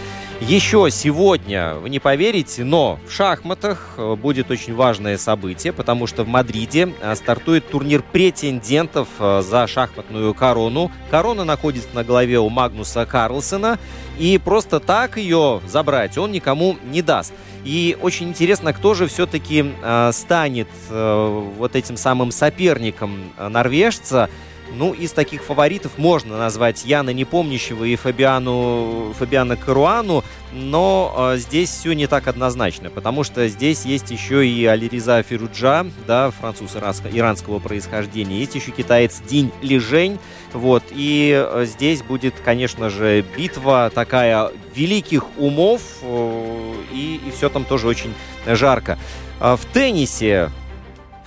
Еще 0.42 0.90
сегодня, 0.90 1.76
вы 1.76 1.90
не 1.92 2.00
поверите, 2.00 2.64
но 2.64 3.00
в 3.08 3.12
шахматах 3.14 3.98
будет 4.18 4.50
очень 4.50 4.74
важное 4.74 5.20
событие, 5.20 5.72
потому 5.72 6.08
что 6.08 6.24
в 6.24 6.28
Мадриде 6.28 6.94
стартует 7.14 7.70
турнир 7.70 8.02
претендентов 8.02 9.08
за 9.20 9.68
шахматную 9.68 10.34
корону. 10.34 10.92
Корона 11.12 11.44
находится 11.44 11.90
на 11.94 12.04
голове 12.04 12.40
у 12.40 12.50
Магнуса 12.50 13.06
Карлсона, 13.06 13.78
и 14.18 14.40
просто 14.44 14.80
так 14.80 15.18
ее 15.18 15.62
забрать 15.68 16.18
он 16.18 16.32
никому 16.32 16.76
не 16.92 17.04
даст. 17.04 17.34
И 17.64 17.96
очень 18.02 18.30
интересно, 18.30 18.74
кто 18.74 18.96
же 18.96 19.08
все-таки 19.08 19.74
э, 19.84 20.12
станет 20.14 20.68
э, 20.90 21.44
вот 21.58 21.76
этим 21.76 21.96
самым 21.96 22.32
соперником 22.32 23.32
э, 23.38 23.48
норвежца. 23.48 24.30
Ну, 24.74 24.94
из 24.94 25.12
таких 25.12 25.44
фаворитов 25.44 25.98
можно 25.98 26.38
назвать 26.38 26.86
Яна 26.86 27.10
Непомнящего 27.10 27.84
и 27.84 27.96
Фабиану, 27.96 29.14
Фабиана 29.20 29.58
Каруану, 29.58 30.24
но 30.54 31.34
э, 31.34 31.38
здесь 31.38 31.70
все 31.70 31.94
не 31.94 32.08
так 32.08 32.28
однозначно, 32.28 32.90
потому 32.90 33.24
что 33.24 33.48
здесь 33.50 33.84
есть 33.84 34.12
еще 34.12 34.48
и 34.48 34.66
Алириза 34.66 35.22
Фируджа, 35.24 35.86
да, 36.08 36.32
француз 36.32 36.76
иранского 36.76 37.60
происхождения, 37.60 38.40
есть 38.40 38.56
еще 38.56 38.72
китаец 38.72 39.22
Динь 39.28 39.52
Лижень, 39.62 40.20
вот, 40.54 40.84
и 40.92 41.34
э, 41.46 41.66
здесь 41.66 42.02
будет, 42.02 42.36
конечно 42.44 42.90
же, 42.90 43.26
битва 43.36 43.92
такая 43.94 44.52
великих 44.74 45.26
умов, 45.38 45.82
э, 46.02 46.74
и, 46.94 47.20
и 47.28 47.32
все 47.32 47.50
там 47.50 47.66
тоже 47.66 47.88
очень 47.88 48.14
жарко. 48.46 48.98
А 49.40 49.58
в 49.58 49.66
теннисе 49.66 50.50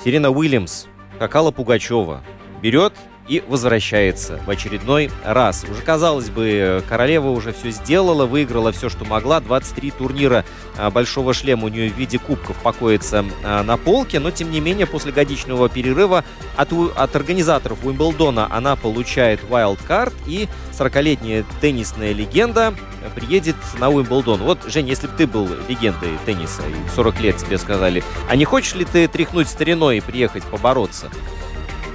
Сирена 0.03 0.30
Уильямс, 0.30 0.86
Какала 1.18 1.51
Пугачева 1.51 2.22
берет 2.61 2.92
и 3.28 3.42
возвращается 3.48 4.40
в 4.46 4.50
очередной 4.50 5.10
раз. 5.24 5.64
Уже, 5.70 5.82
казалось 5.82 6.30
бы, 6.30 6.82
королева 6.88 7.28
уже 7.28 7.52
все 7.52 7.70
сделала, 7.70 8.26
выиграла 8.26 8.72
все, 8.72 8.88
что 8.88 9.04
могла. 9.04 9.40
23 9.40 9.90
турнира 9.92 10.44
а, 10.76 10.90
большого 10.90 11.32
шлема 11.32 11.64
у 11.66 11.68
нее 11.68 11.90
в 11.90 11.96
виде 11.96 12.18
кубков 12.18 12.56
покоится 12.56 13.24
а, 13.42 13.62
на 13.62 13.76
полке, 13.76 14.20
но, 14.20 14.30
тем 14.30 14.50
не 14.50 14.60
менее, 14.60 14.86
после 14.86 15.12
годичного 15.12 15.68
перерыва 15.68 16.24
от, 16.56 16.72
от 16.72 17.16
организаторов 17.16 17.84
Уимблдона 17.84 18.46
она 18.50 18.76
получает 18.76 19.40
wildcard 19.48 20.12
и 20.26 20.48
40-летняя 20.72 21.44
теннисная 21.60 22.12
легенда 22.12 22.74
приедет 23.14 23.56
на 23.78 23.90
Уимблдон. 23.90 24.40
Вот, 24.42 24.58
Жень, 24.66 24.88
если 24.88 25.06
бы 25.06 25.12
ты 25.16 25.26
был 25.26 25.48
легендой 25.68 26.10
тенниса 26.26 26.62
и 26.62 26.94
40 26.94 27.20
лет 27.20 27.36
тебе 27.36 27.58
сказали, 27.58 28.02
а 28.28 28.36
не 28.36 28.44
хочешь 28.44 28.74
ли 28.74 28.84
ты 28.84 29.08
тряхнуть 29.08 29.48
стариной 29.48 29.98
и 29.98 30.00
приехать 30.00 30.44
побороться? 30.44 31.10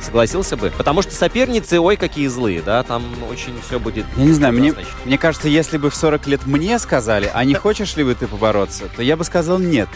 Согласился 0.10 0.58
бы? 0.58 0.72
Потому 0.76 1.04
что 1.04 1.14
соперницы, 1.14 1.80
ой, 1.80 1.96
какие 1.96 2.26
злые, 2.26 2.64
да, 2.64 2.82
там 2.82 3.04
очень 3.30 3.54
все 3.62 3.80
будет... 3.80 4.08
Я 4.18 4.26
не 4.26 4.34
знаю, 4.34 4.56
мне, 4.56 4.74
мне 5.06 5.20
кажется, 5.20 5.48
если 5.48 5.78
бы 5.78 5.92
в 5.92 5.96
40 5.96 6.26
лет 6.26 6.48
мне 6.48 6.80
сказали, 6.80 7.30
а 7.32 7.46
не 7.46 7.54
хочешь 7.54 7.96
ли 7.96 8.04
бы 8.04 8.16
ты 8.16 8.26
побороться, 8.26 8.86
то 8.96 9.04
я 9.04 9.16
бы 9.16 9.24
сказал 9.24 9.60
нет. 9.60 9.88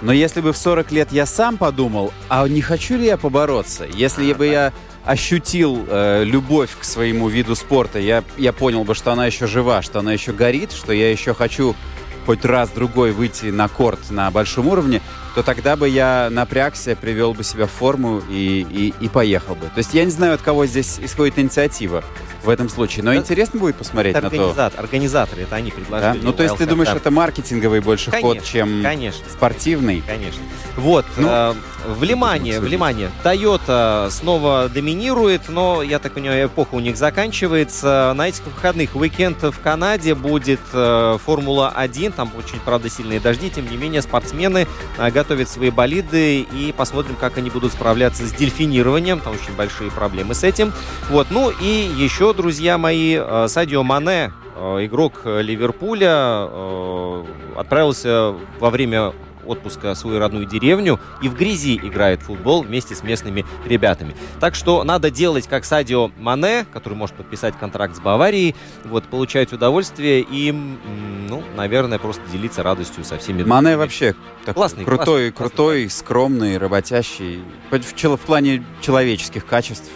Но 0.00 0.10
если 0.10 0.40
бы 0.40 0.54
в 0.54 0.56
40 0.56 0.90
лет 0.92 1.12
я 1.12 1.26
сам 1.26 1.58
подумал, 1.58 2.14
а 2.30 2.48
не 2.48 2.62
хочу 2.62 2.96
ли 2.96 3.04
я 3.04 3.18
побороться, 3.18 3.84
если 3.84 4.32
бы 4.32 4.46
я 4.46 4.72
ощутил 5.04 5.84
э, 5.86 6.24
любовь 6.24 6.70
к 6.80 6.84
своему 6.84 7.28
виду 7.28 7.54
спорта, 7.54 7.98
я, 7.98 8.24
я 8.38 8.54
понял 8.54 8.84
бы, 8.84 8.94
что 8.94 9.12
она 9.12 9.26
еще 9.26 9.46
жива, 9.46 9.82
что 9.82 9.98
она 9.98 10.14
еще 10.14 10.32
горит, 10.32 10.72
что 10.72 10.94
я 10.94 11.10
еще 11.10 11.34
хочу 11.34 11.76
хоть 12.24 12.42
раз-другой 12.46 13.12
выйти 13.12 13.46
на 13.46 13.68
корт 13.68 14.00
на 14.08 14.30
большом 14.30 14.68
уровне, 14.68 15.02
то 15.38 15.44
тогда 15.44 15.76
бы 15.76 15.88
я 15.88 16.30
напрягся, 16.32 16.96
привел 16.96 17.32
бы 17.32 17.44
себя 17.44 17.66
в 17.66 17.70
форму 17.70 18.20
и, 18.28 18.66
и, 18.68 19.04
и 19.04 19.08
поехал 19.08 19.54
бы. 19.54 19.66
То 19.66 19.78
есть 19.78 19.94
я 19.94 20.04
не 20.04 20.10
знаю, 20.10 20.34
от 20.34 20.42
кого 20.42 20.66
здесь 20.66 20.98
исходит 20.98 21.38
инициатива 21.38 22.02
в 22.42 22.48
этом 22.48 22.68
случае. 22.68 23.04
Но 23.04 23.12
это, 23.12 23.20
интересно 23.20 23.60
будет 23.60 23.76
посмотреть 23.76 24.16
это 24.16 24.24
на 24.24 24.30
то. 24.30 24.72
Организаторы, 24.76 25.42
это 25.42 25.54
они 25.54 25.70
предложили. 25.70 26.18
Да? 26.18 26.26
Ну, 26.26 26.32
то 26.32 26.42
есть 26.42 26.56
ты 26.56 26.66
думаешь, 26.66 26.88
это 26.88 27.10
маркетинговый 27.12 27.80
больше 27.80 28.10
конечно, 28.10 28.34
ход, 28.34 28.44
чем 28.44 28.82
конечно, 28.82 29.24
спортивный? 29.30 30.02
Конечно. 30.06 30.42
Вот, 30.76 31.04
ну, 31.16 31.28
э, 31.28 31.54
внимание, 31.86 32.60
внимание. 32.60 33.10
Toyota 33.24 34.10
снова 34.10 34.68
доминирует, 34.72 35.48
но, 35.48 35.82
я 35.82 35.98
так 35.98 36.12
понимаю, 36.12 36.46
эпоха 36.46 36.74
у 36.74 36.80
них 36.80 36.96
заканчивается. 36.96 38.12
На 38.16 38.28
этих 38.28 38.44
выходных 38.46 38.94
уикенд 38.94 39.42
в 39.42 39.60
Канаде 39.60 40.14
будет 40.14 40.60
э, 40.72 41.18
Формула-1. 41.24 42.12
Там 42.12 42.32
очень, 42.38 42.60
правда, 42.64 42.88
сильные 42.88 43.20
дожди. 43.20 43.50
Тем 43.50 43.68
не 43.70 43.76
менее, 43.76 44.02
спортсмены 44.02 44.66
э, 44.98 45.10
готовят 45.28 45.50
свои 45.50 45.68
болиды 45.68 46.40
и 46.40 46.72
посмотрим, 46.74 47.14
как 47.14 47.36
они 47.36 47.50
будут 47.50 47.72
справляться 47.72 48.26
с 48.26 48.32
дельфинированием. 48.32 49.20
Там 49.20 49.34
очень 49.34 49.54
большие 49.54 49.90
проблемы 49.90 50.34
с 50.34 50.42
этим. 50.42 50.72
Вот, 51.10 51.26
ну 51.30 51.50
и 51.50 51.90
еще 51.98 52.32
друзья 52.32 52.78
мои, 52.78 53.18
э, 53.20 53.46
Садио 53.46 53.82
Мане, 53.82 54.32
э, 54.56 54.86
игрок 54.86 55.20
Ливерпуля, 55.26 56.48
э, 56.48 57.24
отправился 57.56 58.36
во 58.58 58.70
время 58.70 59.12
отпуска 59.48 59.94
свою 59.94 60.18
родную 60.18 60.46
деревню 60.46 61.00
и 61.22 61.28
в 61.28 61.34
грязи 61.34 61.76
играет 61.76 62.22
футбол 62.22 62.62
вместе 62.62 62.94
с 62.94 63.02
местными 63.02 63.44
ребятами. 63.64 64.14
Так 64.40 64.54
что 64.54 64.84
надо 64.84 65.10
делать 65.10 65.46
как 65.48 65.64
Садио 65.64 66.10
Мане, 66.18 66.66
который 66.72 66.94
может 66.94 67.16
подписать 67.16 67.58
контракт 67.58 67.96
с 67.96 68.00
Баварией, 68.00 68.54
вот, 68.84 69.04
получать 69.04 69.52
удовольствие 69.52 70.20
и, 70.20 70.52
ну, 70.52 71.42
наверное, 71.56 71.98
просто 71.98 72.22
делиться 72.30 72.62
радостью 72.62 73.04
со 73.04 73.18
всеми. 73.18 73.42
Мане 73.42 73.76
вообще 73.76 74.14
классный, 74.44 74.84
крутой, 74.84 75.30
классный, 75.30 75.32
крутой, 75.32 75.82
классный. 75.82 75.90
скромный, 75.90 76.58
работящий. 76.58 77.42
В, 77.70 78.16
в 78.16 78.20
плане 78.20 78.64
человеческих 78.80 79.46
качеств 79.46 79.90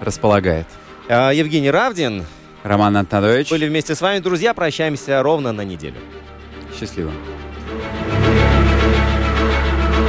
располагает. 0.00 0.66
А, 1.08 1.30
Евгений 1.30 1.70
Равдин. 1.70 2.24
Роман 2.62 2.96
Антонович. 2.96 3.50
Были 3.50 3.68
вместе 3.68 3.94
с 3.94 4.00
вами, 4.00 4.18
друзья. 4.18 4.52
Прощаемся 4.52 5.22
ровно 5.22 5.52
на 5.52 5.62
неделю. 5.62 5.98
Счастливо. 6.78 7.12